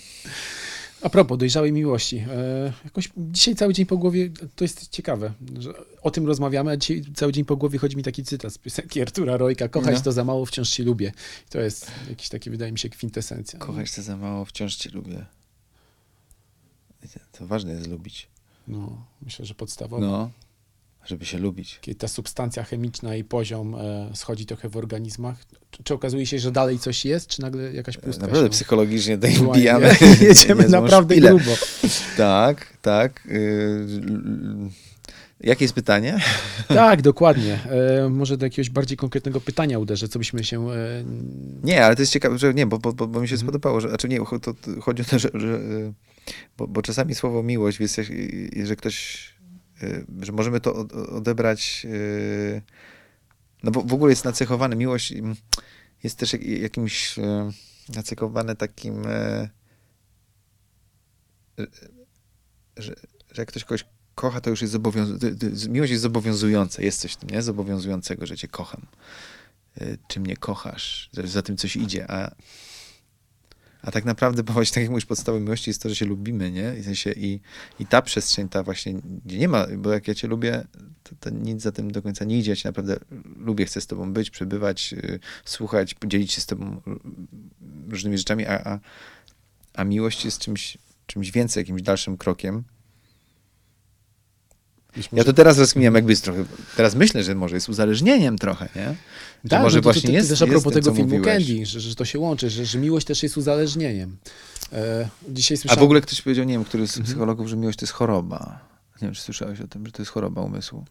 A 1.01 1.09
propos 1.09 1.38
dojrzałej 1.38 1.71
miłości. 1.71 2.17
E, 2.17 2.73
jakoś 2.86 3.09
dzisiaj 3.17 3.55
cały 3.55 3.73
dzień 3.73 3.86
po 3.86 3.97
głowie, 3.97 4.30
to 4.55 4.63
jest 4.63 4.89
ciekawe, 4.89 5.34
że 5.59 5.73
o 6.01 6.11
tym 6.11 6.27
rozmawiamy, 6.27 6.71
a 6.71 6.77
dzisiaj 6.77 7.03
cały 7.15 7.32
dzień 7.32 7.45
po 7.45 7.57
głowie 7.57 7.80
chodzi 7.80 7.97
mi 7.97 8.03
taki 8.03 8.23
cytat 8.23 8.53
z 8.53 8.57
piosenki 8.57 9.01
Artura 9.01 9.38
Rojka. 9.38 9.67
Kochać 9.67 9.95
No. 9.95 10.01
to 10.01 10.11
za 10.11 10.23
mało, 10.23 10.45
wciąż 10.45 10.69
ci 10.69 10.84
lubię. 10.84 11.11
To 11.49 11.59
jest 11.59 11.91
jakiś 12.09 12.30
taki, 12.30 12.49
wydaje 12.49 12.71
mi 12.71 12.80
się, 12.80 12.89
kwintesencja. 12.89 13.59
Kochać 13.59 13.89
cię 13.91 14.01
za 14.01 14.17
mało, 14.17 14.45
wciąż 14.45 14.75
cię 14.75 14.89
lubię. 14.93 15.25
To 17.32 17.47
ważne 17.47 17.72
jest 17.74 17.88
lubić. 17.88 18.28
No, 18.68 19.06
myślę, 19.22 19.45
że 19.45 19.54
podstawowo. 19.56 20.02
No, 20.06 20.30
żeby 21.06 21.26
się 21.26 21.38
lubić. 21.38 21.78
Kiedy 21.82 22.00
ta 22.00 22.08
substancja 22.08 22.64
chemiczna 22.64 23.16
i 23.16 23.24
poziom 23.24 23.76
e, 23.76 24.10
schodzi 24.14 24.45
trochę 24.45 24.70
w 24.70 24.78
organizmach, 24.78 25.38
czy, 25.72 25.84
czy 25.84 25.93
okazuje 25.93 26.26
się, 26.26 26.39
że 26.39 26.52
dalej 26.52 26.80
coś 26.80 27.06
jest, 27.06 27.28
czy 27.28 27.41
nagle 27.41 27.74
jakaś 27.74 27.97
pustka 27.97 28.22
Naprawdę 28.22 28.47
się 28.47 28.52
psychologicznie 28.52 29.18
wbijamy. 29.18 29.95
Jedziemy 30.22 30.70
naprawdę 30.80 31.16
szpilę. 31.16 31.30
grubo. 31.30 31.52
Tak, 32.18 32.78
tak. 32.82 33.24
Yy, 33.26 34.70
Jakie 35.41 35.64
jest 35.66 35.76
pytanie? 35.76 36.20
Tak, 36.68 37.02
dokładnie. 37.02 37.60
E, 38.06 38.10
może 38.10 38.38
do 38.38 38.45
jakiegoś 38.45 38.70
bardziej 38.70 38.97
konkretnego 38.97 39.41
pytania 39.41 39.80
uderzę, 39.80 40.08
co 40.08 40.20
byśmy 40.20 40.43
się... 40.43 40.72
E, 40.72 41.04
Nie, 41.64 41.86
ale 41.86 41.95
to 41.95 42.02
jest 42.02 42.12
ciekawe, 42.12 42.38
że 42.38 42.54
nie, 42.54 42.66
bo, 42.66 42.80
bo, 42.80 42.93
bo, 42.93 43.08
bo 43.08 43.22
mi 43.22 43.28
się 43.28 43.36
Mhm. 43.36 43.47
spodobało, 43.50 43.82
że, 43.82 43.89
znaczy 43.89 44.10
nie, 44.10 44.18
to, 44.18 44.39
to 44.39 44.54
chodzi 44.82 45.02
o 45.02 45.06
to, 45.06 45.20
że, 45.20 45.30
że 45.34 45.47
y, 45.47 45.93
bo, 46.57 46.67
bo 46.67 46.82
czasami 46.82 47.15
słowo 47.15 47.43
miłość, 47.43 47.80
jest, 47.80 48.01
że 48.63 48.75
ktoś, 48.75 49.27
y, 49.84 50.05
że 50.21 50.32
możemy 50.32 50.59
to 50.59 50.75
od- 50.75 50.93
odebrać, 50.93 51.82
y, 51.86 52.61
no 53.63 53.71
bo 53.71 53.82
w 53.82 53.93
ogóle 53.93 54.11
jest 54.11 54.25
nacechowane, 54.25 54.75
miłość 54.75 55.11
mm, 55.11 55.36
jest 56.03 56.17
też 56.17 56.34
jak, 56.34 56.43
jakimś 56.43 57.17
y, 57.17 57.21
nacechowane 57.95 58.55
takim, 58.55 59.03
że, 62.77 62.95
że 63.32 63.41
jak 63.41 63.47
ktoś 63.47 63.63
kogoś 63.63 63.86
kocha, 64.15 64.41
to 64.41 64.49
już 64.49 64.61
jest 64.61 64.71
zobowiązujące, 64.73 65.69
miłość 65.69 65.91
jest 65.91 66.03
zobowiązująca, 66.03 66.82
jest 66.82 67.01
coś 67.01 67.13
w 67.13 67.17
tym, 67.17 67.30
nie? 67.30 67.41
Zobowiązującego, 67.41 68.25
że 68.25 68.38
cię 68.38 68.47
kocham. 68.47 68.86
Czy 70.07 70.19
mnie 70.19 70.38
kochasz, 70.38 71.09
że 71.13 71.27
za 71.27 71.41
tym 71.41 71.57
coś 71.57 71.75
idzie, 71.75 72.11
a, 72.11 72.36
a 73.82 73.91
tak 73.91 74.05
naprawdę 74.05 74.43
pochodzi, 74.43 74.71
tak 74.71 74.84
jak 74.84 74.89
mówisz, 74.89 75.07
miłości 75.39 75.69
jest 75.69 75.82
to, 75.82 75.89
że 75.89 75.95
się 75.95 76.05
lubimy, 76.05 76.51
nie? 76.51 76.71
W 76.71 76.86
sensie, 76.86 77.11
i, 77.11 77.39
i 77.80 77.86
ta 77.86 78.01
przestrzeń, 78.01 78.49
ta 78.49 78.63
właśnie, 78.63 78.93
gdzie 79.25 79.38
nie 79.38 79.47
ma, 79.47 79.67
bo 79.77 79.91
jak 79.91 80.07
ja 80.07 80.15
cię 80.15 80.27
lubię, 80.27 80.63
to, 81.03 81.15
to 81.19 81.30
nic 81.30 81.61
za 81.61 81.71
tym 81.71 81.91
do 81.91 82.01
końca 82.01 82.25
nie 82.25 82.39
idzie, 82.39 82.51
ja 82.51 82.55
cię 82.55 82.69
naprawdę 82.69 82.99
lubię, 83.38 83.65
chcę 83.65 83.82
z 83.82 83.88
tobą 83.88 84.13
być, 84.13 84.30
przebywać, 84.30 84.93
y, 84.93 85.19
słuchać, 85.45 85.93
podzielić 85.93 86.32
się 86.32 86.41
z 86.41 86.45
tobą 86.45 86.82
y, 86.88 87.91
różnymi 87.91 88.17
rzeczami, 88.17 88.45
a, 88.45 88.63
a, 88.63 88.80
a 89.73 89.84
miłość 89.84 90.25
jest 90.25 90.39
czymś, 90.39 90.77
czymś 91.05 91.32
więcej, 91.32 91.61
jakimś 91.61 91.82
dalszym 91.82 92.17
krokiem. 92.17 92.63
Ja 95.14 95.24
to 95.24 95.34
teraz 95.34 95.58
rozkminiam, 95.58 95.96
jakby 95.96 96.12
jest 96.12 96.24
trochę, 96.24 96.46
teraz 96.78 96.96
myślę, 96.96 97.24
że 97.24 97.36
może 97.36 97.56
jest 97.56 97.70
uzależnieniem 97.70 98.38
trochę, 98.38 98.70
nie? 98.76 98.96
Że 99.44 99.50
Tak, 99.50 99.62
może 99.62 99.78
no 99.78 99.82
to, 99.82 99.84
właśnie 99.84 100.02
to, 100.02 100.08
to, 100.08 100.14
jest, 100.14 100.30
też 100.30 100.42
a 100.42 100.48
propos 100.48 100.74
tego 100.74 100.94
filmu. 100.94 101.22
Candy, 101.22 101.66
że, 101.66 101.80
że 101.80 101.96
to 101.96 102.06
się 102.06 102.20
łączy, 102.20 102.50
że, 102.50 102.66
że 102.66 102.78
miłość 102.78 103.08
też 103.08 103.24
jest 103.24 103.38
uzależnieniem. 103.38 104.18
E, 104.74 105.10
dzisiaj 105.30 105.56
A 105.58 105.62
słyszałem... 105.62 105.80
w 105.80 105.84
ogóle 105.84 106.02
ktoś 106.02 106.22
powiedział, 106.22 106.46
nie 106.46 106.54
wiem, 106.54 106.66
który 106.66 106.88
z 106.88 106.90
Mhm. 106.98 107.06
psychologów, 107.06 107.48
że 107.48 107.56
miłość 107.58 107.80
to 107.80 107.84
jest 107.86 107.94
choroba. 107.94 108.60
Nie 109.02 109.06
wiem, 109.08 109.16
czy 109.16 109.22
słyszałeś 109.22 109.62
o 109.62 109.68
tym, 109.68 109.86
że 109.86 109.92
to 109.92 110.02
jest 110.02 110.12
choroba 110.12 110.42
umysłu. 110.42 110.86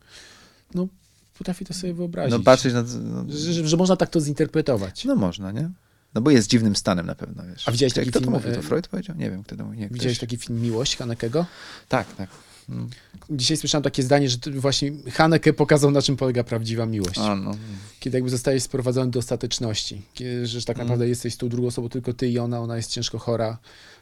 potrafię 1.39 1.65
to 1.65 1.75
sobie 1.75 1.95
wyobrazić. 1.95 2.33
No 2.33 2.41
patrzeć 2.41 2.75
na... 2.75 2.83
No, 2.83 3.25
że, 3.29 3.69
że, 3.69 3.77
można 3.77 3.97
tak 3.97 4.11
to 4.11 4.21
zinterpretować. 4.21 5.05
no 5.05 5.15
można, 5.17 5.53
nie? 5.53 5.71
No 6.15 6.21
bo 6.21 6.31
jest 6.31 6.49
dziwnym 6.49 6.77
stanem 6.77 7.07
na 7.07 7.15
pewno, 7.15 7.43
wiesz. 7.47 7.69
A 7.69 7.73
widziałeś 7.73 7.93
taki 7.95 8.11
Kto 8.11 8.19
to 8.21 8.25
film, 8.25 8.33
mówił? 8.33 8.53
To 8.53 8.59
e, 8.59 8.63
Freud 8.63 8.89
powiedział? 8.89 9.17
Nie 9.17 9.31
wiem, 9.31 9.43
kto 9.45 9.57
to 9.57 9.65
mówił. 9.65 9.81
Nie, 9.81 9.89
Widziałeś 9.89 10.19
ktoś. 10.19 10.29
taki 10.29 10.37
film 10.47 10.61
Miłość 10.61 10.97
Hanekego? 10.97 11.47
Tak, 11.89 12.15
tak. 12.15 12.29
Dzisiaj 13.31 13.57
słyszałem 13.57 13.83
takie 13.83 14.03
zdanie, 14.03 14.29
że 14.29 14.39
właśnie 14.55 14.93
Haneke 15.13 15.53
pokazał, 15.53 15.91
na 15.91 16.03
czym 16.03 16.17
polega 16.17 16.45
prawdziwa 16.45 16.87
miłość. 16.87 17.19
A, 17.19 17.35
no. 17.35 17.55
Kiedy 18.01 18.17
jakby 18.17 18.31
zostajesz 18.31 18.63
sprowadzony 18.63 19.11
do 19.11 19.19
ostateczności. 19.19 20.03
Kiedy, 20.15 20.47
że 20.47 20.63
tak 20.65 20.77
Mm. 20.77 20.87
naprawdę 20.87 21.09
jesteś 21.09 21.37
tą 21.37 21.49
drugą 21.49 21.69
osobą, 21.69 21.89
tylko 21.89 22.13
ty 22.13 22.29
i 22.29 22.39
ona, 22.39 22.61
ona 22.61 22.77
jest 22.77 22.91
ciężko 22.91 23.19
chora. 23.19 23.59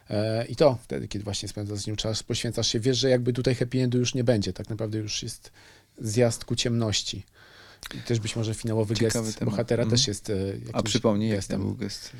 E, 0.09 0.45
I 0.45 0.55
to 0.55 0.77
wtedy, 0.83 1.07
kiedy 1.07 1.23
właśnie 1.23 1.49
spędzasz 1.49 1.79
z 1.79 1.87
nią 1.87 1.95
czas, 1.95 2.23
poświęcasz 2.23 2.67
się, 2.67 2.79
wiesz, 2.79 2.97
że 2.97 3.09
jakby 3.09 3.33
tutaj 3.33 3.55
happy 3.55 3.81
endu 3.81 3.97
już 3.97 4.13
nie 4.13 4.23
będzie. 4.23 4.53
Tak 4.53 4.69
naprawdę 4.69 4.97
już 4.97 5.23
jest 5.23 5.51
zjazd 6.01 6.45
ku 6.45 6.55
ciemności. 6.55 7.23
I 7.95 7.97
też 7.97 8.19
być 8.19 8.35
może 8.35 8.53
finałowy 8.53 8.95
Ciekawy 8.95 9.25
gest 9.25 9.39
temat. 9.39 9.53
bohatera 9.53 9.83
Mhm. 9.83 9.97
też 9.99 10.07
jest 10.07 10.29
e, 10.29 10.33
jakimś 10.47 10.69
A 10.73 10.83
przypomnij, 10.83 11.29
jak 11.29 11.37
gestem. 11.37 11.59
ten 11.59 11.67
był 11.67 11.75
gest. 11.77 12.11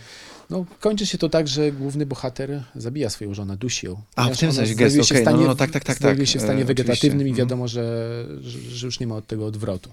No, 0.50 0.66
kończy 0.80 1.06
się 1.06 1.18
to 1.18 1.30
tak, 1.30 1.48
że 1.48 1.72
główny 1.72 2.06
bohater 2.06 2.64
zabija 2.76 3.10
swoją 3.10 3.34
żonę, 3.34 3.58
dusi 3.58 3.86
ją. 3.86 4.02
A, 4.16 4.30
w 4.30 4.38
tym 4.38 4.54
sensie 4.54 4.76
gest, 4.76 5.00
okej, 5.00 5.24
no, 5.26 5.32
stanie- 5.32 5.46
no, 5.48 5.56
tak, 5.56 5.72
tak, 5.72 5.84
tak, 5.84 5.98
Znajduje 5.98 6.26
tak. 6.28 6.34
się 6.34 6.40
w 6.40 6.42
stanie 6.42 6.62
E, 6.62 6.66
wegetatywnym 6.66 7.20
i 7.28 7.32
oczywiście. 7.32 7.42
wiadomo, 7.42 7.68
że, 7.68 8.26
że, 8.42 8.86
już 8.88 9.00
nie 9.00 9.08
ma 9.08 9.16
od 9.16 9.28
tego 9.28 9.46
odwrotu. 9.46 9.92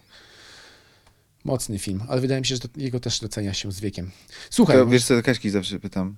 Mocny 1.45 1.79
film, 1.79 2.03
ale 2.09 2.21
wydaje 2.21 2.41
mi 2.41 2.47
się, 2.47 2.57
że 2.57 2.63
jego 2.77 3.01
też 3.01 3.21
docenia 3.21 3.55
się 3.55 3.73
z 3.73 3.81
wiekiem. 3.81 4.11
Słuchaj, 4.51 4.77
To, 4.77 4.87
wiesz 4.87 5.05
co, 5.05 5.23
Kaśki 5.23 5.51
zawsze 5.51 5.81
pytam. 5.81 6.17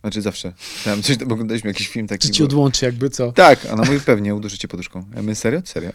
Znaczy 0.00 0.22
zawsze. 0.22 0.52
Pytam, 0.78 1.02
coś, 1.02 1.16
bo 1.16 1.34
oglądaliśmy 1.34 1.70
jakiś 1.70 1.88
film 1.88 2.06
taki. 2.06 2.28
czy 2.28 2.34
ci 2.34 2.42
odłączy 2.44 2.84
jakby 2.84 3.10
co? 3.10 3.32
Tak, 3.32 3.66
a 3.66 3.72
ona 3.72 3.84
mówi 3.84 4.00
pewnie, 4.00 4.34
uduszę 4.34 4.58
cię 4.58 4.68
poduszką. 4.68 5.04
Ja 5.16 5.22
my 5.22 5.34
serio? 5.34 5.60
Serio? 5.64 5.90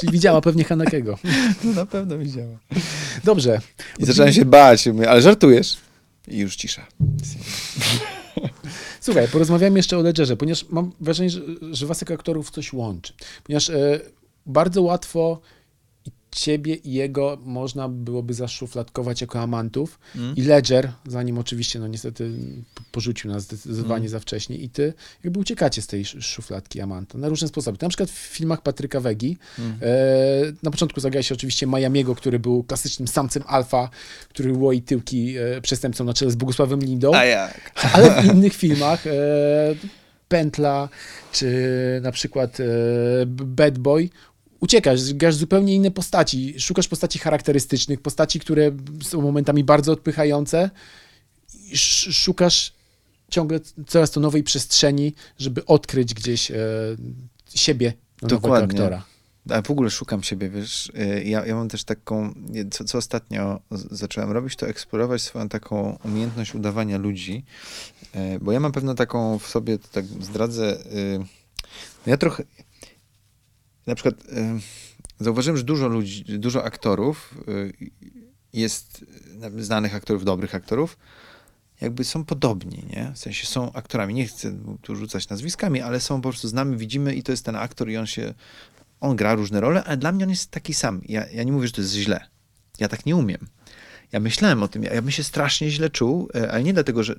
Czyli 0.00 0.12
widziała 0.12 0.40
pewnie 0.40 0.64
Hanekego. 0.64 1.18
No 1.64 1.72
na 1.72 1.86
pewno 1.86 2.18
widziała. 2.18 2.58
Dobrze. 3.24 3.60
I 3.98 4.04
zacząłem 4.04 4.32
się 4.32 4.44
bać, 4.44 4.86
mówię, 4.86 5.10
ale 5.10 5.22
żartujesz? 5.22 5.76
I 6.28 6.38
już 6.38 6.56
cisza. 6.56 6.86
Słuchaj, 9.00 9.28
porozmawiamy 9.28 9.78
jeszcze 9.78 9.98
o 9.98 10.02
Ledgerze, 10.02 10.36
ponieważ 10.36 10.64
mam 10.68 10.92
wrażenie, 11.00 11.30
że, 11.30 11.40
że 11.72 11.86
was 11.86 12.00
jako 12.00 12.14
aktorów 12.14 12.50
coś 12.50 12.72
łączy. 12.72 13.12
Ponieważ 13.44 13.70
e, 13.70 14.00
bardzo 14.46 14.82
łatwo 14.82 15.40
ciebie 16.30 16.74
i 16.74 16.92
jego 16.92 17.38
można 17.44 17.88
byłoby 17.88 18.34
zaszufladkować 18.34 19.20
jako 19.20 19.40
amantów 19.40 19.98
Mm. 20.16 20.36
i 20.36 20.42
Ledger, 20.42 20.92
zanim 21.06 21.38
oczywiście, 21.38 21.78
no 21.78 21.86
niestety 21.88 22.30
porzucił 22.92 23.30
nas 23.30 23.42
zdecydowanie 23.42 23.94
Mm. 24.00 24.08
za 24.08 24.20
wcześnie 24.20 24.56
i 24.56 24.68
ty 24.68 24.92
jakby 25.24 25.40
uciekacie 25.40 25.82
z 25.82 25.86
tej 25.86 26.00
sz- 26.00 26.24
szufladki 26.24 26.80
amanta 26.80 27.18
na 27.18 27.28
różne 27.28 27.48
sposoby. 27.48 27.78
Na 27.82 27.88
przykład 27.88 28.10
w 28.10 28.14
filmach 28.14 28.62
Patryka 28.62 29.00
Wegi 29.00 29.36
Mm. 29.58 29.72
e, 29.82 29.86
na 30.62 30.70
początku 30.70 31.00
zagrałeś 31.00 31.32
oczywiście 31.32 31.66
Miamiego, 31.66 32.14
który 32.14 32.38
był 32.38 32.62
klasycznym 32.64 33.08
samcem 33.08 33.42
alfa, 33.46 33.90
który 34.28 34.52
łoi 34.52 34.82
tyłki 34.82 35.34
e, 35.36 35.60
przestępcą 35.60 36.04
na 36.04 36.14
czele 36.14 36.30
z 36.30 36.36
Bogusławem 36.36 36.80
Lindą. 36.80 37.14
A 37.14 37.24
jak? 37.24 37.72
Ale 37.94 38.22
w 38.22 38.24
innych 38.24 38.54
filmach 38.54 39.06
e, 39.06 39.10
Pętla, 40.28 40.88
czy 41.32 41.52
na 42.02 42.12
przykład 42.12 42.60
e, 42.60 42.64
Bad 43.26 43.78
Boy, 43.78 44.08
uciekasz, 44.60 45.12
grasz 45.14 45.34
zupełnie 45.34 45.74
inne 45.74 45.90
postaci. 45.90 46.60
Szukasz 46.60 46.88
postaci 46.88 47.18
charakterystycznych, 47.18 48.00
postaci, 48.00 48.40
które 48.40 48.72
są 49.02 49.20
momentami 49.22 49.64
bardzo 49.64 49.92
odpychające. 49.92 50.70
Szukasz 52.12 52.72
ciągle 53.30 53.60
coraz 53.86 54.10
to 54.10 54.20
nowej 54.20 54.42
przestrzeni, 54.42 55.14
żeby 55.38 55.66
odkryć 55.66 56.14
gdzieś 56.14 56.50
e, 56.50 56.56
siebie 57.54 57.92
Dokładnie. 58.22 58.74
aktora. 58.74 59.04
A 59.50 59.62
w 59.62 59.70
ogóle 59.70 59.90
szukam 59.90 60.22
siebie, 60.22 60.48
wiesz. 60.48 60.92
y, 61.18 61.24
Ja, 61.24 61.46
ja 61.46 61.54
mam 61.54 61.68
też 61.68 61.84
taką, 61.84 62.34
co, 62.70 62.84
co 62.84 62.98
ostatnio 62.98 63.60
zacząłem 63.70 64.30
robić, 64.30 64.56
to 64.56 64.68
eksplorować 64.68 65.22
swoją 65.22 65.48
taką 65.48 65.98
umiejętność 66.04 66.54
udawania 66.54 66.98
ludzi, 66.98 67.44
y, 68.16 68.38
bo 68.40 68.52
ja 68.52 68.60
mam 68.60 68.72
pewną 68.72 68.94
taką 68.94 69.38
w 69.38 69.46
sobie, 69.46 69.78
to 69.78 69.88
tak 69.92 70.04
zdradzę, 70.06 70.78
y, 70.92 71.20
ja 72.06 72.16
trochę, 72.16 72.44
na 73.88 73.94
przykład 73.94 74.14
zauważyłem, 75.20 75.56
że 75.56 75.64
dużo 75.64 75.88
ludzi, 75.88 76.24
dużo 76.24 76.64
aktorów 76.64 77.34
y, 77.48 77.72
jest, 78.52 79.04
y, 79.58 79.64
znanych 79.64 79.94
aktorów, 79.94 80.24
dobrych 80.24 80.54
aktorów, 80.54 80.98
jakby 81.80 82.04
są 82.04 82.24
podobni, 82.24 82.84
nie? 82.90 83.12
W 83.14 83.18
sensie 83.18 83.46
są 83.46 83.72
aktorami. 83.72 84.14
Nie 84.14 84.26
chcę 84.26 84.58
tu 84.82 84.96
rzucać 84.96 85.28
nazwiskami, 85.28 85.80
ale 85.80 86.00
są 86.00 86.20
po 86.20 86.28
prostu 86.28 86.48
znamy, 86.48 86.76
widzimy 86.76 87.14
i 87.14 87.22
to 87.22 87.32
jest 87.32 87.44
ten 87.44 87.56
aktor 87.56 87.90
i 87.90 87.96
on 87.96 88.06
się, 88.06 88.34
on 89.00 89.16
gra 89.16 89.34
różne 89.34 89.60
role, 89.60 89.84
ale 89.84 89.96
dla 89.96 90.12
mnie 90.12 90.24
on 90.24 90.30
jest 90.30 90.50
taki 90.50 90.74
sam. 90.74 91.00
Ja, 91.08 91.28
ja 91.30 91.42
nie 91.42 91.52
mówię, 91.52 91.66
że 91.66 91.72
to 91.72 91.80
jest 91.80 91.94
źle. 91.94 92.26
Ja 92.78 92.88
tak 92.88 93.06
nie 93.06 93.16
umiem. 93.16 93.48
Ja 94.12 94.20
myślałem 94.20 94.62
o 94.62 94.68
tym, 94.68 94.82
ja, 94.82 94.94
ja 94.94 95.02
bym 95.02 95.10
się 95.10 95.24
strasznie 95.24 95.70
źle 95.70 95.90
czuł, 95.90 96.28
e, 96.34 96.52
ale 96.52 96.62
nie 96.62 96.72
dlatego, 96.74 97.02
że. 97.02 97.14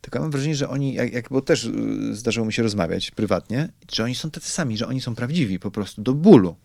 Tylko 0.00 0.20
mam 0.20 0.30
wrażenie, 0.30 0.54
że 0.54 0.68
oni, 0.68 0.94
jak, 0.94 1.12
jak, 1.12 1.28
bo 1.28 1.40
też 1.40 1.64
y, 1.64 2.16
zdarzyło 2.16 2.46
mi 2.46 2.52
się 2.52 2.62
rozmawiać 2.62 3.10
prywatnie, 3.10 3.68
że 3.92 4.04
oni 4.04 4.14
są 4.14 4.30
tacy 4.30 4.50
sami, 4.50 4.76
że 4.76 4.86
oni 4.86 5.00
są 5.00 5.14
prawdziwi 5.14 5.58
po 5.58 5.70
prostu 5.70 6.02
do 6.02 6.14
bólu. 6.14 6.56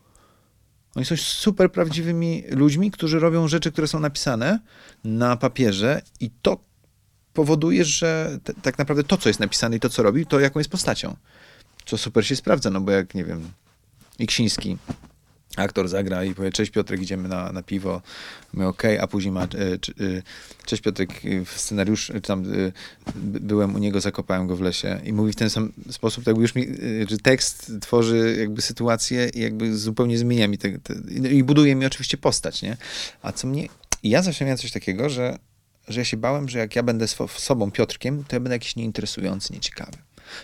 Oni 0.95 1.05
są 1.05 1.17
super 1.17 1.71
prawdziwymi 1.71 2.43
ludźmi, 2.49 2.91
którzy 2.91 3.19
robią 3.19 3.47
rzeczy, 3.47 3.71
które 3.71 3.87
są 3.87 3.99
napisane 3.99 4.59
na 5.03 5.37
papierze 5.37 6.01
i 6.19 6.29
to 6.41 6.57
powoduje, 7.33 7.85
że 7.85 8.39
t- 8.43 8.53
tak 8.61 8.77
naprawdę 8.77 9.03
to, 9.03 9.17
co 9.17 9.29
jest 9.29 9.39
napisane 9.39 9.75
i 9.75 9.79
to, 9.79 9.89
co 9.89 10.03
robi, 10.03 10.25
to 10.25 10.39
jaką 10.39 10.59
jest 10.59 10.69
postacią. 10.69 11.15
Co 11.85 11.97
super 11.97 12.27
się 12.27 12.35
sprawdza, 12.35 12.69
no 12.69 12.81
bo 12.81 12.91
jak, 12.91 13.15
nie 13.15 13.23
wiem, 13.23 13.51
Iksiński, 14.19 14.77
aktor 15.57 15.87
zagra 15.87 16.23
i 16.23 16.33
powie, 16.33 16.51
cześć 16.51 16.71
Piotrek, 16.71 17.01
idziemy 17.01 17.29
na, 17.29 17.51
na 17.51 17.63
piwo. 17.63 18.01
My 18.53 18.67
okej, 18.67 18.99
a 18.99 19.07
później 19.07 19.31
ma, 19.31 19.43
e, 19.43 19.45
e, 19.45 19.77
cześć 20.65 20.81
Piotrek, 20.81 21.11
e, 21.25 21.45
w 21.45 21.51
scenariusz, 21.51 22.11
tam 22.23 22.43
by- 22.43 22.71
byłem 23.39 23.75
u 23.75 23.77
niego, 23.77 24.01
zakopałem 24.01 24.47
go 24.47 24.55
w 24.55 24.61
lesie 24.61 24.99
i 25.03 25.13
mówi 25.13 25.31
w 25.31 25.35
ten 25.35 25.49
sam 25.49 25.71
sposób, 25.91 26.23
tak 26.23 26.37
już 26.37 26.55
mi, 26.55 26.67
że 27.09 27.17
tekst 27.17 27.71
tworzy 27.81 28.35
jakby 28.39 28.61
sytuację 28.61 29.29
i 29.33 29.39
jakby 29.39 29.77
zupełnie 29.77 30.17
zmienia 30.17 30.47
mi 30.47 30.57
te, 30.57 30.79
te, 30.79 30.93
i 31.31 31.43
buduje 31.43 31.75
mi 31.75 31.85
oczywiście 31.85 32.17
postać, 32.17 32.61
nie? 32.61 32.77
A 33.21 33.31
co 33.31 33.47
mnie, 33.47 33.67
ja 34.03 34.21
zawsze 34.21 34.45
miałem 34.45 34.57
coś 34.57 34.71
takiego, 34.71 35.09
że, 35.09 35.37
że 35.87 35.99
ja 35.99 36.05
się 36.05 36.17
bałem, 36.17 36.49
że 36.49 36.59
jak 36.59 36.75
ja 36.75 36.83
będę 36.83 37.05
sobą 37.37 37.71
Piotrkiem, 37.71 38.23
to 38.23 38.35
ja 38.35 38.39
będę 38.39 38.55
jakiś 38.55 38.75
nieinteresujący, 38.75 39.53
nieciekawy. 39.53 39.97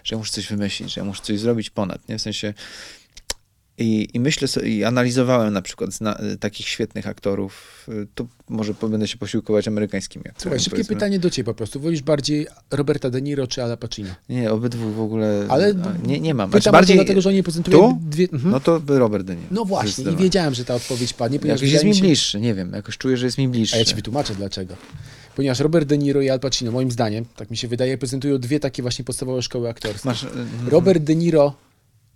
Że 0.03 0.15
ja 0.15 0.19
muszę 0.19 0.31
coś 0.31 0.47
wymyślić, 0.47 0.93
że 0.93 1.01
ja 1.01 1.05
muszę 1.05 1.21
coś 1.23 1.39
zrobić 1.39 1.69
ponad, 1.69 2.09
nie? 2.09 2.17
W 2.17 2.21
sensie 2.21 2.53
i, 3.77 4.07
I 4.13 4.19
myślę 4.19 4.47
sobie, 4.47 4.67
i 4.67 4.83
analizowałem 4.83 5.53
na 5.53 5.61
przykład 5.61 5.93
zna, 5.93 6.17
takich 6.39 6.67
świetnych 6.67 7.07
aktorów, 7.07 7.85
y, 7.89 8.07
to 8.15 8.25
może 8.49 8.73
będę 8.89 9.07
się 9.07 9.17
posiłkować 9.17 9.67
amerykańskimi 9.67 10.21
aktorami. 10.27 10.41
Słuchaj, 10.41 10.59
szybkie 10.59 10.71
powiedzmy. 10.71 10.95
pytanie 10.95 11.19
do 11.19 11.29
ciebie 11.29 11.45
po 11.45 11.53
prostu. 11.53 11.79
Wolisz 11.79 12.01
bardziej 12.01 12.47
Roberta 12.71 13.09
De 13.09 13.21
Niro 13.21 13.47
czy 13.47 13.63
Ala 13.63 13.77
Pacino? 13.77 14.09
Nie, 14.29 14.51
obydwu 14.51 14.91
w 14.91 14.99
ogóle 14.99 15.45
Ale 15.49 15.73
nie, 16.05 16.19
nie 16.19 16.33
mam. 16.33 16.51
Pytam 16.51 16.71
bardziej... 16.71 16.95
dlatego, 16.95 17.21
że 17.21 17.29
oni 17.29 17.43
prezentują 17.43 17.77
Tu? 17.77 17.99
dwie... 18.09 18.27
Mhm. 18.33 18.51
No 18.51 18.59
to 18.59 18.79
by 18.79 18.99
Robert 18.99 19.25
De 19.25 19.35
Niro. 19.35 19.47
No 19.51 19.65
właśnie, 19.65 20.11
i 20.11 20.15
wiedziałem, 20.15 20.53
że 20.53 20.65
ta 20.65 20.75
odpowiedź 20.75 21.13
padnie, 21.13 21.39
ponieważ 21.39 21.61
Jakoś 21.61 21.73
jest 21.73 21.85
mi 21.85 21.95
się... 21.95 22.01
bliższy, 22.01 22.39
nie 22.39 22.53
wiem, 22.53 22.73
jakoś 22.73 22.97
czuję, 22.97 23.17
że 23.17 23.25
jest 23.25 23.37
mi 23.37 23.47
bliższy. 23.47 23.75
A 23.75 23.79
ja 23.79 23.85
ci 23.85 23.95
wytłumaczę 23.95 24.35
dlaczego. 24.35 24.75
Ponieważ 25.35 25.59
Robert 25.59 25.87
De 25.87 25.97
Niro 25.97 26.21
i 26.21 26.29
Al 26.29 26.39
Pacino, 26.39 26.71
moim 26.71 26.91
zdaniem, 26.91 27.25
tak 27.35 27.51
mi 27.51 27.57
się 27.57 27.67
wydaje, 27.67 27.97
prezentują 27.97 28.37
dwie 28.37 28.59
takie 28.59 28.81
właśnie 28.81 29.05
podstawowe 29.05 29.41
szkoły 29.41 29.69
aktorskie. 29.69 30.09
Masz, 30.09 30.23
y, 30.23 30.27
Robert 30.67 31.03
De 31.03 31.15
Niro 31.15 31.53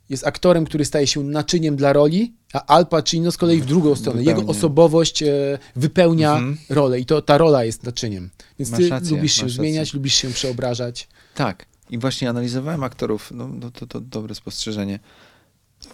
jest 0.10 0.28
aktorem, 0.28 0.66
który 0.66 0.86
staje 0.86 1.08
się 1.08 1.24
naczyniem 1.24 1.76
dla 1.76 1.94
roli, 1.94 2.34
a 2.54 2.66
Al 2.66 2.88
Pacino 2.88 3.32
z 3.32 3.38
kolei 3.38 3.62
w 3.62 3.66
drugą 3.66 3.96
stronę. 3.96 4.20
Jego 4.20 4.32
Wypełnia. 4.32 4.52
osobowość 4.52 5.24
e, 5.24 5.28
wypełnia 5.76 6.32
Mhm. 6.32 6.58
rolę 6.70 7.00
i 7.00 7.06
to 7.06 7.22
ta 7.22 7.38
rola 7.38 7.64
jest 7.64 7.84
naczyniem. 7.84 8.30
Więc 8.60 8.72
Masz 8.72 8.80
ty 8.80 8.90
rację, 8.90 9.16
lubisz 9.16 9.34
się 9.34 9.50
zmieniać, 9.50 9.94
lubisz 9.94 10.14
się 10.16 10.30
przeobrażać. 10.30 11.08
Tak. 11.36 11.66
I 11.90 11.98
właśnie 11.98 12.30
analizowałem 12.30 12.84
aktorów. 12.84 13.32
No, 13.32 13.48
no 13.48 13.72
to, 13.72 13.88
to 13.88 14.02
dobre 14.02 14.36
spostrzeżenie. 14.36 15.00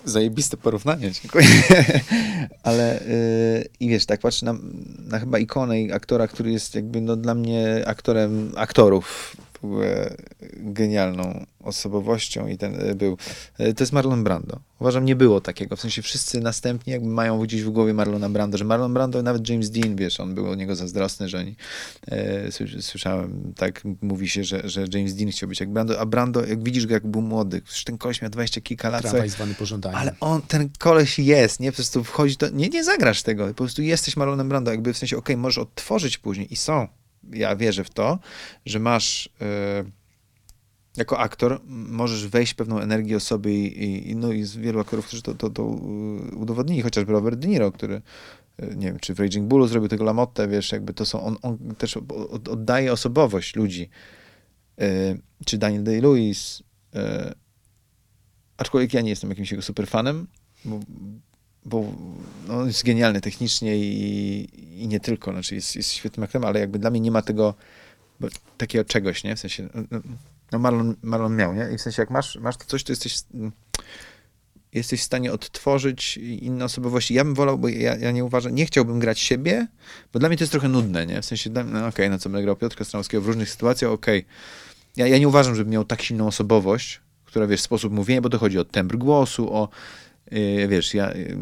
Zajebiste 0.06 0.58
porównanie, 0.58 1.12
dziękuję. 1.12 1.46
Ale 2.64 3.04
yy, 3.08 3.70
i 3.80 3.90
wiesz, 3.90 4.06
tak 4.06 4.20
patrzę 4.20 4.46
na, 4.46 4.56
na 5.00 5.20
chyba 5.20 5.40
ikonę 5.40 5.82
i 5.82 5.92
aktora, 5.92 6.28
który 6.28 6.52
jest 6.52 6.76
jakby 6.76 7.02
no, 7.02 7.16
dla 7.16 7.36
mnie 7.36 7.84
aktorem 7.88 8.52
aktorów. 8.56 9.36
Ogóle 9.66 10.16
genialną 10.58 11.46
osobowością 11.64 12.48
i 12.48 12.58
ten 12.58 12.90
y, 12.90 12.96
był. 12.96 13.18
Y, 13.60 13.74
To 13.74 13.84
jest 13.84 13.94
Marlon 13.94 14.24
Brando. 14.24 14.60
Uważam, 14.80 15.06
nie 15.06 15.16
było 15.16 15.42
takiego. 15.42 15.76
W 15.76 15.82
sensie 15.82 16.02
wszyscy 16.02 16.40
następni 16.40 16.94
jakby 16.94 17.08
mają 17.10 17.40
gdzieś 17.40 17.64
w 17.64 17.70
głowie 17.70 17.94
Marlona 17.94 18.30
Brando, 18.30 18.58
że 18.58 18.64
Marlon 18.66 18.94
Brando, 18.94 19.24
nawet 19.24 19.50
James 19.50 19.70
Dean, 19.70 19.96
wiesz, 19.96 20.20
on 20.20 20.36
był 20.36 20.50
o 20.50 20.56
niego 20.56 20.76
zazdrosny, 20.76 21.30
że 21.30 21.38
oni, 21.40 21.56
e, 22.08 22.48
sły- 22.52 22.82
słyszałem, 22.82 23.54
tak 23.58 23.82
mówi 24.02 24.30
się, 24.30 24.44
że, 24.44 24.62
że 24.70 24.86
James 24.94 25.14
Dean 25.16 25.32
chciał 25.32 25.50
być 25.50 25.60
jak 25.60 25.70
Brando, 25.70 26.00
a 26.00 26.06
Brando, 26.06 26.46
jak 26.46 26.64
widzisz 26.64 26.88
go, 26.88 26.94
jak 26.94 27.08
był 27.08 27.22
młody, 27.22 27.62
przecież 27.62 27.84
ten 27.84 27.98
koleś 27.98 28.22
miał 28.22 28.32
20 28.32 28.62
kilka 28.62 28.90
lat, 28.90 29.02
Tramwaj 29.02 29.30
zwany 29.30 29.54
pożądaniem. 29.56 29.98
ale 30.00 30.16
on, 30.20 30.42
ten 30.42 30.70
koleś 30.80 31.20
jest, 31.20 31.60
nie? 31.60 31.72
Po 31.72 31.76
prostu 31.76 32.04
wchodzi 32.04 32.38
to, 32.38 32.50
nie, 32.50 32.70
nie 32.70 32.84
zagrasz 32.84 33.24
tego, 33.24 33.48
po 33.48 33.54
prostu 33.54 33.82
jesteś 33.82 34.18
Marlonem 34.18 34.50
Brando, 34.50 34.72
jakby 34.72 34.94
w 34.94 34.98
sensie, 34.98 35.18
okej, 35.18 35.38
możesz 35.38 35.58
odtworzyć 35.58 36.18
później 36.18 36.54
i 36.54 36.56
są, 36.56 36.88
ja 37.32 37.56
wierzę 37.56 37.84
w 37.84 37.90
to, 37.90 38.20
że 38.66 38.80
masz 38.80 39.30
e, 39.42 39.84
jako 40.98 41.20
aktor 41.20 41.62
możesz 41.68 42.28
wejść 42.28 42.54
pewną 42.54 42.80
energię 42.80 43.18
o 43.18 43.20
sobie 43.20 43.68
i, 43.68 44.12
i, 44.12 44.16
no 44.16 44.32
i 44.32 44.44
z 44.44 44.56
wielu 44.56 44.80
aktorów, 44.80 45.08
którzy 45.08 45.22
to, 45.22 45.34
to, 45.34 45.50
to 45.50 45.64
y, 45.64 46.36
udowodnili, 46.36 46.82
chociażby 46.82 47.12
Robert 47.12 47.40
De 47.40 47.48
Niro, 47.48 47.72
który 47.72 48.02
e, 48.58 48.76
nie 48.76 48.88
wiem, 48.88 49.00
czy 49.00 49.14
w 49.14 49.20
Raging 49.20 49.48
Bullu 49.48 49.68
zrobił 49.68 49.90
tego 49.90 50.04
Lamotte, 50.04 50.48
wiesz, 50.48 50.72
jakby 50.72 50.94
to 50.94 51.06
są, 51.06 51.24
on, 51.24 51.38
on 51.42 51.76
też 51.78 51.98
od- 51.98 52.48
oddaje 52.48 52.94
osobowość 52.94 53.56
ludzi. 53.56 53.90
Czy 55.46 55.58
Daniel 55.58 55.84
Day-Lewis, 55.84 56.64
e, 56.96 57.34
aczkolwiek 58.58 58.94
ja 58.94 59.02
nie 59.02 59.10
jestem 59.10 59.30
jakimś 59.30 59.52
jego 59.52 59.62
super 59.62 59.88
fanem, 59.88 60.28
bo, 60.66 60.80
bo 61.66 61.94
no, 62.48 62.60
on 62.60 62.68
jest 62.68 62.84
genialny 62.84 63.22
technicznie 63.22 63.78
i 63.78 64.50
nie 64.94 65.00
tylko, 65.00 65.32
znaczy 65.32 65.56
jest, 65.56 65.76
jest 65.76 65.92
świetnym 65.92 66.24
aktorem, 66.24 66.48
ale 66.48 66.60
jakby 66.60 66.80
dla 66.80 66.90
mnie 66.90 67.00
nie 67.00 67.12
ma 67.12 67.22
tego 67.22 67.54
takiego 68.58 68.86
czegoś, 68.86 69.24
nie? 69.24 69.36
W 69.36 69.40
sensie, 69.40 69.70
no, 69.92 70.00
no 70.52 70.60
Marlon, 70.60 70.96
Marlon 71.02 71.36
miał, 71.36 71.54
nie? 71.54 71.70
I 71.74 71.78
w 71.78 71.82
sensie 71.82 72.02
jak 72.02 72.10
masz, 72.10 72.36
masz 72.36 72.58
to 72.58 72.66
coś, 72.66 72.84
to 72.84 72.92
jesteś 72.92 73.24
jesteś 74.74 75.02
w 75.02 75.04
stanie 75.04 75.34
odtworzyć 75.34 76.18
inne 76.18 76.66
osobowości. 76.66 77.14
Ja 77.14 77.24
bym 77.24 77.36
wolał, 77.36 77.58
bo 77.58 77.68
ja, 77.68 77.96
ja 77.96 78.12
nie 78.12 78.26
uważam, 78.26 78.56
nie 78.56 78.66
chciałbym 78.66 79.00
grać 79.00 79.20
siebie, 79.20 79.68
bo 80.14 80.20
dla 80.20 80.30
mnie 80.30 80.38
to 80.38 80.44
jest 80.44 80.52
trochę 80.52 80.70
nudne, 80.70 81.06
nie? 81.06 81.22
W 81.22 81.26
sensie, 81.26 81.50
no 81.50 81.62
okej, 81.62 81.90
okay, 81.90 82.10
no 82.10 82.20
co 82.20 82.30
będę 82.30 82.44
grał 82.44 82.56
Piotrka 82.56 82.86
Stanowskiego 82.86 83.22
w 83.22 83.28
różnych 83.28 83.50
sytuacjach, 83.50 83.92
okej. 83.92 84.20
Okay. 84.20 84.34
Ja, 84.98 85.08
ja 85.08 85.18
nie 85.18 85.28
uważam, 85.28 85.56
żeby 85.56 85.72
miał 85.72 85.86
tak 85.86 86.02
silną 86.02 86.28
osobowość, 86.28 87.02
która, 87.26 87.48
wiesz, 87.48 87.62
sposób 87.62 87.94
mówienia, 87.94 88.22
bo 88.22 88.30
to 88.30 88.40
chodzi 88.40 88.60
o 88.60 88.66
tembr 88.66 88.98
głosu, 88.98 89.54
o, 89.54 89.70
yy, 90.32 90.68
wiesz, 90.68 90.94
ja, 90.94 91.12
yy, 91.12 91.38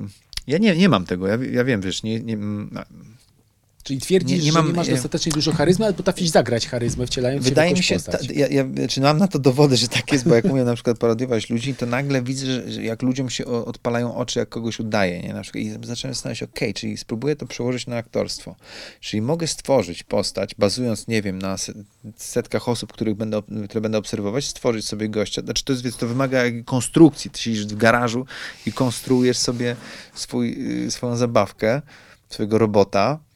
ja 0.47 0.57
nie, 0.57 0.75
nie 0.75 0.89
mam 0.89 1.05
tego, 1.05 1.27
ja, 1.27 1.37
ja 1.51 1.63
wiem, 1.63 1.81
wiesz, 1.81 2.03
nie, 2.03 2.19
nie 2.19 2.37
Czyli 3.91 4.01
twierdzisz, 4.01 4.39
nie, 4.39 4.45
nie 4.45 4.51
mam, 4.51 4.65
że 4.65 4.71
nie 4.71 4.77
masz 4.77 4.89
dostatecznie 4.89 5.31
dużo 5.31 5.51
charyzmy, 5.51 5.85
ale 5.85 5.93
potrafisz 5.93 6.29
zagrać 6.29 6.67
charyzmę, 6.67 7.07
wcielając 7.07 7.45
Wydaje 7.45 7.69
się 7.69 7.75
mi 7.75 7.83
się, 7.83 7.99
ta, 7.99 8.17
ja, 8.33 8.47
ja, 8.47 8.65
czy 8.87 9.01
mam 9.01 9.17
na 9.17 9.27
to 9.27 9.39
dowody, 9.39 9.77
że 9.77 9.87
tak 9.87 10.11
jest, 10.11 10.27
bo 10.27 10.35
jak 10.35 10.45
umiem 10.45 10.65
na 10.65 10.73
przykład 10.73 10.97
parodiować 10.97 11.49
ludzi, 11.49 11.75
to 11.75 11.85
nagle 11.85 12.21
widzę, 12.21 12.71
że, 12.71 12.83
jak 12.83 13.01
ludziom 13.01 13.29
się 13.29 13.45
odpalają 13.45 14.15
oczy, 14.15 14.39
jak 14.39 14.49
kogoś 14.49 14.79
udaje, 14.79 15.21
nie? 15.21 15.33
Na 15.33 15.41
przykład, 15.41 15.63
I 15.63 15.69
zacząłem 15.69 16.13
zastanawiać 16.13 16.39
się, 16.39 16.45
okej, 16.45 16.69
okay, 16.69 16.73
czyli 16.73 16.97
spróbuję 16.97 17.35
to 17.35 17.45
przełożyć 17.45 17.87
na 17.87 17.97
aktorstwo. 17.97 18.55
Czyli 18.99 19.21
mogę 19.21 19.47
stworzyć 19.47 20.03
postać, 20.03 20.55
bazując, 20.55 21.07
nie 21.07 21.21
wiem, 21.21 21.39
na 21.39 21.55
setkach 22.17 22.69
osób, 22.69 22.93
których 22.93 23.15
będę, 23.15 23.41
które 23.69 23.81
będę 23.81 23.97
obserwować, 23.97 24.45
stworzyć 24.45 24.87
sobie 24.87 25.09
gościa. 25.09 25.41
Znaczy, 25.41 25.63
to, 25.63 25.73
jest, 25.73 25.97
to 25.97 26.07
wymaga 26.07 26.39
konstrukcji. 26.65 27.31
Ty 27.31 27.39
siedzisz 27.39 27.65
w 27.65 27.77
garażu 27.77 28.25
i 28.65 28.71
konstruujesz 28.71 29.37
sobie 29.37 29.75
swój, 30.13 30.57
y, 30.85 30.91
swoją 30.91 31.15
zabawkę, 31.15 31.81
swojego 32.29 32.57
robota, 32.57 33.19
e, 33.19 33.30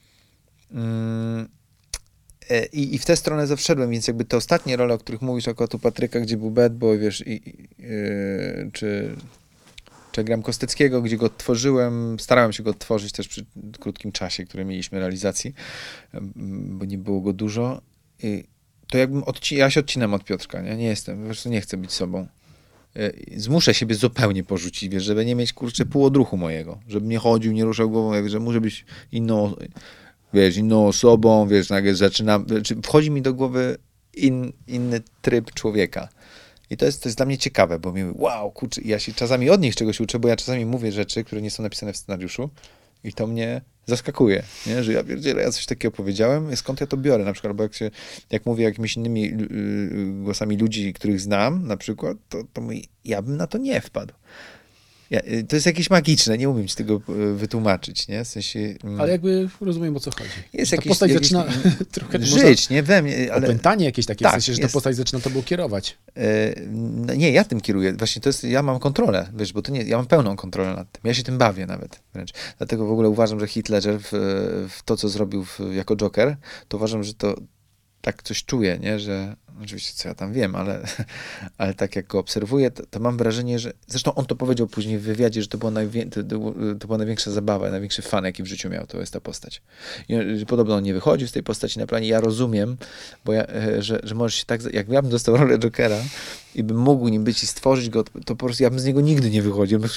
I, 2.74 2.96
I 2.96 3.00
w 3.00 3.06
tę 3.06 3.16
stronę 3.16 3.48
zawszedłem, 3.48 3.92
więc 3.92 4.08
jakby 4.08 4.26
te 4.26 4.38
ostatnie 4.38 4.76
role, 4.76 4.94
o 4.94 4.98
których 4.98 5.22
mówisz, 5.22 5.48
jako 5.48 5.68
tu 5.68 5.80
Patryka, 5.80 6.20
gdzie 6.20 6.38
był 6.38 6.52
Bad 6.52 6.78
Boy, 6.78 6.98
wiesz, 7.00 7.28
i, 7.28 7.50
i, 7.50 7.68
yy, 7.80 8.70
czy, 8.74 9.16
czy 10.12 10.24
gram 10.24 10.42
Kosteckiego, 10.42 11.02
gdzie 11.02 11.18
go 11.18 11.30
tworzyłem, 11.30 12.20
starałem 12.20 12.54
się 12.54 12.64
go 12.64 12.74
tworzyć 12.74 13.12
też 13.12 13.28
przy 13.28 13.46
krótkim 13.80 14.12
czasie, 14.12 14.46
który 14.46 14.66
mieliśmy 14.66 15.00
realizacji, 15.00 15.54
bo 16.68 16.86
nie 16.86 16.98
było 16.98 17.22
go 17.22 17.34
dużo. 17.34 17.82
I 18.24 18.44
to 18.88 18.98
jakbym 18.98 19.22
odci- 19.22 19.56
ja 19.56 19.70
się 19.70 19.80
odcinam 19.80 20.14
od 20.14 20.24
Piotrka, 20.24 20.62
nie, 20.62 20.76
nie 20.76 20.86
jestem, 20.86 21.20
po 21.20 21.26
prostu 21.26 21.50
nie 21.50 21.62
chcę 21.62 21.78
być 21.78 21.92
sobą. 21.92 22.28
E, 22.96 23.12
zmuszę 23.40 23.74
siebie 23.74 23.96
zupełnie 23.96 24.44
porzucić, 24.44 24.90
wiesz, 24.90 25.04
żeby 25.04 25.26
nie 25.26 25.36
mieć, 25.36 25.54
kurczę, 25.54 25.86
półodruchu 25.86 26.38
mojego, 26.38 26.80
żeby 26.88 27.08
nie 27.08 27.18
chodził, 27.18 27.52
nie 27.54 27.66
ruszał 27.66 27.90
głową, 27.90 28.30
że 28.30 28.40
muszę 28.40 28.62
być 28.62 28.86
inną 29.12 29.56
wiesz, 30.36 30.58
inną 30.58 30.88
osobą, 30.88 31.48
wiesz, 31.48 31.70
nagle 31.70 31.96
zaczynam, 31.96 32.46
znaczy 32.48 32.76
wchodzi 32.84 33.12
mi 33.12 33.22
do 33.22 33.34
głowy 33.34 33.78
in, 34.14 34.54
inny 34.68 35.02
tryb 35.22 35.54
człowieka. 35.54 36.10
I 36.70 36.78
to 36.78 36.86
jest, 36.86 37.04
to 37.04 37.10
jest 37.10 37.18
dla 37.18 37.26
mnie 37.26 37.38
ciekawe, 37.38 37.80
bo 37.80 37.92
mi, 37.92 38.04
wow, 38.16 38.52
kurczę, 38.52 38.82
ja 38.86 39.00
się 39.00 39.14
czasami 39.14 39.50
od 39.50 39.62
nich 39.62 39.76
czegoś 39.76 40.00
uczę, 40.00 40.20
bo 40.20 40.28
ja 40.28 40.36
czasami 40.36 40.66
mówię 40.66 40.92
rzeczy, 40.92 41.24
które 41.24 41.42
nie 41.42 41.52
są 41.52 41.64
napisane 41.64 41.94
w 41.94 41.98
scenariuszu 41.98 42.50
i 43.04 43.14
to 43.14 43.28
mnie 43.28 43.62
zaskakuje, 43.86 44.44
nie? 44.68 44.84
że 44.84 44.94
ja 44.94 45.04
pierdzielę, 45.04 45.42
ja 45.42 45.52
coś 45.52 45.66
takiego 45.66 45.92
powiedziałem, 45.92 46.56
skąd 46.56 46.82
ja 46.82 46.88
to 46.88 46.98
biorę, 46.98 47.24
na 47.24 47.34
przykład, 47.34 47.54
bo 47.56 47.64
jak, 47.64 47.74
się, 47.74 47.92
jak 48.32 48.46
mówię 48.46 48.64
jakimiś 48.64 48.98
innymi 48.98 49.22
yy, 49.22 50.24
głosami 50.24 50.58
ludzi, 50.58 50.94
których 50.94 51.22
znam, 51.22 51.68
na 51.68 51.78
przykład, 51.78 52.18
to, 52.30 52.44
to 52.54 52.62
mój, 52.62 52.88
ja 53.06 53.22
bym 53.22 53.38
na 53.38 53.48
to 53.48 53.58
nie 53.58 53.82
wpadł. 53.82 54.14
Ja, 55.10 55.20
y, 55.20 55.46
to 55.50 55.56
jest 55.56 55.66
jakieś 55.66 55.90
magiczne, 55.90 56.38
nie 56.38 56.50
umiem 56.50 56.68
ci 56.68 56.76
tego 56.76 57.02
y, 57.10 57.34
wytłumaczyć, 57.34 58.08
nie? 58.08 58.26
W 58.26 58.28
sensie... 58.28 58.60
Mm. 58.84 59.02
Ale 59.02 59.12
jakby 59.12 59.50
rozumiem, 59.62 59.98
o 59.98 60.00
co 60.00 60.12
chodzi. 60.12 60.30
Jest 60.54 60.72
ta 60.72 60.76
jakieś, 60.76 60.90
postać 60.90 61.12
jakieś, 61.12 61.30
zaczyna 61.30 61.46
trochę... 61.92 62.26
Żyć, 62.26 62.70
nie? 62.70 62.84
We 62.84 63.02
mnie, 63.02 63.34
ale... 63.34 63.48
Opętanie 63.48 63.86
jakieś 63.86 64.06
takie, 64.06 64.24
tak, 64.24 64.32
w 64.32 64.34
sensie, 64.34 64.54
że 64.54 64.62
jest. 64.62 64.74
ta 64.74 64.78
postać 64.78 64.96
zaczyna 64.96 65.20
tobą 65.20 65.44
kierować. 65.44 65.98
E, 66.18 66.62
no 66.72 67.14
nie, 67.14 67.32
ja 67.32 67.44
tym 67.44 67.62
kieruję. 67.62 67.94
Właśnie 67.94 68.22
to 68.22 68.30
jest, 68.30 68.44
ja 68.44 68.64
mam 68.64 68.80
kontrolę, 68.80 69.30
wiesz, 69.36 69.54
bo 69.54 69.62
to 69.62 69.72
nie, 69.72 69.84
ja 69.84 69.98
mam 69.98 70.06
pełną 70.06 70.36
kontrolę 70.36 70.76
nad 70.76 70.92
tym. 70.92 71.02
Ja 71.04 71.14
się 71.14 71.24
tym 71.24 71.38
bawię 71.38 71.66
nawet 71.66 72.00
wręcz. 72.14 72.32
Dlatego 72.58 72.86
w 72.86 72.92
ogóle 72.92 73.10
uważam, 73.10 73.40
że 73.40 73.48
Ledger 73.70 74.00
w, 74.00 74.10
w 74.70 74.84
to, 74.86 74.98
co 74.98 75.10
zrobił 75.10 75.46
w, 75.46 75.60
jako 75.74 75.96
Joker, 75.96 76.38
to 76.68 76.78
uważam, 76.78 77.04
że 77.04 77.14
to 77.14 77.36
tak 78.06 78.24
coś 78.24 78.46
czuję, 78.46 78.80
nie? 78.82 79.00
Że 79.00 79.36
oczywiście 79.64 79.94
co 79.94 80.10
ja 80.10 80.16
tam 80.16 80.34
wiem, 80.34 80.56
ale, 80.56 80.88
ale 81.58 81.74
tak 81.74 81.96
jak 81.96 82.08
go 82.08 82.20
obserwuję, 82.20 82.72
to, 82.72 82.86
to 82.86 83.00
mam 83.00 83.18
wrażenie, 83.18 83.60
że 83.60 83.74
zresztą 83.88 84.16
on 84.16 84.26
to 84.26 84.36
powiedział 84.36 84.68
później 84.68 84.98
w 84.98 85.02
wywiadzie, 85.02 85.42
że 85.42 85.48
to, 85.48 85.58
było 85.58 85.72
najwię, 85.72 86.06
to, 86.06 86.24
to, 86.80 86.88
była 86.88 86.98
największa 86.98 87.32
zabawa, 87.32 87.70
największy 87.70 88.02
fan, 88.02 88.26
jaki 88.26 88.44
w 88.44 88.46
życiu 88.46 88.70
miał, 88.70 88.88
to 88.88 89.00
jest 89.00 89.14
ta 89.14 89.20
postać. 89.20 89.62
I 90.42 90.46
podobno 90.46 90.76
on 90.76 90.84
nie 90.84 90.94
wychodził 90.94 91.28
z 91.28 91.32
tej 91.32 91.44
postaci 91.44 91.80
na 91.80 91.88
planie. 91.88 92.08
Ja 92.08 92.20
rozumiem, 92.20 92.78
bo 93.26 93.34
ja, 93.34 93.48
e, 93.48 93.82
że, 93.82 94.00
że 94.04 94.16
możesz 94.16 94.36
się 94.40 94.46
tak, 94.46 94.74
jak 94.74 94.90
ja 94.90 95.02
bym 95.02 95.12
dostał 95.12 95.38
rolę 95.38 95.60
Jokera 95.60 96.00
i 96.56 96.64
bym 96.64 96.78
mógł 96.78 97.08
nim 97.08 97.24
być 97.24 97.44
i 97.44 97.48
stworzyć 97.48 97.90
go, 97.90 98.04
to 98.04 98.36
po 98.36 98.46
prostu 98.46 98.64
ja 98.64 98.70
bym 98.70 98.80
z 98.80 98.86
niego 98.86 99.02
nigdy 99.02 99.30
nie 99.30 99.42
wychodził. 99.42 99.80
Bym 99.80 99.90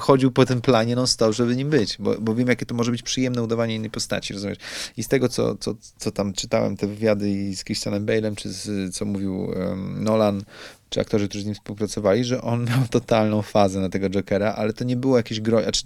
chodził 0.00 0.30
po 0.30 0.46
tym 0.46 0.60
planie 0.60 0.96
non 0.96 1.06
stop, 1.06 1.34
żeby 1.34 1.56
nim 1.56 1.70
być, 1.70 1.96
bo, 1.98 2.14
bo 2.20 2.34
wiem, 2.34 2.48
jakie 2.48 2.66
to 2.66 2.74
może 2.74 2.90
być 2.90 3.02
przyjemne 3.02 3.42
udawanie 3.42 3.74
innej 3.74 3.90
postaci, 3.90 4.34
rozumiesz? 4.34 4.58
I 4.96 5.02
z 5.02 5.08
tego, 5.08 5.28
co, 5.28 5.54
co, 5.54 5.74
co 5.96 6.10
tam 6.10 6.32
czytałem, 6.32 6.76
te 6.76 6.86
wywiady 6.86 7.30
i 7.30 7.56
z 7.56 7.64
Christianem 7.64 8.06
Bale'em, 8.06 8.34
czy 8.34 8.52
z 8.52 8.94
co 8.94 9.04
mówił 9.04 9.44
um, 9.44 10.04
Nolan, 10.04 10.44
czy 10.90 11.00
aktorzy, 11.00 11.28
którzy 11.28 11.44
z 11.44 11.46
nim 11.46 11.54
współpracowali, 11.54 12.24
że 12.24 12.42
on 12.42 12.64
miał 12.64 12.88
totalną 12.90 13.42
fazę 13.42 13.80
na 13.80 13.88
tego 13.88 14.10
Jokera, 14.10 14.54
ale 14.54 14.72
to 14.72 14.84
nie 14.84 14.96
było 14.96 15.16
jakieś 15.16 15.40
gro... 15.40 15.62
Znaczy, 15.62 15.84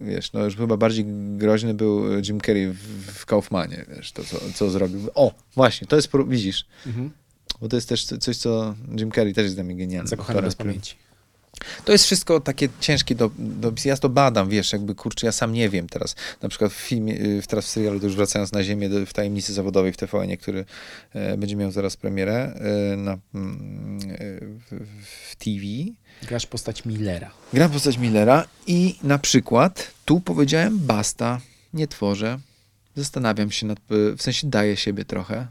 wiesz, 0.00 0.32
no 0.32 0.44
już 0.44 0.56
chyba 0.56 0.76
bardziej 0.76 1.04
groźny 1.36 1.74
był 1.74 2.20
Jim 2.20 2.40
Carrey 2.40 2.72
w, 2.72 3.12
w 3.12 3.26
Kaufmanie, 3.26 3.84
wiesz, 3.96 4.12
to 4.12 4.24
co, 4.24 4.38
co 4.54 4.70
zrobił. 4.70 5.00
O, 5.14 5.34
właśnie, 5.54 5.86
to 5.86 5.96
jest, 5.96 6.10
widzisz, 6.28 6.66
mhm. 6.86 7.10
Bo 7.60 7.68
to 7.68 7.76
jest 7.76 7.88
też 7.88 8.04
coś, 8.04 8.36
co 8.36 8.74
Jim 8.98 9.12
Carrey 9.12 9.34
też 9.34 9.44
jest 9.44 9.56
dla 9.56 9.64
mnie 9.64 9.76
genialny. 9.76 10.08
Zakochany 10.08 10.42
bez 10.42 10.54
pamięci. 10.54 10.96
To 11.84 11.92
jest 11.92 12.04
wszystko 12.04 12.40
takie 12.40 12.68
ciężkie 12.80 13.14
do, 13.14 13.30
do 13.38 13.72
Ja 13.84 13.96
to 13.96 14.08
badam, 14.08 14.48
wiesz, 14.48 14.72
jakby 14.72 14.94
kurczę, 14.94 15.26
ja 15.26 15.32
sam 15.32 15.52
nie 15.52 15.68
wiem 15.68 15.88
teraz. 15.88 16.16
Na 16.42 16.48
przykład 16.48 16.72
w 16.72 16.76
filmie, 16.76 17.14
y, 17.14 17.42
teraz 17.48 17.66
w 17.66 17.68
serialu, 17.68 18.00
to 18.00 18.06
już 18.06 18.16
wracając 18.16 18.52
na 18.52 18.64
ziemię, 18.64 18.88
do, 18.88 19.06
w 19.06 19.12
tajemnicy 19.12 19.52
zawodowej 19.52 19.92
w 19.92 19.96
TVN, 19.96 20.36
który 20.36 20.64
e, 21.12 21.36
będzie 21.36 21.56
miał 21.56 21.70
zaraz 21.70 21.96
premierę 21.96 22.34
e, 22.34 22.96
na, 22.96 23.18
mm, 23.34 23.98
e, 24.10 24.16
w, 24.40 24.86
w 25.30 25.36
TV. 25.36 25.64
Grasz 26.28 26.46
postać 26.46 26.84
Millera. 26.84 27.30
Gram 27.52 27.70
postać 27.70 27.98
Millera 27.98 28.44
i 28.66 28.98
na 29.02 29.18
przykład 29.18 29.90
tu 30.04 30.20
powiedziałem 30.20 30.78
basta, 30.78 31.40
nie 31.74 31.88
tworzę. 31.88 32.38
Zastanawiam 32.96 33.50
się 33.50 33.66
nad, 33.66 33.78
w 33.88 34.22
sensie 34.22 34.50
daję 34.50 34.76
siebie 34.76 35.04
trochę 35.04 35.46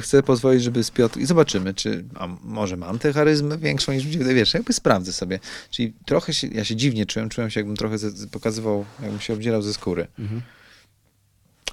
chcę 0.00 0.22
pozwolić, 0.22 0.62
żeby 0.62 0.84
z 0.84 0.90
Piotr... 0.90 1.20
I 1.20 1.26
zobaczymy, 1.26 1.74
czy 1.74 2.04
a 2.14 2.28
może 2.42 2.76
mam 2.76 2.98
tę 2.98 3.12
charyzmę 3.12 3.58
większą 3.58 3.92
niż 3.92 4.04
ludzie, 4.04 4.34
wiesz, 4.34 4.54
jakby 4.54 4.72
sprawdzę 4.72 5.12
sobie. 5.12 5.40
Czyli 5.70 5.92
trochę 6.06 6.34
się, 6.34 6.46
ja 6.46 6.64
się 6.64 6.76
dziwnie 6.76 7.06
czułem, 7.06 7.28
czułem 7.28 7.50
się 7.50 7.60
jakbym 7.60 7.76
trochę 7.76 7.96
pokazywał, 8.32 8.84
jakbym 9.02 9.20
się 9.20 9.32
obdzierał 9.32 9.62
ze 9.62 9.74
skóry. 9.74 10.06
Mhm. 10.18 10.42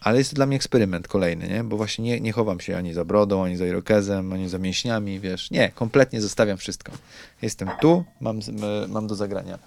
Ale 0.01 0.17
jest 0.17 0.29
to 0.29 0.35
dla 0.35 0.45
mnie 0.45 0.55
eksperyment 0.55 1.07
kolejny, 1.07 1.47
nie? 1.47 1.63
Bo 1.63 1.77
właśnie 1.77 2.05
nie, 2.05 2.19
nie 2.19 2.31
chowam 2.31 2.59
się 2.59 2.77
ani 2.77 2.93
za 2.93 3.05
brodą, 3.05 3.45
ani 3.45 3.57
za 3.57 3.65
irokezem, 3.65 4.33
ani 4.33 4.49
za 4.49 4.57
mięśniami, 4.57 5.19
wiesz. 5.19 5.51
Nie, 5.51 5.69
kompletnie 5.69 6.21
zostawiam 6.21 6.57
wszystko. 6.57 6.91
Jestem 7.41 7.69
tu, 7.81 8.03
mam, 8.21 8.39
mam 8.87 9.07
do 9.07 9.15
zagrania 9.15 9.59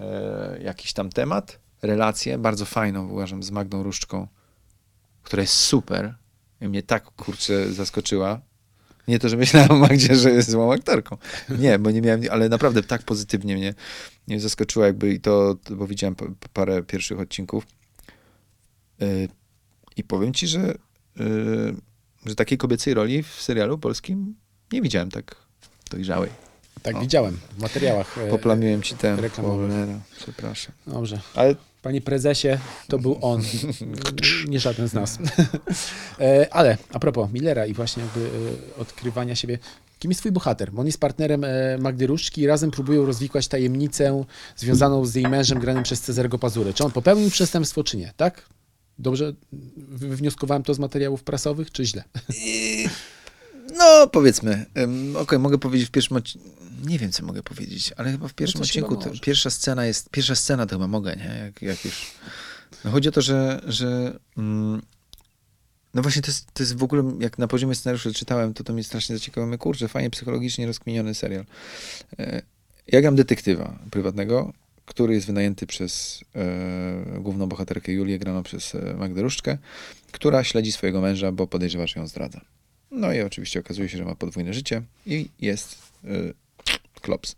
e, 0.00 0.58
jakiś 0.62 0.92
tam 0.92 1.10
temat, 1.10 1.58
relację, 1.82 2.38
bardzo 2.38 2.64
fajną, 2.64 3.08
uważam, 3.08 3.42
z 3.42 3.50
Magdą 3.50 3.82
Różczką, 3.82 4.26
która 5.22 5.40
jest 5.40 5.54
super, 5.54 6.14
mnie 6.60 6.82
tak, 6.82 7.04
kurczę, 7.04 7.72
zaskoczyła. 7.72 8.40
Nie 9.08 9.18
to, 9.18 9.28
że 9.28 9.36
myślałem 9.36 9.70
o 9.70 9.76
Magdzie, 9.76 10.16
że 10.16 10.30
jest 10.30 10.50
złą 10.50 10.72
aktorką. 10.72 11.16
Nie, 11.58 11.78
bo 11.78 11.90
nie 11.90 12.02
miałem, 12.02 12.22
ale 12.30 12.48
naprawdę 12.48 12.82
tak 12.82 13.02
pozytywnie 13.02 13.56
mnie, 13.56 13.74
mnie 14.26 14.40
zaskoczyła 14.40 14.86
jakby 14.86 15.12
i 15.12 15.20
to, 15.20 15.56
bo 15.70 15.86
widziałem 15.86 16.16
parę 16.52 16.82
pierwszych 16.82 17.20
odcinków. 17.20 17.66
Yy, 19.00 19.28
I 19.96 20.04
powiem 20.04 20.34
ci, 20.34 20.46
że, 20.46 20.74
yy, 21.16 21.74
że 22.26 22.34
takiej 22.34 22.58
kobiecej 22.58 22.94
roli 22.94 23.22
w 23.22 23.42
serialu 23.42 23.78
polskim 23.78 24.34
nie 24.72 24.82
widziałem 24.82 25.10
tak 25.10 25.36
dojrzałej. 25.90 26.30
Tak, 26.82 26.96
o. 26.96 27.00
widziałem 27.00 27.38
w 27.58 27.62
materiałach. 27.62 28.18
E, 28.18 28.30
Poplamiłem 28.30 28.82
ci 28.82 28.94
ten. 28.94 29.16
Przepraszam. 30.16 30.74
Dobrze. 30.86 31.20
Ale 31.34 31.54
Panie 31.82 32.00
prezesie, 32.00 32.48
to 32.88 32.98
był 32.98 33.18
on, 33.20 33.42
nie 34.48 34.60
żaden 34.60 34.88
z 34.88 34.92
nas. 34.92 35.18
E, 36.20 36.54
ale 36.54 36.78
a 36.92 36.98
propos 36.98 37.32
Millera 37.32 37.66
i 37.66 37.74
właśnie 37.74 38.02
jakby 38.02 38.20
e, 38.76 38.80
odkrywania 38.80 39.34
siebie, 39.34 39.58
Kim 39.98 40.10
jest 40.10 40.20
twój 40.20 40.32
bohater? 40.32 40.72
Bo 40.72 40.80
on 40.80 40.86
jest 40.86 41.00
partnerem 41.00 41.44
e, 41.44 41.78
Magdy 41.78 42.06
Różczki 42.06 42.40
i 42.40 42.46
razem 42.46 42.70
próbują 42.70 43.06
rozwikłać 43.06 43.48
tajemnicę 43.48 44.24
związaną 44.56 45.04
z 45.06 45.14
jej 45.14 45.24
mężem 45.28 45.58
granym 45.58 45.82
przez 45.82 46.00
Cezarego 46.00 46.38
Pazurę. 46.38 46.72
Czy 46.74 46.84
on 46.84 46.90
popełnił 46.92 47.30
przestępstwo, 47.30 47.84
czy 47.84 47.96
nie, 47.96 48.12
tak? 48.16 48.42
Dobrze 48.98 49.32
wy- 49.76 50.08
wywnioskowałem 50.08 50.62
to 50.62 50.74
z 50.74 50.78
materiałów 50.78 51.22
prasowych, 51.22 51.70
czy 51.70 51.84
źle? 51.84 52.04
No, 53.76 54.06
powiedzmy. 54.06 54.66
Okej, 55.16 55.38
mogę 55.38 55.58
powiedzieć 55.58 55.88
w 55.88 55.90
pierwszym 55.90 56.16
odcinku. 56.16 56.48
Nie 56.84 56.98
wiem, 56.98 57.12
co 57.12 57.24
mogę 57.24 57.42
powiedzieć, 57.42 57.92
ale 57.96 58.12
chyba 58.12 58.28
w 58.28 58.34
pierwszym 58.34 58.60
No 58.60 58.64
odcinku 58.64 58.96
to, 58.96 59.10
pierwsza 59.22 59.50
scena 59.50 59.86
jest. 59.86 60.10
Pierwsza 60.10 60.34
scena 60.34 60.66
to 60.66 60.74
chyba 60.74 60.86
mogę, 60.86 61.16
nie? 61.16 61.40
Jak, 61.44 61.62
jak 61.62 61.84
już. 61.84 62.06
No 62.84 62.90
chodzi 62.90 63.08
o 63.08 63.12
to, 63.12 63.22
że. 63.22 63.60
że 63.66 64.18
mm, 64.36 64.82
no 65.94 66.02
właśnie, 66.02 66.22
to 66.22 66.28
jest, 66.28 66.52
to 66.52 66.62
jest 66.62 66.76
w 66.76 66.82
ogóle, 66.82 67.12
jak 67.20 67.38
na 67.38 67.48
poziomie 67.48 67.74
scenariusza 67.74 68.10
czytałem, 68.12 68.54
to 68.54 68.64
to 68.64 68.72
mnie 68.72 68.84
strasznie 68.84 69.16
zaciekawiło. 69.16 69.46
Mówię, 69.46 69.58
Kurczę, 69.58 69.88
fajnie 69.88 70.10
psychologicznie 70.10 70.66
rozkminiony 70.66 71.14
serial. 71.14 71.44
E, 72.18 72.42
Ja 72.86 73.00
gram 73.00 73.16
detektywa 73.16 73.78
prywatnego, 73.90 74.52
który 74.84 75.14
jest 75.14 75.26
wynajęty 75.26 75.66
przez 75.66 76.24
e, 76.34 77.20
główną 77.20 77.46
bohaterkę 77.46 77.92
Julię, 77.92 78.18
graną 78.18 78.42
przez 78.42 78.74
e, 78.74 78.94
Magdę 78.98 79.22
Różczkę, 79.22 79.58
która 80.12 80.44
śledzi 80.44 80.72
swojego 80.72 81.00
męża, 81.00 81.32
bo 81.32 81.46
podejrzewa, 81.46 81.86
że 81.86 82.00
ją 82.00 82.06
zdradza. 82.06 82.40
No 82.90 83.12
i 83.12 83.20
oczywiście 83.20 83.60
okazuje 83.60 83.88
się, 83.88 83.98
że 83.98 84.04
ma 84.04 84.14
podwójne 84.14 84.54
życie 84.54 84.82
i 85.06 85.28
jest 85.40 85.78
y, 86.04 86.34
klops. 87.00 87.36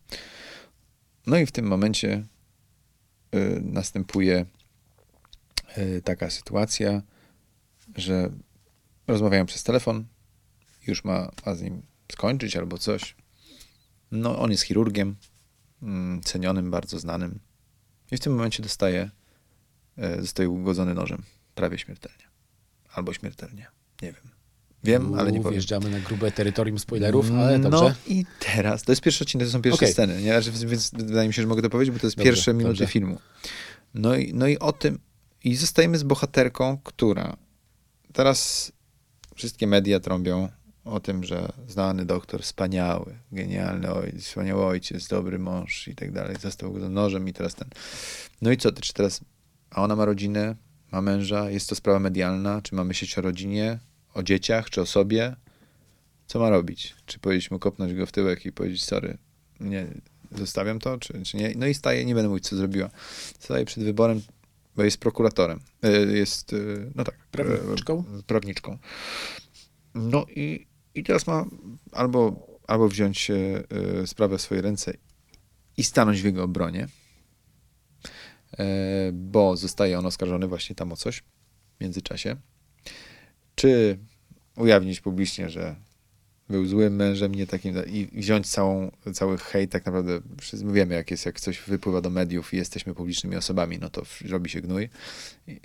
No 1.27 1.39
i 1.39 1.47
w 1.47 1.53
tym 1.53 1.67
momencie 1.67 2.27
y, 3.35 3.61
następuje 3.63 4.47
y, 5.79 6.03
taka 6.05 6.31
sytuacja, 6.31 7.03
że 7.97 8.31
rozmawiają 9.07 9.47
przez 9.47 9.63
telefon, 9.63 10.07
już 10.87 11.05
ma, 11.05 11.31
ma 11.47 11.55
z 11.55 11.63
nim 11.63 11.83
skończyć 12.13 12.57
albo 12.57 12.79
coś. 12.79 13.17
No, 14.11 14.39
on 14.39 14.51
jest 14.51 14.63
chirurgiem, 14.63 15.17
mm, 15.83 16.21
cenionym, 16.23 16.71
bardzo 16.71 16.99
znanym. 16.99 17.41
I 18.11 18.17
w 18.17 18.21
tym 18.21 18.33
momencie 18.35 18.63
dostaje, 18.63 19.11
y, 20.19 20.23
zostaje 20.23 20.49
ugodzony 20.49 20.95
nożem, 20.95 21.23
prawie 21.55 21.79
śmiertelnie. 21.79 22.25
Albo 22.93 23.13
śmiertelnie, 23.13 23.67
nie 24.03 24.13
wiem. 24.13 24.30
Wiem, 24.85 25.15
ale 25.15 25.33
nie 25.33 25.39
powiem. 25.39 25.53
Wjeżdżamy 25.53 25.91
na 25.91 26.01
grube 26.01 26.33
terytorium 26.33 26.79
spoilerów, 26.79 27.31
ale 27.39 27.59
dobrze. 27.59 27.79
No 27.79 27.95
i 28.07 28.25
teraz, 28.55 28.83
to 28.83 28.93
jest 28.93 29.03
pierwszy 29.03 29.25
odcinek, 29.25 29.47
to 29.47 29.53
są 29.53 29.63
pierwsze 29.63 29.85
Okej. 29.85 29.93
sceny, 29.93 30.23
nie? 30.23 30.41
Więc 30.67 30.91
wydaje 30.91 31.29
mi 31.29 31.35
się, 31.35 31.43
że 31.43 31.49
mogę 31.49 31.63
to 31.63 31.71
powiedzieć, 31.71 31.95
bo 31.95 32.01
to 32.01 32.07
jest 32.07 32.17
Dobrze, 32.17 32.31
pierwsze 32.31 32.55
minuty 32.55 32.69
dobrze. 32.69 32.87
filmu. 32.87 33.19
No 33.95 34.17
i, 34.17 34.35
no 34.35 34.47
i 34.49 34.59
o 34.59 34.73
tym, 34.73 34.99
i 35.45 35.57
zostajemy 35.57 35.99
z 35.99 36.03
bohaterką, 36.03 36.79
która 36.85 37.37
teraz 38.13 38.73
wszystkie 39.35 39.67
media 39.67 40.01
trąbią 40.01 40.49
o 40.85 41.01
tym, 41.01 41.25
że 41.25 41.49
znany 41.69 42.05
doktor, 42.05 42.43
wspaniały, 42.43 43.15
genialny 43.33 43.93
ojciec, 43.93 44.25
wspaniały 44.25 44.65
ojciec, 44.65 45.09
dobry 45.09 45.39
mąż 45.39 45.89
i 45.89 45.95
tak 45.95 46.13
dalej, 46.13 46.37
został 46.41 46.73
go 46.73 46.89
nożem 46.89 47.29
i 47.29 47.33
teraz 47.33 47.55
ten. 47.55 47.69
No 48.43 48.51
i 48.51 48.57
co, 48.57 48.73
ty, 48.73 48.83
czy 48.83 48.93
teraz, 48.93 49.21
a 49.71 49.83
ona 49.83 49.97
ma 49.97 50.05
rodzinę, 50.05 50.57
ma 50.93 51.01
męża, 51.03 51.51
jest 51.51 51.69
to 51.69 51.75
sprawa 51.75 51.99
medialna, 51.99 52.63
czy 52.63 52.75
ma 52.75 52.85
myśleć 52.85 53.19
o 53.19 53.21
rodzinie, 53.21 53.79
o 54.15 54.23
dzieciach, 54.23 54.71
czy 54.71 54.81
o 54.81 54.87
sobie? 54.87 55.37
Co 56.27 56.39
ma 56.39 56.51
robić? 56.51 56.95
Czy 57.07 57.19
powiedzieć 57.19 57.51
mu, 57.51 57.59
kopnąć 57.59 57.95
go 57.95 58.07
w 58.07 58.13
tyłek 58.13 58.47
i 58.47 58.53
powiedzieć, 58.53 58.85
sorry, 58.85 59.19
nie, 59.61 59.87
zostawiam 60.39 60.79
to, 60.79 60.99
czy, 60.99 61.23
czy 61.23 61.37
nie? 61.37 61.53
No 61.57 61.67
i 61.67 61.75
staje, 61.75 62.05
nie 62.05 62.15
będę 62.15 62.29
mówić, 62.29 62.49
co 62.49 62.57
zrobiła. 62.57 62.91
Staje 63.39 63.65
przed 63.65 63.85
wyborem, 63.85 64.23
bo 64.77 64.83
jest 64.85 64.99
prokuratorem. 64.99 65.61
E, 65.83 65.91
Jest, 65.91 66.53
e, 66.53 66.57
no 66.95 67.05
tak. 67.05 67.15
e, 67.15 67.19
Prawniczką? 67.31 68.05
Prawniczką. 68.27 68.79
No 69.95 70.27
i, 70.37 70.67
i 70.95 71.05
teraz 71.05 71.27
ma 71.27 71.45
albo, 71.93 72.47
albo 72.67 72.89
wziąć 72.89 73.31
sprawę 74.07 74.39
w 74.39 74.43
swoje 74.43 74.63
ręce 74.63 74.95
i 75.77 75.85
stanąć 75.85 76.23
w 76.23 76.25
jego 76.25 76.43
obronie, 76.43 76.89
bo 79.13 79.57
zostaje 79.57 79.99
on 79.99 80.07
oskarżony 80.07 80.47
właśnie 80.47 80.77
tam 80.77 80.93
o 80.93 80.97
coś 80.97 81.23
w 81.79 81.81
międzyczasie. 81.81 82.37
Czy 83.61 83.99
ujawnić 84.57 85.01
publicznie, 85.01 85.51
że 85.51 85.77
był 86.49 86.67
złym 86.67 86.97
mężem, 86.97 87.35
nie 87.35 87.47
takim, 87.47 87.75
i 87.87 88.09
wziąć 88.13 88.51
całą, 88.51 88.91
cały 89.15 89.39
hejt, 89.39 89.71
tak 89.71 89.87
naprawdę 89.87 90.21
wszyscy 90.41 90.67
my 90.67 90.73
wiemy, 90.73 90.95
jak 90.95 91.11
jest, 91.11 91.27
jak 91.27 91.41
coś 91.41 91.61
wypływa 91.61 92.01
do 92.01 92.11
mediów 92.11 92.55
i 92.55 92.57
jesteśmy 92.57 92.95
publicznymi 92.95 93.37
osobami, 93.37 93.79
no 93.79 93.91
to 93.91 94.03
robi 94.29 94.51
się 94.51 94.61
gnój. 94.61 94.89
I, 95.47 95.61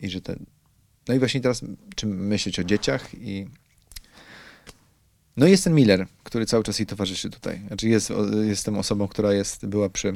i 0.00 0.10
że 0.10 0.20
ten, 0.20 0.46
no 1.08 1.14
i 1.14 1.18
właśnie 1.18 1.40
teraz, 1.40 1.64
czy 1.94 2.06
myśleć 2.06 2.58
o 2.58 2.64
dzieciach 2.64 3.14
i 3.14 3.46
no 5.36 5.46
i 5.46 5.50
jest 5.50 5.64
ten 5.64 5.74
Miller, 5.74 6.06
który 6.22 6.46
cały 6.46 6.64
czas 6.64 6.78
jej 6.78 6.86
towarzyszy 6.86 7.30
tutaj. 7.30 7.60
Znaczy 7.66 7.88
jest, 7.88 8.12
jestem 8.48 8.78
osobą, 8.78 9.08
która 9.08 9.32
jest, 9.32 9.66
była 9.66 9.88
przy, 9.88 10.12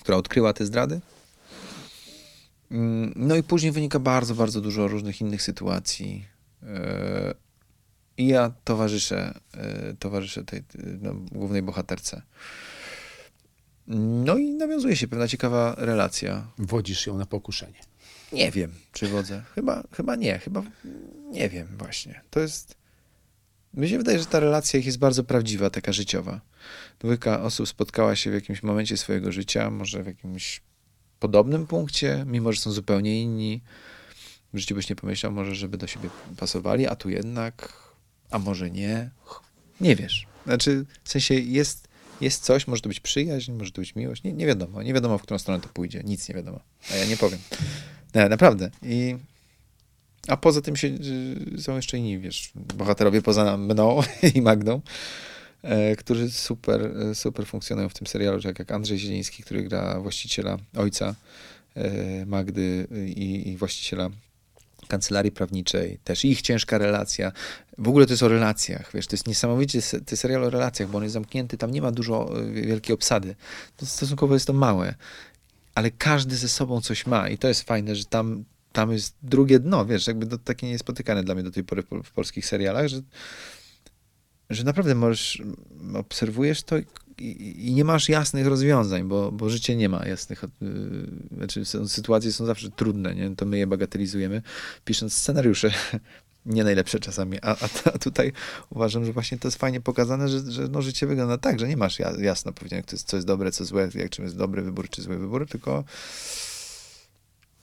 która 0.00 0.18
odkryła 0.18 0.52
te 0.52 0.66
zdrady. 0.66 1.00
Mm, 2.70 3.12
No 3.16 3.36
i 3.36 3.42
później 3.42 3.72
wynika 3.72 3.98
bardzo, 3.98 4.34
bardzo 4.34 4.60
dużo 4.60 4.88
różnych 4.88 5.20
innych 5.20 5.42
sytuacji. 5.42 6.26
Yy, 6.62 6.68
I 8.16 8.26
ja 8.26 8.52
towarzyszę, 8.64 9.34
yy, 9.54 9.96
towarzyszę 9.98 10.44
tej 10.44 10.62
no, 11.00 11.14
głównej 11.14 11.62
bohaterce. 11.62 12.22
No 14.24 14.38
i 14.38 14.50
nawiązuje 14.50 14.96
się 14.96 15.08
pewna 15.08 15.28
ciekawa 15.28 15.74
relacja. 15.78 16.46
Wodzisz 16.58 17.06
ją 17.06 17.18
na 17.18 17.26
pokuszenie. 17.26 17.80
Nie 18.32 18.50
wiem, 18.50 18.72
czy 18.92 19.08
wodzę. 19.08 19.42
Chyba, 19.54 19.82
chyba 19.92 20.16
nie, 20.16 20.38
chyba 20.38 20.62
nie 21.30 21.48
wiem 21.48 21.66
właśnie. 21.78 22.20
To 22.30 22.40
jest. 22.40 22.74
Mi 23.74 23.88
się 23.88 23.98
wydaje, 23.98 24.18
że 24.18 24.26
ta 24.26 24.40
relacja 24.40 24.80
ich 24.80 24.86
jest 24.86 24.98
bardzo 24.98 25.24
prawdziwa, 25.24 25.70
taka 25.70 25.92
życiowa. 25.92 26.40
Dwójka 26.98 27.42
osób 27.42 27.68
spotkała 27.68 28.16
się 28.16 28.30
w 28.30 28.34
jakimś 28.34 28.62
momencie 28.62 28.96
swojego 28.96 29.32
życia, 29.32 29.70
może 29.70 30.02
w 30.02 30.06
jakimś 30.06 30.62
podobnym 31.20 31.66
punkcie, 31.66 32.24
mimo 32.26 32.52
że 32.52 32.60
są 32.60 32.72
zupełnie 32.72 33.22
inni. 33.22 33.60
W 34.52 34.58
życiu 34.58 34.74
byś 34.74 34.90
nie 34.90 34.96
pomyślał, 34.96 35.32
może, 35.32 35.54
żeby 35.54 35.78
do 35.78 35.86
siebie 35.86 36.10
pasowali, 36.36 36.86
a 36.86 36.96
tu 36.96 37.10
jednak, 37.10 37.72
a 38.30 38.38
może 38.38 38.70
nie. 38.70 39.10
Nie 39.80 39.96
wiesz. 39.96 40.26
Znaczy, 40.46 40.84
w 41.04 41.10
sensie 41.10 41.34
jest, 41.34 41.88
jest 42.20 42.44
coś, 42.44 42.66
może 42.66 42.82
to 42.82 42.88
być 42.88 43.00
przyjaźń, 43.00 43.52
może 43.52 43.72
to 43.72 43.80
być 43.80 43.94
miłość. 43.94 44.22
Nie, 44.22 44.32
nie 44.32 44.46
wiadomo, 44.46 44.82
nie 44.82 44.94
wiadomo, 44.94 45.18
w 45.18 45.22
którą 45.22 45.38
stronę 45.38 45.60
to 45.60 45.68
pójdzie. 45.68 46.02
Nic 46.04 46.28
nie 46.28 46.34
wiadomo. 46.34 46.60
A 46.92 46.96
ja 46.96 47.06
nie 47.06 47.16
powiem. 47.16 47.38
Naprawdę. 48.14 48.70
I, 48.82 49.16
a 50.28 50.36
poza 50.36 50.60
tym 50.60 50.76
się, 50.76 50.88
y, 50.88 51.62
są 51.62 51.76
jeszcze 51.76 51.98
inni, 51.98 52.18
wiesz, 52.18 52.52
bohaterowie 52.54 53.22
poza 53.22 53.56
mną 53.56 54.00
i 54.34 54.42
Magdą, 54.42 54.80
którzy 55.98 56.30
super, 56.30 56.92
e, 57.10 57.14
super 57.14 57.46
funkcjonują 57.46 57.88
w 57.88 57.94
tym 57.94 58.06
serialu, 58.06 58.42
tak 58.42 58.58
jak 58.58 58.72
Andrzej 58.72 58.98
Zieliński, 58.98 59.42
który 59.42 59.62
gra 59.62 60.00
właściciela, 60.00 60.58
ojca 60.76 61.14
e, 61.74 62.26
Magdy 62.26 62.86
i, 63.06 63.48
i 63.48 63.56
właściciela 63.56 64.10
kancelarii 64.88 65.32
prawniczej, 65.32 65.98
też 66.04 66.24
ich 66.24 66.42
ciężka 66.42 66.78
relacja. 66.78 67.32
W 67.78 67.88
ogóle 67.88 68.06
to 68.06 68.12
jest 68.12 68.22
o 68.22 68.28
relacjach, 68.28 68.90
wiesz, 68.94 69.06
to 69.06 69.14
jest 69.14 69.26
niesamowicie 69.26 69.80
to 70.06 70.16
serial 70.16 70.44
o 70.44 70.50
relacjach, 70.50 70.88
bo 70.88 70.98
on 70.98 71.04
jest 71.04 71.12
zamknięty, 71.12 71.58
tam 71.58 71.70
nie 71.70 71.82
ma 71.82 71.92
dużo 71.92 72.30
wielkiej 72.52 72.94
obsady. 72.94 73.34
To 73.76 73.86
stosunkowo 73.86 74.34
jest 74.34 74.46
to 74.46 74.52
małe, 74.52 74.94
ale 75.74 75.90
każdy 75.90 76.36
ze 76.36 76.48
sobą 76.48 76.80
coś 76.80 77.06
ma 77.06 77.28
i 77.28 77.38
to 77.38 77.48
jest 77.48 77.62
fajne, 77.62 77.96
że 77.96 78.04
tam, 78.04 78.44
tam 78.72 78.92
jest 78.92 79.14
drugie 79.22 79.58
dno, 79.58 79.86
wiesz, 79.86 80.06
jakby 80.06 80.26
to 80.26 80.38
takie 80.38 80.66
niespotykane 80.66 81.24
dla 81.24 81.34
mnie 81.34 81.44
do 81.44 81.50
tej 81.50 81.64
pory 81.64 81.82
w 82.04 82.10
polskich 82.12 82.46
serialach, 82.46 82.88
że, 82.88 83.02
że 84.50 84.64
naprawdę 84.64 84.94
możesz, 84.94 85.42
obserwujesz 85.94 86.62
to 86.62 86.76
i, 87.18 87.68
i, 87.68 87.74
nie 87.74 87.84
masz 87.84 88.08
jasnych 88.08 88.46
rozwiązań, 88.46 89.04
bo, 89.04 89.32
bo 89.32 89.50
życie 89.50 89.76
nie 89.76 89.88
ma 89.88 90.06
jasnych, 90.06 90.44
yy, 90.60 91.36
znaczy 91.36 91.64
sytuacje 91.88 92.32
są 92.32 92.46
zawsze 92.46 92.70
trudne, 92.70 93.14
nie? 93.14 93.36
to 93.36 93.46
my 93.46 93.58
je 93.58 93.66
bagatelizujemy, 93.66 94.42
pisząc 94.84 95.14
scenariusze, 95.14 95.70
nie 96.46 96.64
najlepsze 96.64 97.00
czasami, 97.00 97.38
a, 97.42 97.50
a, 97.50 97.68
a 97.94 97.98
tutaj 97.98 98.32
uważam, 98.70 99.04
że 99.04 99.12
właśnie 99.12 99.38
to 99.38 99.48
jest 99.48 99.58
fajnie 99.58 99.80
pokazane, 99.80 100.28
że, 100.28 100.52
że 100.52 100.68
no, 100.68 100.82
życie 100.82 101.06
wygląda 101.06 101.38
tak, 101.38 101.60
że 101.60 101.68
nie 101.68 101.76
masz 101.76 101.98
ja- 101.98 102.20
jasno 102.20 102.52
powiedziane, 102.52 102.82
co 102.86 102.96
jest, 102.96 103.08
co 103.08 103.16
jest 103.16 103.26
dobre, 103.26 103.52
co 103.52 103.64
złe, 103.64 103.88
jak 103.94 104.10
czym 104.10 104.24
jest 104.24 104.36
dobry 104.36 104.62
wybór, 104.62 104.88
czy 104.88 105.02
zły 105.02 105.18
wybór, 105.18 105.48
tylko 105.48 105.84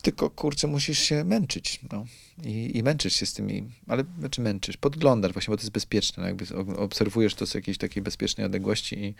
tylko 0.07 0.29
kurczę, 0.29 0.67
musisz 0.67 0.99
się 0.99 1.23
męczyć, 1.23 1.79
no. 1.91 2.05
I, 2.45 2.77
I 2.77 2.83
męczysz 2.83 3.13
się 3.15 3.25
z 3.25 3.33
tymi, 3.33 3.63
ale 3.87 4.03
znaczy 4.19 4.41
męczysz, 4.41 4.77
podglądasz 4.77 5.33
właśnie, 5.33 5.51
bo 5.51 5.57
to 5.57 5.61
jest 5.61 5.71
bezpieczne, 5.71 6.23
no 6.23 6.27
jakby 6.27 6.45
obserwujesz 6.77 7.35
to 7.35 7.45
z 7.47 7.53
jakiejś 7.53 7.77
takiej 7.77 8.03
bezpiecznej 8.03 8.45
odległości 8.45 8.99
i 9.05 9.13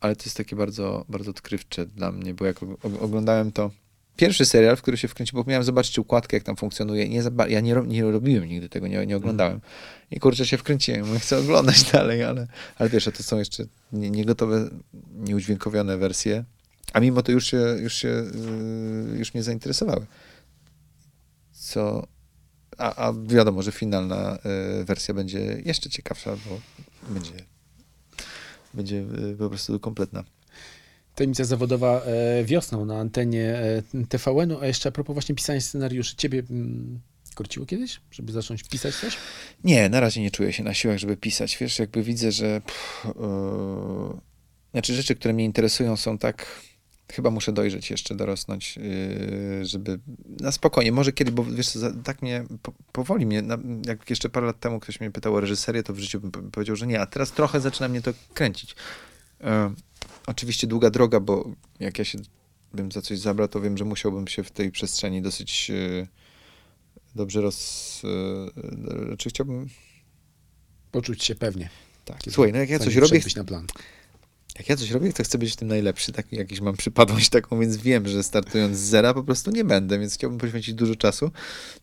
ale 0.00 0.16
to 0.16 0.24
jest 0.24 0.36
takie 0.36 0.56
bardzo, 0.56 1.04
bardzo 1.08 1.30
odkrywcze 1.30 1.86
dla 1.86 2.12
mnie, 2.12 2.34
bo 2.34 2.46
jak 2.46 2.56
og- 2.62 2.76
og- 2.82 3.02
oglądałem 3.02 3.52
to 3.52 3.70
pierwszy 4.16 4.44
serial, 4.46 4.76
w 4.76 4.82
który 4.82 4.96
się 4.96 5.08
wkręciłem, 5.08 5.44
bo 5.44 5.50
miałem 5.50 5.64
zobaczyć 5.64 5.98
układkę, 5.98 6.36
jak 6.36 6.44
tam 6.44 6.56
funkcjonuje. 6.56 7.08
Nie 7.08 7.22
ja 7.48 7.60
nie, 7.60 7.74
nie 7.86 8.02
robiłem 8.02 8.44
nigdy 8.48 8.68
tego, 8.68 8.86
nie, 8.88 9.06
nie 9.06 9.16
oglądałem. 9.16 9.60
I 10.10 10.20
kurczę 10.20 10.46
się 10.46 10.56
wkręciłem, 10.56 11.06
mówię, 11.06 11.18
chcę 11.18 11.38
oglądać 11.38 11.82
dalej, 11.92 12.22
ale, 12.22 12.46
ale 12.76 12.88
wiesz, 12.90 13.08
a 13.08 13.12
to 13.12 13.22
są 13.22 13.38
jeszcze 13.38 13.64
nie- 13.92 14.10
niegotowe, 14.10 14.70
nieudźwiękowione 15.16 15.96
wersje, 15.98 16.44
a 16.92 17.00
mimo 17.00 17.22
to 17.22 17.32
już 17.32 17.46
się, 17.46 17.76
już 17.82 17.94
się, 17.94 18.08
yy, 18.08 19.18
już 19.18 19.34
mnie 19.34 19.42
zainteresowały. 19.42 20.06
Co, 21.52 22.06
a, 22.78 23.06
a 23.08 23.12
wiadomo, 23.12 23.62
że 23.62 23.72
finalna 23.72 24.38
y, 24.80 24.84
wersja 24.84 25.14
będzie 25.14 25.62
jeszcze 25.64 25.90
ciekawsza, 25.90 26.30
bo 26.30 26.60
będzie, 27.14 27.32
będzie 28.74 28.96
y, 29.32 29.36
po 29.38 29.48
prostu 29.48 29.80
kompletna. 29.80 30.24
Tajemnica 31.14 31.44
zawodowa 31.44 32.00
e, 32.00 32.44
wiosną 32.44 32.84
na 32.84 32.98
antenie 32.98 33.56
e, 33.56 33.82
TVN-u, 34.08 34.60
a 34.60 34.66
jeszcze 34.66 34.88
a 34.88 34.92
propos 34.92 35.14
właśnie 35.14 35.34
pisania 35.34 35.60
scenariuszy. 35.60 36.16
Ciebie 36.16 36.42
mm, 36.50 37.00
korciło 37.34 37.66
kiedyś, 37.66 38.00
żeby 38.10 38.32
zacząć 38.32 38.62
pisać 38.62 38.94
coś? 38.94 39.16
Nie, 39.64 39.88
na 39.88 40.00
razie 40.00 40.22
nie 40.22 40.30
czuję 40.30 40.52
się 40.52 40.64
na 40.64 40.74
siłach, 40.74 40.98
żeby 40.98 41.16
pisać. 41.16 41.58
Wiesz, 41.60 41.78
jakby 41.78 42.02
widzę, 42.02 42.32
że 42.32 42.60
pff, 42.60 43.04
yy, 43.04 44.20
znaczy 44.72 44.94
rzeczy, 44.94 45.14
które 45.14 45.34
mnie 45.34 45.44
interesują 45.44 45.96
są 45.96 46.18
tak 46.18 46.46
chyba 47.12 47.30
muszę 47.30 47.52
dojrzeć 47.52 47.90
jeszcze, 47.90 48.14
dorosnąć, 48.14 48.76
yy, 48.76 49.66
żeby 49.66 49.98
na 50.40 50.52
spokojnie, 50.52 50.92
może 50.92 51.12
kiedy, 51.12 51.32
bo 51.32 51.44
wiesz, 51.44 51.78
tak 52.04 52.22
mnie 52.22 52.44
po, 52.62 52.72
powoli 52.92 53.26
mnie, 53.26 53.42
jak 53.86 54.10
jeszcze 54.10 54.28
parę 54.28 54.46
lat 54.46 54.60
temu 54.60 54.80
ktoś 54.80 55.00
mnie 55.00 55.10
pytał 55.10 55.34
o 55.34 55.40
reżyserię, 55.40 55.82
to 55.82 55.94
w 55.94 55.98
życiu 55.98 56.20
bym 56.20 56.50
powiedział, 56.50 56.76
że 56.76 56.86
nie, 56.86 57.00
a 57.00 57.06
teraz 57.06 57.32
trochę 57.32 57.60
zaczyna 57.60 57.88
mnie 57.88 58.02
to 58.02 58.12
kręcić. 58.34 58.76
Yy, 59.40 59.46
oczywiście 60.26 60.66
długa 60.66 60.90
droga, 60.90 61.20
bo 61.20 61.50
jak 61.80 61.98
ja 61.98 62.04
się 62.04 62.18
bym 62.74 62.92
za 62.92 63.02
coś 63.02 63.18
zabrał, 63.18 63.48
to 63.48 63.60
wiem, 63.60 63.78
że 63.78 63.84
musiałbym 63.84 64.28
się 64.28 64.44
w 64.44 64.50
tej 64.50 64.70
przestrzeni 64.70 65.22
dosyć 65.22 65.68
yy, 65.68 66.08
dobrze 67.14 67.40
roz... 67.40 68.00
Yy, 69.08 69.16
czy 69.16 69.28
chciałbym... 69.28 69.68
Poczuć 70.90 71.24
się 71.24 71.34
pewnie. 71.34 71.70
Tak. 72.04 72.18
Słuchaj, 72.30 72.52
no 72.52 72.58
jak 72.58 72.70
ja 72.70 72.78
coś 72.78 72.96
robię... 72.96 73.20
na 73.36 73.44
plan 73.44 73.66
jak 74.58 74.68
ja 74.68 74.76
coś 74.76 74.90
robię, 74.90 75.12
to 75.12 75.24
chcę 75.24 75.38
być 75.38 75.52
w 75.52 75.56
tym 75.56 75.68
najlepszy, 75.68 76.12
tak, 76.12 76.32
jakiś 76.32 76.60
mam 76.60 76.76
przypadłość 76.76 77.28
taką, 77.28 77.60
więc 77.60 77.76
wiem, 77.76 78.08
że 78.08 78.22
startując 78.22 78.76
z 78.76 78.80
zera 78.80 79.14
po 79.14 79.24
prostu 79.24 79.50
nie 79.50 79.64
będę, 79.64 79.98
więc 79.98 80.14
chciałbym 80.14 80.38
poświęcić 80.38 80.74
dużo 80.74 80.96
czasu, 80.96 81.30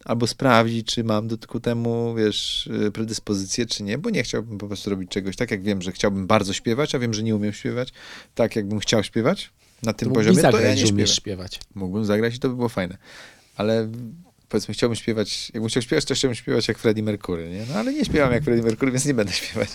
albo 0.06 0.28
sprawdzić, 0.28 0.88
czy 0.88 1.04
mam 1.04 1.28
do 1.28 1.38
ku 1.48 1.60
temu, 1.60 2.16
wiesz, 2.16 2.68
y, 2.88 2.92
predyspozycję, 2.92 3.66
czy 3.66 3.84
nie, 3.84 3.98
bo 3.98 4.10
nie 4.10 4.24
chciałbym 4.24 4.58
po 4.58 4.68
prostu 4.68 4.90
robić 4.90 5.12
czegoś 5.12 5.36
tak, 5.36 5.52
jak 5.52 5.64
wiem, 5.64 5.82
że 5.82 5.92
chciałbym 5.92 6.28
bardzo 6.28 6.54
śpiewać, 6.54 6.96
a 6.96 7.00
wiem, 7.00 7.14
że 7.14 7.24
nie 7.24 7.36
umiem 7.36 7.54
śpiewać, 7.54 7.94
tak 8.36 8.56
jakbym 8.56 8.80
chciał 8.80 9.04
śpiewać 9.04 9.52
na 9.84 9.94
tym 9.94 10.10
to 10.10 10.16
poziomie, 10.16 10.36
zagrać, 10.36 10.62
to 10.62 10.68
ja 10.68 10.76
nie 10.76 10.88
śpiewać. 10.88 11.12
śpiewać. 11.12 11.60
Mógłbym 11.76 12.06
zagrać 12.06 12.36
i 12.36 12.40
to 12.40 12.50
by 12.50 12.56
było 12.56 12.70
fajne, 12.70 12.98
ale 13.56 13.92
powiedzmy, 14.50 14.74
chciałbym 14.74 14.96
śpiewać, 14.96 15.52
jakbym 15.54 15.70
chciał 15.70 15.84
śpiewać, 15.84 16.06
to 16.06 16.16
chciałbym 16.16 16.36
śpiewać 16.36 16.68
jak 16.68 16.78
Freddie 16.78 17.04
Mercury, 17.04 17.50
nie? 17.50 17.66
No 17.70 17.76
ale 17.76 17.94
nie 17.94 18.06
śpiewam 18.06 18.32
jak 18.32 18.44
Freddie 18.44 18.64
Mercury, 18.64 18.92
więc 18.92 19.06
nie 19.06 19.14
będę 19.14 19.34
śpiewać. 19.34 19.70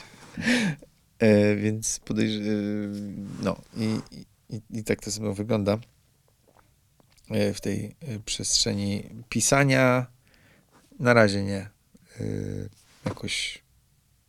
E, 1.20 1.56
więc 1.56 2.00
podejrzewam, 2.00 2.50
no 3.42 3.56
i, 3.76 4.00
i, 4.50 4.60
i, 4.70 4.84
tak 4.84 5.00
to 5.00 5.12
sobie 5.12 5.34
wygląda 5.34 5.78
e, 7.30 7.54
w 7.54 7.60
tej 7.60 7.84
e, 8.00 8.18
przestrzeni 8.24 9.10
pisania. 9.28 10.06
Na 11.00 11.14
razie 11.14 11.42
nie. 11.42 11.68
Jakoś 13.04 13.62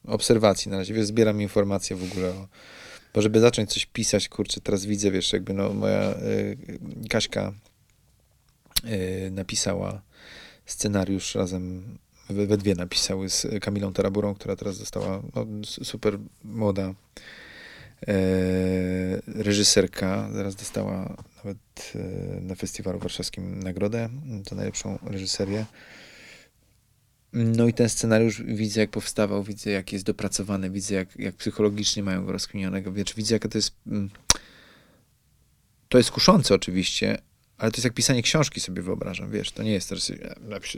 obserwacji 0.08 0.72
na 0.72 0.78
razie. 0.78 0.94
Wiesz, 0.94 1.06
zbieram 1.06 1.42
informacje 1.42 1.96
w 1.96 2.12
ogóle 2.12 2.30
o, 2.30 2.48
bo 3.14 3.22
żeby 3.22 3.40
zacząć 3.40 3.74
coś 3.74 3.86
pisać, 3.86 4.30
kurczę, 4.30 4.62
teraz 4.62 4.86
widzę, 4.86 5.12
wiesz, 5.12 5.34
jakby 5.34 5.54
no 5.54 5.74
moja 5.74 6.16
Kaśka 7.10 7.54
napisała 9.32 10.02
scenariusz 10.66 11.36
razem 11.36 11.98
we, 12.32 12.48
we 12.48 12.58
dwie 12.58 12.76
napisały 12.76 13.30
z 13.30 13.48
Kamilą 13.62 13.94
Taraburą, 13.94 14.36
która 14.36 14.56
teraz 14.56 14.76
została 14.76 15.22
no, 15.36 15.46
super 15.64 16.18
młoda 16.44 16.94
e, 18.08 18.14
reżyserka. 19.28 20.30
Zaraz 20.34 20.56
dostała 20.56 21.24
nawet 21.38 21.94
e, 21.96 22.42
na 22.42 22.56
festiwalu 22.56 23.00
warszawskim 23.00 23.64
nagrodę 23.64 24.10
za 24.50 24.56
najlepszą 24.56 25.00
reżyserię. 25.04 25.66
No 27.34 27.68
i 27.68 27.74
ten 27.74 27.90
scenariusz 27.90 28.44
widzę, 28.44 28.82
jak 28.82 28.90
powstawał, 28.90 29.44
widzę, 29.44 29.72
jak 29.72 29.94
jest 29.94 30.06
dopracowany, 30.06 30.70
widzę, 30.70 30.96
jak, 30.96 31.20
jak 31.20 31.36
psychologicznie 31.36 32.04
mają 32.04 32.26
go 32.26 32.32
rozkminionego. 32.32 32.92
Widzę, 32.92 33.36
jaka 33.36 33.50
to 33.50 33.58
jest... 33.58 33.74
Mm, 33.88 34.10
to 35.90 35.98
jest 35.98 36.12
kuszące 36.12 36.56
oczywiście, 36.56 37.18
ale 37.62 37.72
to 37.72 37.78
jest 37.78 37.84
jak 37.84 37.94
pisanie 37.94 38.22
książki 38.22 38.60
sobie 38.60 38.82
wyobrażam, 38.82 39.32
wiesz, 39.32 39.52
to 39.52 39.64
nie 39.64 39.72
jest 39.72 39.90
też 39.90 40.12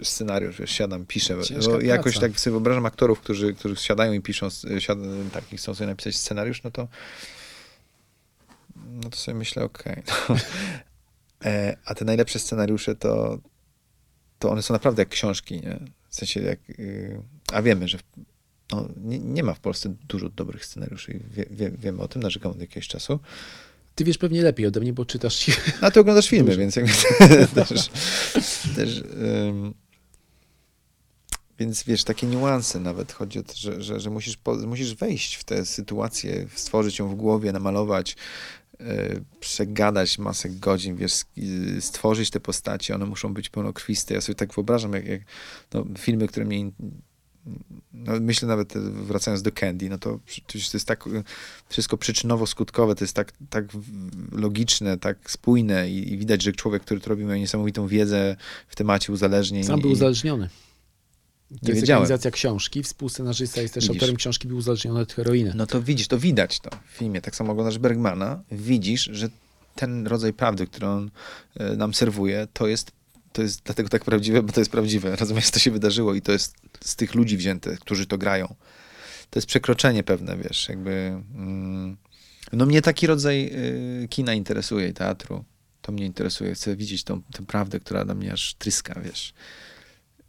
scenariusz, 0.03 0.59
wiesz, 0.59 0.71
siadam, 0.71 1.05
piszę. 1.05 1.35
Bo 1.65 1.81
jakoś 1.81 2.19
tak 2.19 2.39
sobie 2.39 2.51
wyobrażam 2.51 2.85
aktorów, 2.85 3.19
którzy, 3.19 3.53
którzy 3.53 3.75
siadają 3.75 4.13
i 4.13 4.21
piszą, 4.21 4.47
siad, 4.79 4.97
tak, 5.33 5.53
i 5.53 5.57
chcą 5.57 5.75
sobie 5.75 5.87
napisać 5.87 6.15
scenariusz, 6.15 6.63
no 6.63 6.71
to 6.71 6.87
no 8.75 9.09
to 9.09 9.17
sobie 9.17 9.37
myślę, 9.37 9.63
okej. 9.63 9.93
Okay, 9.93 10.03
no. 10.29 10.35
e, 11.49 11.77
a 11.85 11.95
te 11.95 12.05
najlepsze 12.05 12.39
scenariusze 12.39 12.95
to, 12.95 13.39
to 14.39 14.49
one 14.51 14.61
są 14.61 14.73
naprawdę 14.73 15.01
jak 15.01 15.09
książki, 15.09 15.55
nie? 15.55 15.79
W 16.09 16.15
sensie 16.15 16.41
jak, 16.41 16.59
y, 16.69 17.21
a 17.53 17.61
wiemy, 17.61 17.87
że 17.87 17.97
no, 18.71 18.87
nie, 18.97 19.19
nie, 19.19 19.43
ma 19.43 19.53
w 19.53 19.59
Polsce 19.59 19.95
dużo 20.07 20.29
dobrych 20.29 20.65
scenariuszy. 20.65 21.19
Wie, 21.31 21.45
wie, 21.51 21.71
wiemy 21.71 22.01
o 22.01 22.07
tym, 22.07 22.23
narzekamy 22.23 22.55
od 22.55 22.61
jakiegoś 22.61 22.87
czasu. 22.87 23.19
Ty 23.95 24.03
wiesz 24.03 24.17
pewnie 24.17 24.41
lepiej 24.41 24.67
ode 24.67 24.79
mnie, 24.79 24.93
bo 24.93 25.05
czytasz... 25.05 25.45
A 25.81 25.91
ty 25.91 25.99
oglądasz 25.99 26.29
filmy, 26.29 26.45
Dużo. 26.45 26.59
więc 26.59 26.75
jakby 26.75 26.93
też... 27.55 27.89
też 28.75 29.03
um, 29.45 29.73
więc 31.59 31.83
wiesz, 31.83 32.03
takie 32.03 32.27
niuanse 32.27 32.79
nawet. 32.79 33.11
Chodzi 33.11 33.39
o 33.39 33.43
to, 33.43 33.53
że, 33.55 33.81
że, 33.81 33.99
że 33.99 34.09
musisz, 34.09 34.37
po, 34.37 34.55
musisz 34.55 34.95
wejść 34.95 35.35
w 35.35 35.43
tę 35.43 35.65
sytuację, 35.65 36.47
stworzyć 36.55 36.99
ją 36.99 37.09
w 37.09 37.15
głowie, 37.15 37.51
namalować, 37.51 38.15
yy, 38.79 38.85
przegadać 39.39 40.19
masę 40.19 40.49
godzin, 40.49 40.95
wiesz, 40.95 41.13
stworzyć 41.79 42.29
te 42.29 42.39
postacie, 42.39 42.95
one 42.95 43.05
muszą 43.05 43.33
być 43.33 43.49
pełnokrwiste. 43.49 44.13
Ja 44.13 44.21
sobie 44.21 44.35
tak 44.35 44.53
wyobrażam, 44.53 44.93
jak, 44.93 45.05
jak 45.05 45.21
no, 45.73 45.85
filmy, 45.97 46.27
które 46.27 46.45
mnie 46.45 46.71
no 47.93 48.11
myślę 48.19 48.47
nawet 48.47 48.73
wracając 48.77 49.41
do 49.41 49.51
Candy, 49.51 49.89
no 49.89 49.97
to, 49.97 50.19
to 50.47 50.57
jest 50.73 50.87
tak 50.87 51.03
wszystko 51.69 51.97
przyczynowo-skutkowe, 51.97 52.95
to 52.95 53.03
jest 53.03 53.13
tak, 53.13 53.33
tak 53.49 53.65
logiczne, 54.31 54.97
tak 54.97 55.31
spójne 55.31 55.89
i, 55.89 56.13
i 56.13 56.17
widać, 56.17 56.41
że 56.41 56.51
człowiek, 56.51 56.81
który 56.81 56.99
to 56.99 57.09
robi, 57.09 57.25
miał 57.25 57.37
niesamowitą 57.37 57.87
wiedzę 57.87 58.35
w 58.67 58.75
temacie 58.75 59.13
uzależnień. 59.13 59.63
Sam 59.63 59.81
był 59.81 59.89
i, 59.89 59.93
uzależniony. 59.93 60.49
To 61.49 61.57
nie 61.63 61.69
jest 61.69 61.81
wiedziałem. 61.81 62.31
książki, 62.31 62.83
współscenarzysta 62.83 63.61
jest 63.61 63.73
też 63.73 63.83
widzisz. 63.83 63.95
autorem 63.95 64.15
książki, 64.15 64.47
był 64.47 64.57
uzależniony 64.57 64.99
od 64.99 65.13
heroiny. 65.13 65.53
No 65.55 65.65
to 65.65 65.81
widzisz, 65.81 66.07
to 66.07 66.17
widać 66.17 66.59
to 66.59 66.69
w 66.87 66.97
filmie. 66.97 67.21
Tak 67.21 67.35
samo 67.35 67.51
oglądasz 67.51 67.77
Bergmana, 67.77 68.43
widzisz, 68.51 69.09
że 69.11 69.29
ten 69.75 70.07
rodzaj 70.07 70.33
prawdy, 70.33 70.67
który 70.67 70.87
on 70.87 71.11
e, 71.55 71.75
nam 71.75 71.93
serwuje, 71.93 72.47
to 72.53 72.67
jest 72.67 72.91
to 73.33 73.41
jest 73.41 73.63
dlatego 73.63 73.89
tak 73.89 74.05
prawdziwe, 74.05 74.43
bo 74.43 74.53
to 74.53 74.61
jest 74.61 74.71
prawdziwe. 74.71 75.15
Rozumiesz, 75.19 75.51
to 75.51 75.59
się 75.59 75.71
wydarzyło 75.71 76.13
i 76.13 76.21
to 76.21 76.31
jest 76.31 76.55
z 76.81 76.95
tych 76.95 77.15
ludzi 77.15 77.37
wzięte, 77.37 77.77
którzy 77.77 78.07
to 78.07 78.17
grają. 78.17 78.55
To 79.29 79.39
jest 79.39 79.47
przekroczenie 79.47 80.03
pewne, 80.03 80.37
wiesz, 80.37 80.69
jakby... 80.69 80.91
Mm, 81.35 81.97
no 82.53 82.65
mnie 82.65 82.81
taki 82.81 83.07
rodzaj 83.07 83.51
y, 84.03 84.07
kina 84.07 84.33
interesuje 84.33 84.87
i 84.87 84.93
teatru. 84.93 85.45
To 85.81 85.91
mnie 85.91 86.05
interesuje. 86.05 86.53
Chcę 86.53 86.75
widzieć 86.75 87.03
tą, 87.03 87.21
tę 87.21 87.45
prawdę, 87.45 87.79
która 87.79 88.05
na 88.05 88.13
mnie 88.13 88.33
aż 88.33 88.53
tryska, 88.53 89.01
wiesz. 89.01 89.33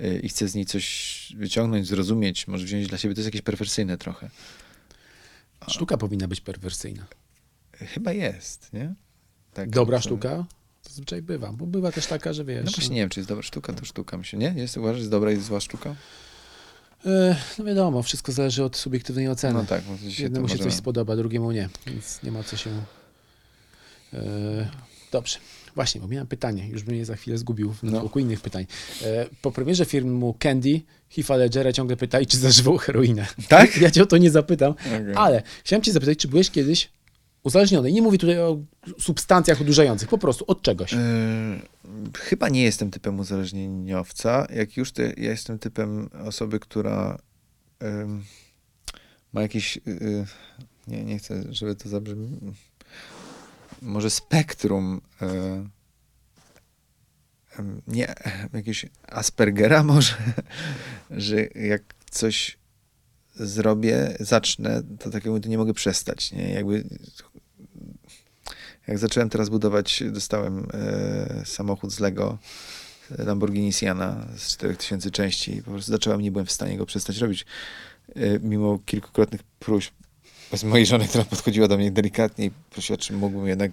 Y, 0.01 0.21
I 0.23 0.29
chcę 0.29 0.49
z 0.49 0.55
niej 0.55 0.67
coś 0.67 1.33
wyciągnąć, 1.37 1.87
zrozumieć, 1.87 2.49
może 2.49 2.65
wziąć 2.65 2.87
dla 2.87 2.99
siebie. 2.99 3.15
To 3.15 3.21
jest 3.21 3.29
jakieś 3.29 3.43
perwersyjne 3.43 3.99
trochę. 3.99 4.31
Sztuka 5.69 5.97
powinna 5.97 6.29
być 6.29 6.41
perwersyjna. 6.41 7.07
Chyba 7.73 8.13
jest, 8.13 8.73
nie? 8.73 8.95
Tak, 9.55 9.71
Dobra 9.71 10.01
sztuka? 10.01 10.47
Zazwyczaj 10.89 11.23
bywa, 11.23 11.53
bo 11.53 11.67
bywa 11.67 11.93
też 11.93 12.07
taka, 12.07 12.33
że 12.33 12.45
wiesz... 12.45 12.65
No 12.65 12.71
właśnie 12.71 12.89
no. 12.89 12.95
nie 12.95 13.01
wiem, 13.01 13.09
czy 13.09 13.21
jest 13.21 13.29
dobra 13.29 13.43
sztuka, 13.43 13.73
to 13.73 13.85
sztuka 13.85 14.17
mi 14.17 14.25
się, 14.25 14.37
nie? 14.37 14.55
Jest, 14.57 14.77
uważasz, 14.77 14.97
że 14.97 15.01
jest 15.01 15.11
dobra 15.11 15.33
i 15.33 15.41
zła 15.41 15.61
sztuka? 15.61 15.95
E, 17.07 17.37
no 17.59 17.65
wiadomo, 17.65 18.03
wszystko 18.03 18.33
zależy 18.33 18.65
od 18.65 18.77
subiektywnej 18.77 19.29
oceny. 19.29 19.55
No 19.55 19.65
tak. 19.65 19.83
Się 20.09 20.23
Jednemu 20.23 20.49
się 20.49 20.59
coś 20.59 20.75
spodoba, 20.75 21.17
drugiemu 21.17 21.53
nie, 21.53 21.69
więc 21.87 22.23
nie 22.23 22.33
ma 22.33 22.43
co 22.43 22.57
się... 22.57 22.71
E, 24.13 24.71
dobrze. 25.13 25.39
Właśnie, 25.75 26.01
bo 26.01 26.09
miałem 26.09 26.27
pytanie, 26.27 26.69
już 26.69 26.83
bym 26.83 26.95
je 26.95 27.05
za 27.05 27.17
chwilę 27.17 27.39
zgubił 27.39 27.73
w 27.73 27.83
no. 27.83 28.11
innych 28.17 28.41
pytań. 28.41 28.67
E, 29.03 29.27
po 29.43 29.53
premierze 29.53 29.85
filmu 29.85 30.35
Candy, 30.39 30.81
Heath'a 31.17 31.39
Ledgera 31.39 31.73
ciągle 31.73 31.97
pytali, 31.97 32.27
czy 32.27 32.39
zażywał 32.39 32.79
heroinę. 32.79 33.27
Tak? 33.49 33.77
Ja 33.81 33.91
cię 33.91 34.03
o 34.03 34.07
to 34.07 34.17
nie 34.17 34.31
zapytam, 34.31 34.73
okay. 34.73 35.17
ale 35.17 35.43
chciałem 35.65 35.83
cię 35.83 35.93
zapytać, 35.93 36.19
czy 36.19 36.29
byłeś 36.29 36.51
kiedyś 36.51 36.91
uzależniony. 37.45 37.93
Nie 37.93 38.03
mówię 38.03 38.19
tutaj 38.19 38.39
o 38.39 38.59
substancjach 38.99 39.61
odurzających, 39.61 40.09
po 40.09 40.19
prostu 40.19 40.45
od 40.49 40.63
czegoś. 40.63 40.93
Yy, 40.93 40.99
chyba 42.19 42.49
nie 42.49 42.63
jestem 42.63 42.91
typem 42.91 43.21
uzależnieniowca. 43.21 44.47
Jak 44.55 44.77
już, 44.77 44.93
to 44.93 45.03
ja 45.03 45.13
jestem 45.17 45.59
typem 45.59 46.11
osoby, 46.25 46.61
która 46.61 47.19
yy, 47.81 47.89
ma 49.33 49.43
jakiś. 49.43 49.77
Yy, 49.87 50.27
nie, 50.87 51.05
nie 51.05 51.19
chcę, 51.19 51.43
żeby 51.51 51.75
to 51.75 51.89
zabrzmi. 51.89 52.41
Może 53.83 54.11
spektrum. 54.11 55.01
Y, 55.23 55.75
nie, 57.87 58.15
jakiegoś 58.53 58.87
Aspergera 59.03 59.83
może, 59.83 60.17
że 61.11 61.43
jak 61.47 61.95
coś 62.11 62.59
zrobię, 63.35 64.17
zacznę, 64.21 64.83
to 64.99 65.11
tak 65.11 65.25
to 65.25 65.49
nie 65.49 65.59
mogę 65.59 65.75
przestać, 65.75 66.33
nie? 66.33 66.51
Jakby 66.53 66.77
jak 66.77 67.34
zacząłem 68.89 69.31
teraz 69.31 69.49
budować, 69.49 70.03
dostałem 70.11 70.67
e, 70.73 71.43
samochód 71.45 71.93
z 71.93 72.01
Lego, 72.01 72.39
e, 73.19 73.25
Lamborghini 73.25 73.73
Siana 73.73 74.27
z 74.37 74.53
4000 74.53 75.11
części 75.11 75.57
i 75.57 75.63
po 75.63 75.71
prostu 75.71 75.93
zacząłem, 75.93 76.21
nie 76.21 76.31
byłem 76.31 76.47
w 76.47 76.53
stanie 76.53 76.77
go 76.77 76.87
przestać 76.87 77.19
robić. 77.19 77.47
E, 78.17 78.39
mimo 78.39 78.79
kilkukrotnych 78.87 79.43
próśb 79.43 79.95
z 80.55 80.65
mojej 80.65 80.87
żony, 80.87 81.09
która 81.09 81.25
podchodziła 81.25 81.69
do 81.69 81.77
mnie 81.77 81.91
delikatnie 81.91 82.47
i 82.47 82.51
prosiła, 82.71 82.97
czy 82.97 83.13
mógłbym 83.13 83.49
jednak 83.49 83.71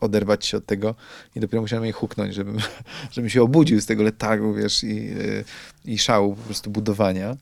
oderwać 0.00 0.46
się 0.46 0.56
od 0.56 0.66
tego 0.66 0.94
i 1.36 1.40
dopiero 1.40 1.62
musiałem 1.62 1.84
jej 1.84 1.92
huknąć, 1.92 2.34
żebym, 2.34 2.58
żebym 3.12 3.30
się 3.30 3.42
obudził 3.42 3.80
z 3.80 3.86
tego 3.86 4.02
letargu, 4.02 4.54
wiesz, 4.54 4.84
i, 4.84 5.10
y, 5.10 5.44
i 5.84 5.98
szału 5.98 6.36
po 6.36 6.42
prostu 6.42 6.70
budowania. 6.70 7.36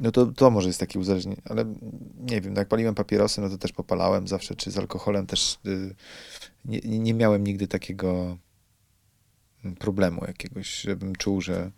No 0.00 0.12
to, 0.12 0.26
to 0.26 0.50
może 0.50 0.68
jest 0.68 0.80
takie 0.80 0.98
uzależnienie, 0.98 1.42
ale 1.44 1.64
nie 2.20 2.40
wiem, 2.40 2.52
no 2.54 2.60
jak 2.60 2.68
paliłem 2.68 2.94
papierosy, 2.94 3.40
no 3.40 3.48
to 3.48 3.58
też 3.58 3.72
popalałem 3.72 4.28
zawsze, 4.28 4.56
czy 4.56 4.70
z 4.70 4.78
alkoholem 4.78 5.26
też 5.26 5.58
y, 5.66 5.94
nie, 6.64 6.80
nie 6.80 7.14
miałem 7.14 7.44
nigdy 7.44 7.68
takiego 7.68 8.38
problemu 9.78 10.24
jakiegoś, 10.26 10.80
żebym 10.80 11.16
czuł, 11.16 11.40
że 11.40 11.70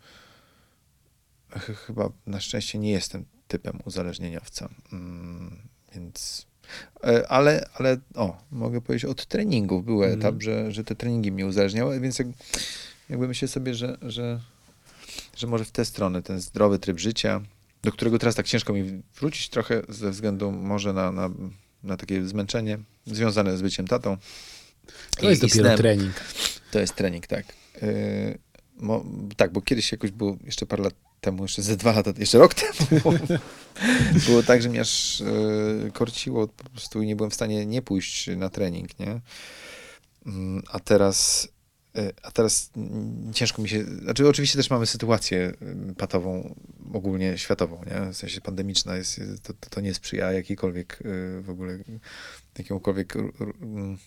ch- 1.49 1.77
chyba 1.85 2.09
na 2.27 2.39
szczęście 2.39 2.79
nie 2.79 2.91
jestem 2.91 3.25
typem 3.47 3.79
uzależnieniowca. 3.85 4.69
Mm, 4.93 5.57
więc 5.95 6.45
e, 7.03 7.27
ale, 7.31 7.69
ale 7.73 7.97
o, 8.15 8.37
mogę 8.51 8.81
powiedzieć, 8.81 9.05
od 9.05 9.25
treningów 9.25 9.85
był 9.85 10.03
Mhm. 10.03 10.19
etap, 10.19 10.41
że, 10.43 10.71
że 10.71 10.83
te 10.83 10.95
treningi 10.95 11.31
mnie 11.31 11.45
uzależniały, 11.45 11.99
więc 11.99 12.19
jak, 12.19 12.27
jakby 13.09 13.27
myślę 13.27 13.47
sobie, 13.47 13.75
że, 13.75 13.97
że, 14.01 14.39
że 15.35 15.47
może 15.47 15.65
w 15.65 15.71
tę 15.71 15.85
stronę, 15.85 16.21
ten 16.23 16.41
zdrowy 16.41 16.79
tryb 16.79 16.99
życia, 16.99 17.41
do 17.83 17.91
którego 17.91 18.19
teraz 18.19 18.35
tak 18.35 18.47
ciężko 18.47 18.73
mi 18.73 19.01
wrócić 19.19 19.49
trochę 19.49 19.81
ze 19.89 20.11
względu 20.11 20.51
może 20.51 20.93
na, 20.93 21.11
na, 21.11 21.29
na 21.83 21.97
takie 21.97 22.27
zmęczenie 22.27 22.79
związane 23.05 23.57
z 23.57 23.61
byciem 23.61 23.87
tatą. 23.87 24.17
To 25.17 25.29
jest 25.29 25.43
i- 25.43 25.47
dopiero 25.47 25.67
snem. 25.67 25.77
trening. 25.77 26.13
To 26.71 26.79
jest 26.79 26.95
trening, 26.95 27.27
tak. 27.27 27.45
Yy, 27.81 28.37
mo, 28.77 29.05
tak, 29.37 29.51
bo 29.51 29.61
kiedyś 29.61 29.91
jakoś 29.91 30.11
było, 30.11 30.37
jeszcze 30.43 30.65
parę 30.65 30.83
lat 30.83 30.93
temu, 31.21 31.43
jeszcze 31.43 31.61
ze 31.61 31.77
dwa 31.77 31.91
lata, 31.91 32.13
jeszcze 32.17 32.37
rok 32.37 32.53
temu, 32.61 33.01
było 34.27 34.43
tak, 34.43 34.61
że 34.61 34.69
mnie 34.69 34.81
aż 34.81 35.19
yy, 35.83 35.91
korciło 35.91 36.47
po 36.47 36.69
prostu 36.69 37.01
i 37.01 37.05
nie 37.07 37.15
byłem 37.15 37.31
w 37.31 37.35
stanie 37.35 37.65
nie 37.65 37.81
pójść 37.81 38.27
na 38.37 38.49
trening, 38.49 38.99
nie? 38.99 39.21
Mm, 40.25 40.63
A 40.71 40.79
teraz, 40.79 41.43
yy, 41.45 41.51
a 42.23 42.31
teraz 42.31 42.71
ciężko 43.33 43.61
mi 43.61 43.69
się, 43.69 43.83
znaczy 43.83 44.27
oczywiście 44.27 44.57
też 44.57 44.69
mamy 44.69 44.85
sytuację 44.85 45.53
yy, 45.61 45.95
patową, 45.95 46.55
ogólnie 46.93 47.37
światową, 47.37 47.81
nie? 47.85 48.13
W 48.13 48.17
sensie 48.17 48.41
pandemiczna 48.41 48.95
jest, 48.95 49.21
to, 49.43 49.53
to, 49.53 49.69
to 49.69 49.81
nie 49.81 49.93
sprzyja 49.93 50.31
jakiejkolwiek 50.31 50.99
yy, 51.05 51.41
w 51.41 51.49
ogóle, 51.49 51.77
jakiemukolwiek 52.57 53.15
mm, 53.61 53.97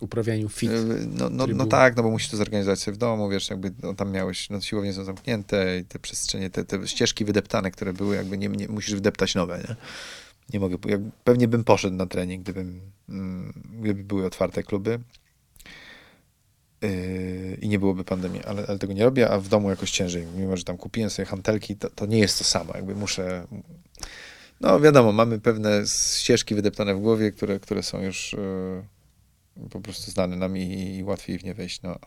Uprawianiu 0.00 0.48
fit. 0.48 0.70
No, 1.06 1.30
no, 1.30 1.46
no 1.46 1.66
tak, 1.66 1.96
no 1.96 2.02
bo 2.02 2.10
musisz 2.10 2.30
to 2.30 2.36
zorganizować 2.36 2.78
sobie 2.78 2.94
w 2.94 2.98
domu, 2.98 3.28
wiesz, 3.28 3.50
jakby 3.50 3.72
no, 3.82 3.94
tam 3.94 4.10
miałeś, 4.10 4.50
no 4.50 4.60
siłownie 4.60 4.92
są 4.92 5.04
zamknięte 5.04 5.78
i 5.78 5.84
te 5.84 5.98
przestrzenie, 5.98 6.50
te, 6.50 6.64
te 6.64 6.88
ścieżki 6.88 7.24
wydeptane, 7.24 7.70
które 7.70 7.92
były, 7.92 8.16
jakby 8.16 8.38
nie, 8.38 8.48
nie 8.48 8.68
musisz 8.68 8.94
wydeptać 8.94 9.34
nowe, 9.34 9.58
nie? 9.68 9.76
Nie 10.52 10.60
mogę, 10.60 10.76
jak, 10.86 11.00
pewnie 11.24 11.48
bym 11.48 11.64
poszedł 11.64 11.96
na 11.96 12.06
trening, 12.06 12.42
gdybym, 12.42 12.80
mm, 13.08 13.52
gdyby 13.80 14.04
były 14.04 14.26
otwarte 14.26 14.62
kluby 14.62 14.98
yy, 16.82 17.58
i 17.60 17.68
nie 17.68 17.78
byłoby 17.78 18.04
pandemii, 18.04 18.44
ale, 18.44 18.66
ale 18.68 18.78
tego 18.78 18.92
nie 18.92 19.04
robię, 19.04 19.30
a 19.30 19.38
w 19.38 19.48
domu 19.48 19.70
jakoś 19.70 19.90
ciężej, 19.90 20.26
mimo 20.36 20.56
że 20.56 20.64
tam 20.64 20.76
kupiłem 20.76 21.10
sobie 21.10 21.26
hantelki, 21.26 21.76
to, 21.76 21.90
to 21.90 22.06
nie 22.06 22.18
jest 22.18 22.38
to 22.38 22.44
samo, 22.44 22.72
jakby 22.74 22.94
muszę, 22.94 23.46
no 24.60 24.80
wiadomo, 24.80 25.12
mamy 25.12 25.40
pewne 25.40 25.82
ścieżki 26.16 26.54
wydeptane 26.54 26.94
w 26.94 27.00
głowie, 27.00 27.32
które, 27.32 27.60
które 27.60 27.82
są 27.82 28.02
już 28.02 28.32
yy, 28.32 29.68
po 29.70 29.80
prostu 29.80 30.10
znane 30.10 30.36
nam 30.36 30.56
i, 30.56 30.96
i 30.96 31.04
łatwiej 31.04 31.38
w 31.38 31.44
nie 31.44 31.54
wejść. 31.54 31.82
No. 31.82 31.98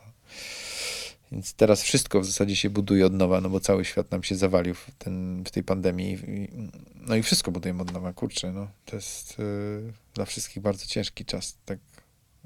Więc 1.32 1.54
teraz 1.54 1.82
wszystko 1.82 2.20
w 2.20 2.24
zasadzie 2.24 2.56
się 2.56 2.70
buduje 2.70 3.06
od 3.06 3.12
nowa, 3.12 3.40
no 3.40 3.50
bo 3.50 3.60
cały 3.60 3.84
świat 3.84 4.10
nam 4.10 4.22
się 4.22 4.36
zawalił 4.36 4.74
w, 4.74 4.90
ten, 4.98 5.44
w 5.44 5.50
tej 5.50 5.62
pandemii. 5.62 6.12
I, 6.12 6.48
no 6.94 7.16
i 7.16 7.22
wszystko 7.22 7.50
budujemy 7.50 7.82
od 7.82 7.92
nowa, 7.92 8.12
kurczę, 8.12 8.52
no. 8.52 8.68
To 8.84 8.96
jest 8.96 9.38
yy, 9.38 9.92
dla 10.14 10.24
wszystkich 10.24 10.62
bardzo 10.62 10.86
ciężki 10.86 11.24
czas, 11.24 11.56
tak 11.64 11.78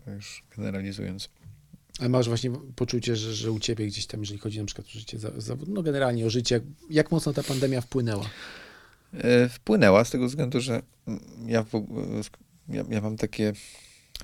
już 0.07 0.43
generalizując. 0.57 1.29
A 2.01 2.09
masz 2.09 2.29
właśnie 2.29 2.51
poczucie, 2.77 3.17
że, 3.17 3.35
że 3.35 3.53
u 3.53 3.59
ciebie 3.59 3.87
gdzieś 3.87 4.07
tam, 4.07 4.21
jeżeli 4.21 4.39
chodzi 4.39 4.59
na 4.59 4.65
przykład 4.65 4.87
o 4.87 4.91
życie 4.91 5.19
za- 5.19 5.41
zawodową, 5.41 5.73
no 5.75 5.83
generalnie 5.83 6.27
o 6.27 6.31
życie, 6.31 6.55
jak, 6.55 6.65
jak 6.91 7.11
mocno 7.11 7.33
ta 7.33 7.43
pandemia 7.43 7.81
wpłynęła? 7.81 8.31
E, 9.15 9.49
wpłynęła 9.49 10.05
z 10.05 10.11
tego 10.11 10.27
względu, 10.27 10.61
że 10.61 10.83
ja, 11.47 11.65
ja, 12.69 12.85
ja 12.91 13.01
mam 13.01 13.17
takie 13.17 13.53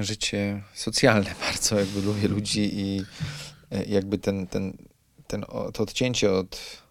życie 0.00 0.62
socjalne 0.74 1.34
bardzo, 1.46 1.80
jakby 1.80 2.02
lubię 2.02 2.28
ludzi 2.28 2.70
i 2.80 3.04
e, 3.70 3.84
jakby 3.84 4.18
ten, 4.18 4.46
ten, 4.46 4.76
ten, 5.26 5.44
to 5.74 5.82
odcięcie 5.82 6.32
od, 6.32 6.82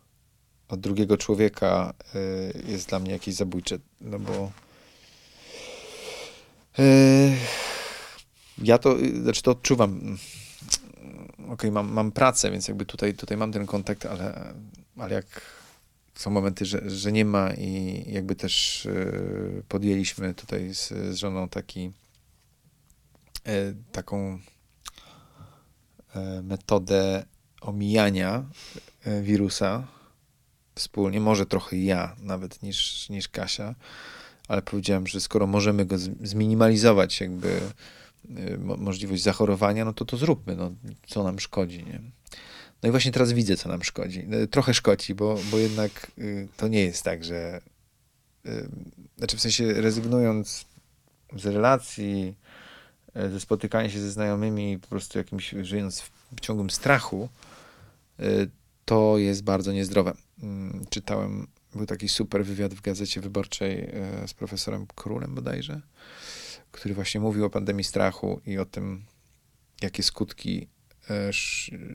od 0.67 0.79
drugiego 0.79 1.17
człowieka 1.17 1.93
e, 2.15 2.71
jest 2.71 2.89
dla 2.89 2.99
mnie 2.99 3.11
jakieś 3.11 3.35
zabójcze, 3.35 3.77
no 4.01 4.19
bo 4.19 4.51
ja 8.57 8.77
to, 8.77 8.95
znaczy 9.23 9.41
to 9.41 9.51
odczuwam. 9.51 10.17
Okej, 11.61 11.71
mam, 11.71 11.93
mam 11.93 12.11
pracę, 12.11 12.51
więc 12.51 12.67
jakby 12.67 12.85
tutaj, 12.85 13.13
tutaj 13.13 13.37
mam 13.37 13.51
ten 13.51 13.65
kontakt, 13.65 14.05
ale, 14.05 14.53
ale 14.97 15.15
jak 15.15 15.41
są 16.15 16.31
momenty, 16.31 16.65
że, 16.65 16.89
że 16.89 17.11
nie 17.11 17.25
ma 17.25 17.53
i 17.53 18.03
jakby 18.07 18.35
też 18.35 18.85
e, 18.85 19.61
podjęliśmy 19.67 20.33
tutaj 20.33 20.73
z, 20.73 20.87
z 20.89 21.15
żoną 21.15 21.49
taki 21.49 21.91
e, 23.45 23.73
taką 23.91 24.39
e, 26.15 26.41
metodę 26.41 27.25
omijania 27.61 28.45
e, 29.05 29.21
wirusa 29.21 29.87
wspólnie, 30.75 31.19
może 31.19 31.45
trochę 31.45 31.77
ja 31.77 32.15
nawet 32.19 32.63
niż, 32.63 33.09
niż 33.09 33.29
Kasia, 33.29 33.75
ale 34.47 34.61
powiedziałem, 34.61 35.07
że 35.07 35.21
skoro 35.21 35.47
możemy 35.47 35.85
go 35.85 35.97
zminimalizować 36.23 37.21
jakby 37.21 37.61
możliwość 38.77 39.23
zachorowania, 39.23 39.85
no 39.85 39.93
to 39.93 40.05
to 40.05 40.17
zróbmy, 40.17 40.55
no 40.55 40.71
co 41.07 41.23
nam 41.23 41.39
szkodzi, 41.39 41.83
nie? 41.85 42.01
No 42.83 42.89
i 42.89 42.91
właśnie 42.91 43.11
teraz 43.11 43.31
widzę, 43.31 43.57
co 43.57 43.69
nam 43.69 43.83
szkodzi. 43.83 44.27
E, 44.31 44.47
Trochę 44.47 44.73
szkodzi, 44.73 45.15
bo, 45.15 45.39
bo 45.51 45.57
jednak 45.57 46.11
y, 46.17 46.47
to 46.57 46.67
nie 46.67 46.83
jest 46.83 47.03
tak, 47.03 47.23
że 47.23 47.61
y, 48.45 48.69
znaczy 49.17 49.37
w 49.37 49.41
sensie 49.41 49.73
rezygnując 49.73 50.65
z 51.35 51.45
relacji, 51.45 52.35
ze 53.15 53.39
spotykania 53.39 53.89
się 53.89 53.99
ze 53.99 54.11
znajomymi, 54.11 54.79
po 54.79 54.87
prostu 54.87 55.17
jakimś 55.17 55.55
żyjąc 55.61 56.01
w 56.35 56.39
ciągłym 56.41 56.69
strachu, 56.69 57.29
y, 58.19 58.49
to 58.85 59.17
jest 59.17 59.43
bardzo 59.43 59.71
niezdrowe. 59.71 60.13
Mm, 60.43 60.85
Czytałem, 60.89 61.47
był 61.75 61.85
taki 61.85 62.09
super 62.09 62.45
wywiad 62.45 62.73
w 62.73 62.81
Gazecie 62.81 63.21
Wyborczej 63.21 63.91
z 64.27 64.33
profesorem 64.33 64.85
Królem 64.95 65.35
bodajże, 65.35 65.81
który 66.71 66.93
właśnie 66.93 67.21
mówił 67.21 67.45
o 67.45 67.49
pandemii 67.49 67.83
strachu 67.83 68.41
i 68.45 68.57
o 68.57 68.65
tym, 68.65 69.05
jakie 69.81 70.03
skutki 70.03 70.67
e, 71.09 71.31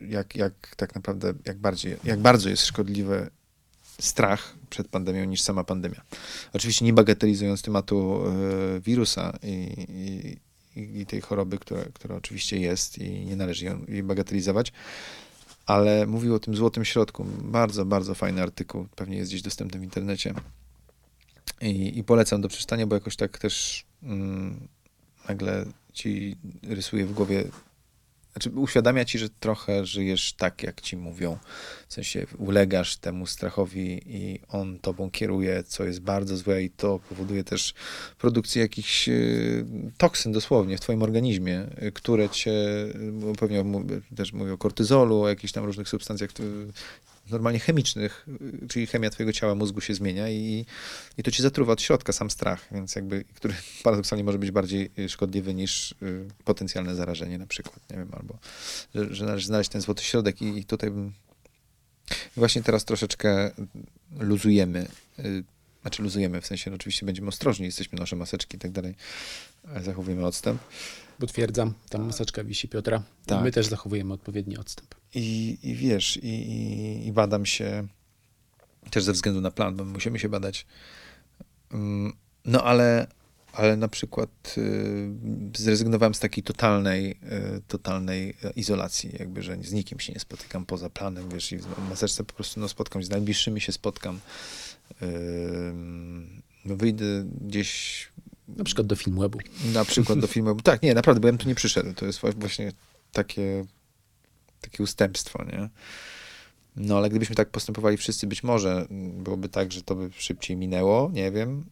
jak, 0.08 0.36
jak 0.36 0.76
tak 0.76 0.94
naprawdę, 0.94 1.34
jak, 1.44 1.58
bardziej, 1.58 1.96
jak 2.04 2.20
bardzo 2.20 2.48
jest 2.48 2.66
szkodliwy 2.66 3.30
strach 4.00 4.54
przed 4.70 4.88
pandemią 4.88 5.24
niż 5.24 5.40
sama 5.40 5.64
pandemia. 5.64 6.02
Oczywiście 6.52 6.84
nie 6.84 6.92
bagatelizując 6.92 7.62
tematu 7.62 8.22
e, 8.26 8.80
wirusa 8.80 9.38
i, 9.42 10.38
i, 10.76 11.00
i 11.00 11.06
tej 11.06 11.20
choroby, 11.20 11.58
która, 11.58 11.84
która 11.94 12.16
oczywiście 12.16 12.58
jest 12.58 12.98
i 12.98 13.10
nie 13.10 13.36
należy 13.36 13.76
jej 13.88 14.02
bagatelizować, 14.02 14.72
ale 15.66 16.06
mówił 16.06 16.34
o 16.34 16.38
tym 16.38 16.56
złotym 16.56 16.84
środku. 16.84 17.24
Bardzo, 17.42 17.84
bardzo 17.84 18.14
fajny 18.14 18.42
artykuł, 18.42 18.86
pewnie 18.96 19.16
jest 19.16 19.30
gdzieś 19.30 19.42
dostępny 19.42 19.80
w 19.80 19.82
internecie. 19.82 20.34
I, 21.60 21.98
i 21.98 22.04
polecam 22.04 22.40
do 22.40 22.48
przeczytania, 22.48 22.86
bo 22.86 22.94
jakoś 22.94 23.16
tak 23.16 23.38
też 23.38 23.85
nagle 25.28 25.66
ci 25.92 26.36
rysuje 26.62 27.06
w 27.06 27.12
głowie 27.12 27.44
znaczy, 28.36 28.50
uświadamia 28.50 29.04
ci, 29.04 29.18
że 29.18 29.28
trochę 29.28 29.86
żyjesz 29.86 30.32
tak, 30.32 30.62
jak 30.62 30.80
ci 30.80 30.96
mówią. 30.96 31.38
W 31.88 31.94
sensie 31.94 32.26
ulegasz 32.38 32.96
temu 32.96 33.26
strachowi 33.26 34.00
i 34.06 34.40
on 34.48 34.78
tobą 34.78 35.10
kieruje, 35.10 35.62
co 35.62 35.84
jest 35.84 36.00
bardzo 36.00 36.36
złe 36.36 36.62
i 36.62 36.70
to 36.70 36.98
powoduje 36.98 37.44
też 37.44 37.74
produkcję 38.18 38.62
jakichś 38.62 39.08
y, 39.08 39.66
toksyn 39.98 40.32
dosłownie 40.32 40.76
w 40.76 40.80
twoim 40.80 41.02
organizmie, 41.02 41.66
y, 41.82 41.92
które 41.92 42.28
cię, 42.28 42.54
bo 43.12 43.32
pewnie 43.32 43.64
też 44.16 44.32
mówię 44.32 44.52
o 44.52 44.58
kortyzolu, 44.58 45.20
o 45.20 45.28
jakichś 45.28 45.52
tam 45.52 45.64
różnych 45.64 45.88
substancjach 45.88 46.30
y, 46.30 46.72
normalnie 47.30 47.58
chemicznych, 47.60 48.26
y, 48.64 48.68
czyli 48.68 48.86
chemia 48.86 49.10
twojego 49.10 49.32
ciała, 49.32 49.54
mózgu 49.54 49.80
się 49.80 49.94
zmienia 49.94 50.30
i, 50.30 50.66
i 51.18 51.22
to 51.22 51.30
ci 51.30 51.42
zatruwa 51.42 51.72
od 51.72 51.82
środka 51.82 52.12
sam 52.12 52.30
strach, 52.30 52.68
więc 52.72 52.96
jakby, 52.96 53.24
który 53.34 53.54
paradoksalnie 53.84 54.24
może 54.24 54.38
być 54.38 54.50
bardziej 54.50 54.90
y, 54.98 55.08
szkodliwy 55.08 55.54
niż 55.54 55.92
y, 55.92 56.28
potencjalne 56.44 56.94
zarażenie 56.94 57.38
na 57.38 57.46
przykład, 57.46 57.90
nie 57.90 57.96
wiem, 57.96 58.08
albo 58.12 58.38
że, 58.94 59.14
że 59.14 59.24
należy 59.24 59.46
znaleźć 59.46 59.70
ten 59.70 59.80
złoty 59.80 60.02
środek 60.02 60.42
i, 60.42 60.58
i 60.58 60.64
tutaj 60.64 60.90
bym 60.90 61.12
właśnie 62.36 62.62
teraz 62.62 62.84
troszeczkę 62.84 63.50
luzujemy, 64.18 64.86
znaczy 65.86 66.02
luzujemy, 66.02 66.40
w 66.40 66.46
sensie 66.46 66.70
no, 66.70 66.76
oczywiście 66.76 67.06
będziemy 67.06 67.28
ostrożni, 67.28 67.66
jesteśmy 67.66 67.98
nasze 67.98 68.16
maseczki 68.16 68.56
i 68.56 68.60
tak 68.60 68.70
dalej, 68.70 68.94
ale 69.68 69.82
zachowujemy 69.82 70.26
odstęp. 70.26 70.62
Potwierdzam, 71.18 71.74
tam 71.88 72.06
maseczka 72.06 72.44
wisi 72.44 72.68
Piotra. 72.68 73.02
Tak. 73.26 73.44
My 73.44 73.52
też 73.52 73.66
zachowujemy 73.66 74.14
odpowiedni 74.14 74.56
odstęp. 74.56 74.94
I, 75.14 75.58
i 75.62 75.74
wiesz, 75.74 76.16
i, 76.16 76.28
i, 76.28 77.06
i 77.06 77.12
badam 77.12 77.46
się 77.46 77.86
też 78.90 79.04
ze 79.04 79.12
względu 79.12 79.40
na 79.40 79.50
plan, 79.50 79.76
bo 79.76 79.84
musimy 79.84 80.18
się 80.18 80.28
badać. 80.28 80.66
Mm, 81.72 82.12
No 82.44 82.62
ale, 82.62 83.06
ale 83.52 83.76
na 83.76 83.88
przykład 83.88 84.54
y, 84.58 85.08
zrezygnowałem 85.56 86.14
z 86.14 86.20
takiej 86.20 86.44
totalnej, 86.44 87.10
y, 87.56 87.62
totalnej 87.68 88.36
e, 88.44 88.50
izolacji, 88.50 89.10
jakby, 89.18 89.42
że 89.42 89.56
z 89.62 89.72
nikim 89.72 90.00
się 90.00 90.12
nie 90.12 90.20
spotykam 90.20 90.66
poza 90.66 90.90
planem, 90.90 91.28
wiesz, 91.28 91.52
i 91.52 91.58
w 91.58 91.88
maseczce 91.88 92.24
po 92.24 92.32
prostu 92.32 92.60
no, 92.60 92.68
spotkam 92.68 93.02
się, 93.02 93.06
z 93.06 93.10
najbliższymi 93.10 93.60
się 93.60 93.72
spotkam. 93.72 94.20
No, 96.64 96.76
wyjdę 96.76 97.04
gdzieś 97.40 98.08
Na 98.48 98.64
przykład 98.64 98.86
do 98.86 98.96
Filmwebu. 98.96 99.38
na 99.72 99.84
przykład 99.84 100.18
do 100.18 100.26
filmu. 100.26 100.54
Tak, 100.54 100.82
nie, 100.82 100.94
naprawdę, 100.94 101.20
bo 101.20 101.28
ja 101.28 101.32
bym 101.32 101.38
tu 101.38 101.48
nie 101.48 101.54
przyszedł. 101.54 101.92
To 101.94 102.06
jest 102.06 102.20
właśnie 102.36 102.72
takie, 103.12 103.64
takie 104.60 104.82
ustępstwo, 104.82 105.44
nie? 105.44 105.68
No, 106.76 106.96
ale 106.96 107.10
gdybyśmy 107.10 107.36
tak 107.36 107.50
postępowali 107.50 107.96
wszyscy, 107.96 108.26
być 108.26 108.42
może 108.42 108.86
byłoby 109.18 109.48
tak, 109.48 109.72
że 109.72 109.82
to 109.82 109.94
by 109.94 110.10
szybciej 110.18 110.56
minęło, 110.56 111.10
nie 111.12 111.30
wiem. 111.32 111.64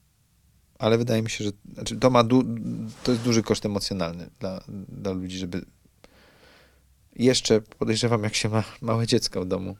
Ale 0.79 0.99
wydaje 0.99 1.23
mi 1.23 1.31
się, 1.31 1.45
że 1.45 1.51
znaczy 1.75 1.97
to 1.97 2.11
ma 2.11 2.25
du- 2.25 2.45
to 3.03 3.12
jest 3.12 3.25
duży 3.25 3.43
koszt 3.43 3.67
emocjonalny 3.67 4.31
dla, 4.41 4.65
dla 4.89 5.12
ludzi, 5.12 5.39
żeby 5.39 5.65
jeszcze 7.17 7.61
podejrzewam, 7.61 8.23
jak 8.25 8.35
się 8.35 8.49
ma 8.49 8.65
małe 8.81 9.07
dziecko 9.07 9.41
w 9.45 9.49
domu 9.49 9.77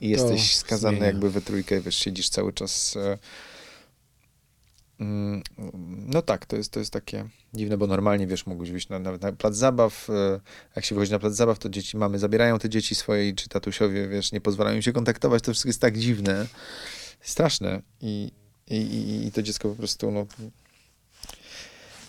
i 0.00 0.08
jesteś 0.08 0.56
skazany 0.56 0.96
zmienia. 0.96 1.06
jakby 1.12 1.30
we 1.30 1.40
trójkę, 1.40 1.80
wiesz, 1.80 1.96
siedzisz 1.96 2.28
cały 2.28 2.52
czas 2.52 2.96
e, 2.96 3.18
Mm, 5.00 5.42
No 6.06 6.22
tak, 6.22 6.46
to 6.46 6.56
jest, 6.56 6.72
to 6.72 6.78
jest 6.80 6.92
takie 6.92 7.28
dziwne, 7.54 7.76
bo 7.78 7.86
normalnie, 7.86 8.26
wiesz, 8.26 8.46
mogłeś 8.46 8.70
wyjść 8.70 8.88
na, 8.88 8.98
nawet 8.98 9.22
na 9.22 9.32
plac 9.32 9.54
zabaw. 9.56 10.10
e, 10.10 10.40
Jak 10.76 10.84
się 10.84 10.94
wychodzi 10.94 11.12
na 11.12 11.18
plac 11.18 11.34
zabaw, 11.34 11.58
to 11.58 11.68
dzieci, 11.68 11.96
mamy 11.96 12.18
zabierają 12.18 12.58
te 12.58 12.68
dzieci 12.68 12.94
swoje, 12.94 13.34
czy 13.34 13.48
tatusiowie, 13.48 14.08
wiesz, 14.08 14.32
nie 14.32 14.40
pozwalają 14.40 14.76
im 14.76 14.82
się 14.82 14.92
kontaktować. 14.92 15.42
To 15.42 15.52
wszystko 15.52 15.68
jest 15.68 15.80
tak 15.80 15.98
dziwne, 15.98 16.46
straszne. 17.20 17.82
I, 18.00 18.32
i, 18.70 18.76
i, 18.76 19.26
i 19.26 19.32
to 19.32 19.42
dziecko 19.42 19.68
po 19.68 19.74
prostu, 19.74 20.10
no, 20.10 20.26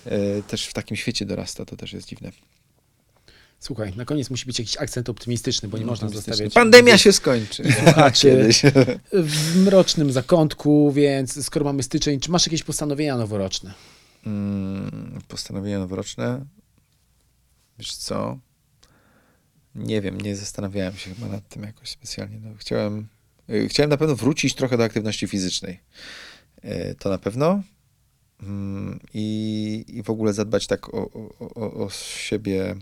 e, 0.05 0.41
też 0.43 0.67
w 0.67 0.73
takim 0.73 0.97
świecie 0.97 1.25
dorasta, 1.25 1.65
to 1.65 1.75
też 1.75 1.93
jest 1.93 2.07
dziwne. 2.07 2.31
Słuchaj, 3.59 3.93
na 3.95 4.05
koniec 4.05 4.29
musi 4.29 4.45
być 4.45 4.59
jakiś 4.59 4.77
akcent 4.77 5.09
optymistyczny, 5.09 5.69
bo 5.69 5.77
nie 5.77 5.85
można 5.85 6.09
zostawiać 6.09 6.53
Pandemia 6.53 6.97
się 6.97 7.13
skończy. 7.13 7.63
Słuchacie. 7.83 8.49
W 9.13 9.55
mrocznym 9.65 10.11
zakątku, 10.11 10.91
więc 10.91 11.45
skoro 11.45 11.65
mamy 11.65 11.83
styczeń, 11.83 12.19
czy 12.19 12.31
masz 12.31 12.45
jakieś 12.45 12.63
postanowienia 12.63 13.17
noworoczne? 13.17 13.73
Mm, 14.25 15.21
postanowienia 15.27 15.79
noworoczne. 15.79 16.45
Wiesz 17.79 17.95
co? 17.95 18.39
Nie 19.75 20.01
wiem, 20.01 20.21
nie 20.21 20.35
zastanawiałem 20.35 20.97
się 20.97 21.15
chyba 21.15 21.27
nad 21.27 21.49
tym 21.49 21.63
jakoś 21.63 21.89
specjalnie. 21.89 22.39
No, 22.39 22.49
chciałem, 22.57 23.07
y, 23.49 23.67
chciałem 23.69 23.89
na 23.89 23.97
pewno 23.97 24.15
wrócić 24.15 24.55
trochę 24.55 24.77
do 24.77 24.83
aktywności 24.83 25.27
fizycznej. 25.27 25.79
Y, 26.65 26.95
To 26.99 27.09
na 27.09 27.17
pewno. 27.17 27.63
Mm, 28.43 28.99
I, 29.13 29.85
i 29.87 30.03
w 30.03 30.09
ogóle 30.09 30.33
zadbać 30.33 30.67
tak 30.67 30.93
o, 30.93 31.11
o, 31.11 31.49
o, 31.55 31.85
o 31.85 31.89
siebie 31.89 32.75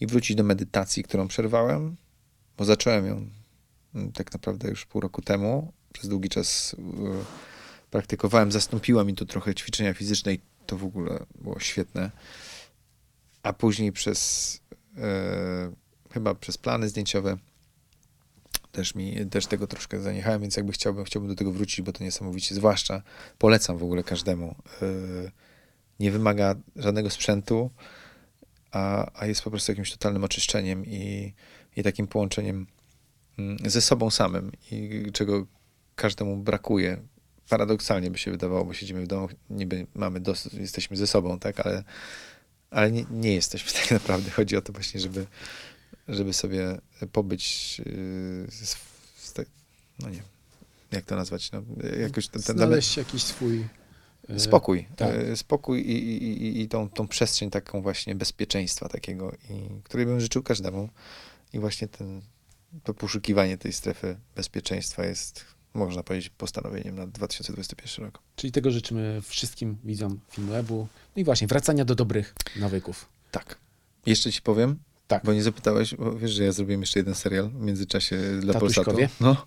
i 0.00 0.06
wrócić 0.06 0.36
do 0.36 0.42
medytacji, 0.42 1.02
którą 1.02 1.28
przerwałem, 1.28 1.96
bo 2.56 2.64
zacząłem 2.64 3.06
ją 3.06 3.30
mm, 3.94 4.12
tak 4.12 4.32
naprawdę 4.32 4.68
już 4.68 4.86
pół 4.86 5.00
roku 5.00 5.22
temu. 5.22 5.72
Przez 5.92 6.08
długi 6.08 6.28
czas 6.28 6.74
y, 6.74 6.76
praktykowałem, 7.90 8.52
zastąpiła 8.52 9.04
mi 9.04 9.14
to 9.14 9.24
trochę 9.24 9.54
ćwiczenia 9.54 9.94
fizyczne 9.94 10.34
i 10.34 10.40
to 10.66 10.76
w 10.76 10.84
ogóle 10.84 11.26
było 11.34 11.60
świetne. 11.60 12.10
A 13.42 13.52
później 13.52 13.92
przez 13.92 14.60
e, 14.98 15.72
chyba 16.12 16.34
przez 16.34 16.58
plany 16.58 16.88
zdjęciowe 16.88 17.36
też 18.72 18.94
mi 18.94 19.26
też 19.26 19.46
tego 19.46 19.66
troszkę 19.66 20.00
zaniechałem, 20.00 20.40
więc 20.40 20.56
jakby 20.56 20.72
chciałbym, 20.72 21.04
chciałbym 21.04 21.30
do 21.30 21.34
tego 21.34 21.52
wrócić, 21.52 21.82
bo 21.82 21.92
to 21.92 22.04
niesamowicie, 22.04 22.54
zwłaszcza 22.54 23.02
polecam 23.38 23.78
w 23.78 23.82
ogóle 23.82 24.02
każdemu. 24.04 24.54
E, 24.82 24.86
nie 26.00 26.10
wymaga 26.10 26.54
żadnego 26.76 27.10
sprzętu, 27.10 27.70
a, 28.72 29.10
a 29.14 29.26
jest 29.26 29.42
po 29.42 29.50
prostu 29.50 29.72
jakimś 29.72 29.90
totalnym 29.92 30.24
oczyszczeniem 30.24 30.86
i, 30.86 31.32
i 31.76 31.82
takim 31.82 32.06
połączeniem 32.06 32.66
mm, 33.38 33.58
ze 33.70 33.80
sobą 33.80 34.10
samym 34.10 34.52
i 34.70 35.02
czego 35.12 35.46
każdemu 35.94 36.36
brakuje. 36.36 37.02
Paradoksalnie 37.48 38.10
by 38.10 38.18
się 38.18 38.30
wydawało, 38.30 38.64
bo 38.64 38.74
siedzimy 38.74 39.04
w 39.04 39.06
domu, 39.06 39.28
niby 39.50 39.86
mamy 39.94 40.20
dos- 40.20 40.52
jesteśmy 40.52 40.96
ze 40.96 41.06
sobą, 41.06 41.38
tak, 41.38 41.60
ale, 41.60 41.84
ale 42.70 42.90
nie, 42.90 43.04
nie 43.10 43.34
jesteśmy 43.34 43.72
tak 43.80 43.90
naprawdę. 43.90 44.30
Chodzi 44.30 44.56
o 44.56 44.62
to 44.62 44.72
właśnie, 44.72 45.00
żeby, 45.00 45.26
żeby 46.08 46.32
sobie 46.32 46.78
pobyć 47.12 47.78
yy, 47.78 48.46
no 49.98 50.10
nie, 50.10 50.22
jak 50.92 51.04
to 51.04 51.16
nazwać, 51.16 51.52
no, 51.52 51.62
jakoś 52.00 52.28
ten, 52.28 52.42
ten, 52.42 52.56
Znaleźć 52.56 52.96
jakiś 52.96 53.22
swój 53.22 53.64
Spokój. 54.36 54.88
tak. 54.96 55.14
e, 55.14 55.36
Spokój 55.36 55.80
i, 55.80 55.92
i, 55.92 56.42
i, 56.42 56.60
i 56.60 56.68
tą, 56.68 56.88
tą 56.90 57.08
przestrzeń 57.08 57.50
taką 57.50 57.82
właśnie 57.82 58.14
bezpieczeństwa 58.14 58.88
takiego, 58.88 59.32
i, 59.50 59.82
której 59.84 60.06
bym 60.06 60.20
życzył 60.20 60.42
każdemu. 60.42 60.88
I 61.52 61.58
właśnie 61.58 61.88
ten, 61.88 62.22
to 62.84 62.94
poszukiwanie 62.94 63.58
tej 63.58 63.72
strefy 63.72 64.16
bezpieczeństwa 64.36 65.04
jest, 65.04 65.44
można 65.74 66.02
powiedzieć, 66.02 66.30
postanowieniem 66.30 66.96
na 66.96 67.06
2021 67.06 68.04
rok. 68.04 68.18
Czyli 68.36 68.52
tego 68.52 68.70
życzymy 68.70 69.20
wszystkim 69.22 69.76
widzom 69.84 70.20
Filmwebu. 70.30 70.88
No 71.16 71.20
i 71.20 71.24
właśnie, 71.24 71.46
wracania 71.46 71.84
do 71.84 71.94
dobrych 71.94 72.34
nawyków. 72.56 73.08
Tak. 73.30 73.58
Jeszcze 74.06 74.32
ci 74.32 74.42
powiem, 74.42 74.78
Tak. 75.08 75.24
bo 75.24 75.32
nie 75.32 75.42
zapytałeś, 75.42 75.94
bo 75.94 76.12
wiesz, 76.12 76.30
że 76.30 76.44
ja 76.44 76.52
zrobiłem 76.52 76.80
jeszcze 76.80 76.98
jeden 76.98 77.14
serial 77.14 77.48
w 77.50 77.54
międzyczasie 77.60 78.18
dla 78.40 78.60
Polsatu. 78.60 78.96
No. 79.20 79.46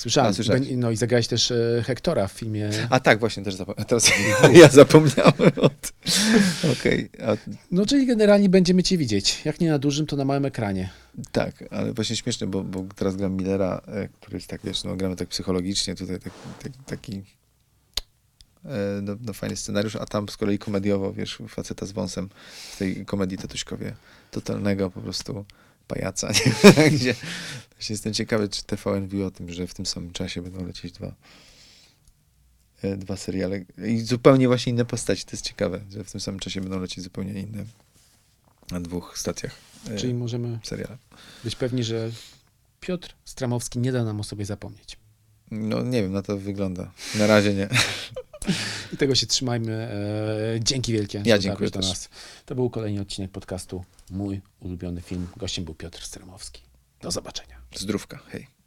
Słyszałem. 0.00 0.34
Słyszałeś. 0.34 0.62
Beń- 0.62 0.76
No 0.76 0.90
i 0.90 0.96
zagrałeś 0.96 1.28
też 1.28 1.50
e, 1.50 1.82
Hektora 1.86 2.28
w 2.28 2.32
filmie. 2.32 2.70
A 2.90 3.00
tak, 3.00 3.20
właśnie 3.20 3.42
też 3.42 3.54
zapomniałem. 3.54 3.86
Teraz 3.88 4.10
ja 4.62 4.68
zapomniałem 4.68 5.32
o 5.60 5.68
tym. 5.68 6.72
Okej, 6.72 7.10
a 7.26 7.36
No 7.70 7.86
czyli 7.86 8.06
generalnie 8.06 8.48
będziemy 8.48 8.82
cię 8.82 8.98
widzieć. 8.98 9.44
Jak 9.44 9.60
nie 9.60 9.70
na 9.70 9.78
dużym, 9.78 10.06
to 10.06 10.16
na 10.16 10.24
małym 10.24 10.44
ekranie. 10.44 10.90
Tak, 11.32 11.64
ale 11.70 11.92
właśnie 11.92 12.16
śmieszne, 12.16 12.46
bo, 12.46 12.64
bo 12.64 12.84
teraz 12.96 13.16
gram 13.16 13.36
Millera, 13.36 13.80
e, 13.86 14.08
który 14.08 14.36
jest 14.36 14.46
tak, 14.48 14.60
wiesz, 14.64 14.84
no 14.84 14.96
gramy 14.96 15.16
tak 15.16 15.28
psychologicznie, 15.28 15.94
tutaj 15.94 16.20
tak, 16.20 16.32
tak, 16.62 16.72
taki 16.86 17.22
e, 18.64 19.00
no, 19.02 19.16
no, 19.26 19.32
fajny 19.32 19.56
scenariusz, 19.56 19.96
a 19.96 20.06
tam 20.06 20.28
z 20.28 20.36
kolei 20.36 20.58
komediowo, 20.58 21.12
wiesz, 21.12 21.38
faceta 21.48 21.86
z 21.86 21.92
wąsem 21.92 22.28
w 22.72 22.78
tej 22.78 23.06
komedii 23.06 23.38
Tatuśkowie, 23.38 23.94
totalnego 24.30 24.90
po 24.90 25.00
prostu 25.00 25.44
pajaca, 25.94 26.28
nie? 26.76 26.90
Gdzie 26.90 27.14
właśnie 27.72 27.92
jestem 27.94 28.14
ciekawy, 28.14 28.48
czy 28.48 28.62
TVN 28.64 29.08
wie 29.08 29.26
o 29.26 29.30
tym, 29.30 29.52
że 29.52 29.66
w 29.66 29.74
tym 29.74 29.86
samym 29.86 30.12
czasie 30.12 30.42
będą 30.42 30.66
lecieć 30.66 30.92
dwa 30.92 31.12
e, 32.82 32.96
dwa 32.96 33.16
seriale 33.16 33.64
i 33.86 34.00
zupełnie 34.00 34.48
właśnie 34.48 34.72
inne 34.72 34.84
postaci, 34.84 35.24
to 35.24 35.30
jest 35.32 35.44
ciekawe, 35.44 35.80
że 35.90 36.04
w 36.04 36.12
tym 36.12 36.20
samym 36.20 36.40
czasie 36.40 36.60
będą 36.60 36.80
lecieć 36.80 37.04
zupełnie 37.04 37.40
inne 37.40 37.64
na 38.70 38.80
dwóch 38.80 39.18
stacjach 39.18 39.54
e, 39.90 39.96
Czyli 39.96 40.14
możemy 40.14 40.58
seriale. 40.62 40.96
być 41.44 41.56
pewni, 41.56 41.84
że 41.84 42.10
Piotr 42.80 43.14
Stramowski 43.24 43.78
nie 43.78 43.92
da 43.92 44.04
nam 44.04 44.20
o 44.20 44.24
sobie 44.24 44.44
zapomnieć. 44.44 44.96
No 45.50 45.82
nie 45.82 46.02
wiem, 46.02 46.12
na 46.12 46.22
to 46.22 46.38
wygląda. 46.38 46.90
Na 47.18 47.26
razie 47.26 47.54
nie. 47.54 47.68
I 48.92 48.96
tego 48.96 49.14
się 49.14 49.26
trzymajmy. 49.26 49.72
E, 50.56 50.60
dzięki 50.60 50.92
wielkie. 50.92 51.22
Ja 51.24 51.38
dziękuję 51.38 51.70
do 51.70 51.80
nas. 51.80 52.08
To 52.46 52.54
był 52.54 52.70
kolejny 52.70 53.00
odcinek 53.00 53.30
podcastu 53.30 53.84
Mój 54.10 54.40
ulubiony 54.60 55.00
film. 55.00 55.28
Gościem 55.36 55.64
był 55.64 55.74
Piotr 55.74 56.04
Stramowski. 56.04 56.62
Do 57.02 57.10
zobaczenia. 57.10 57.56
Zdrówka, 57.74 58.20
hej. 58.28 58.59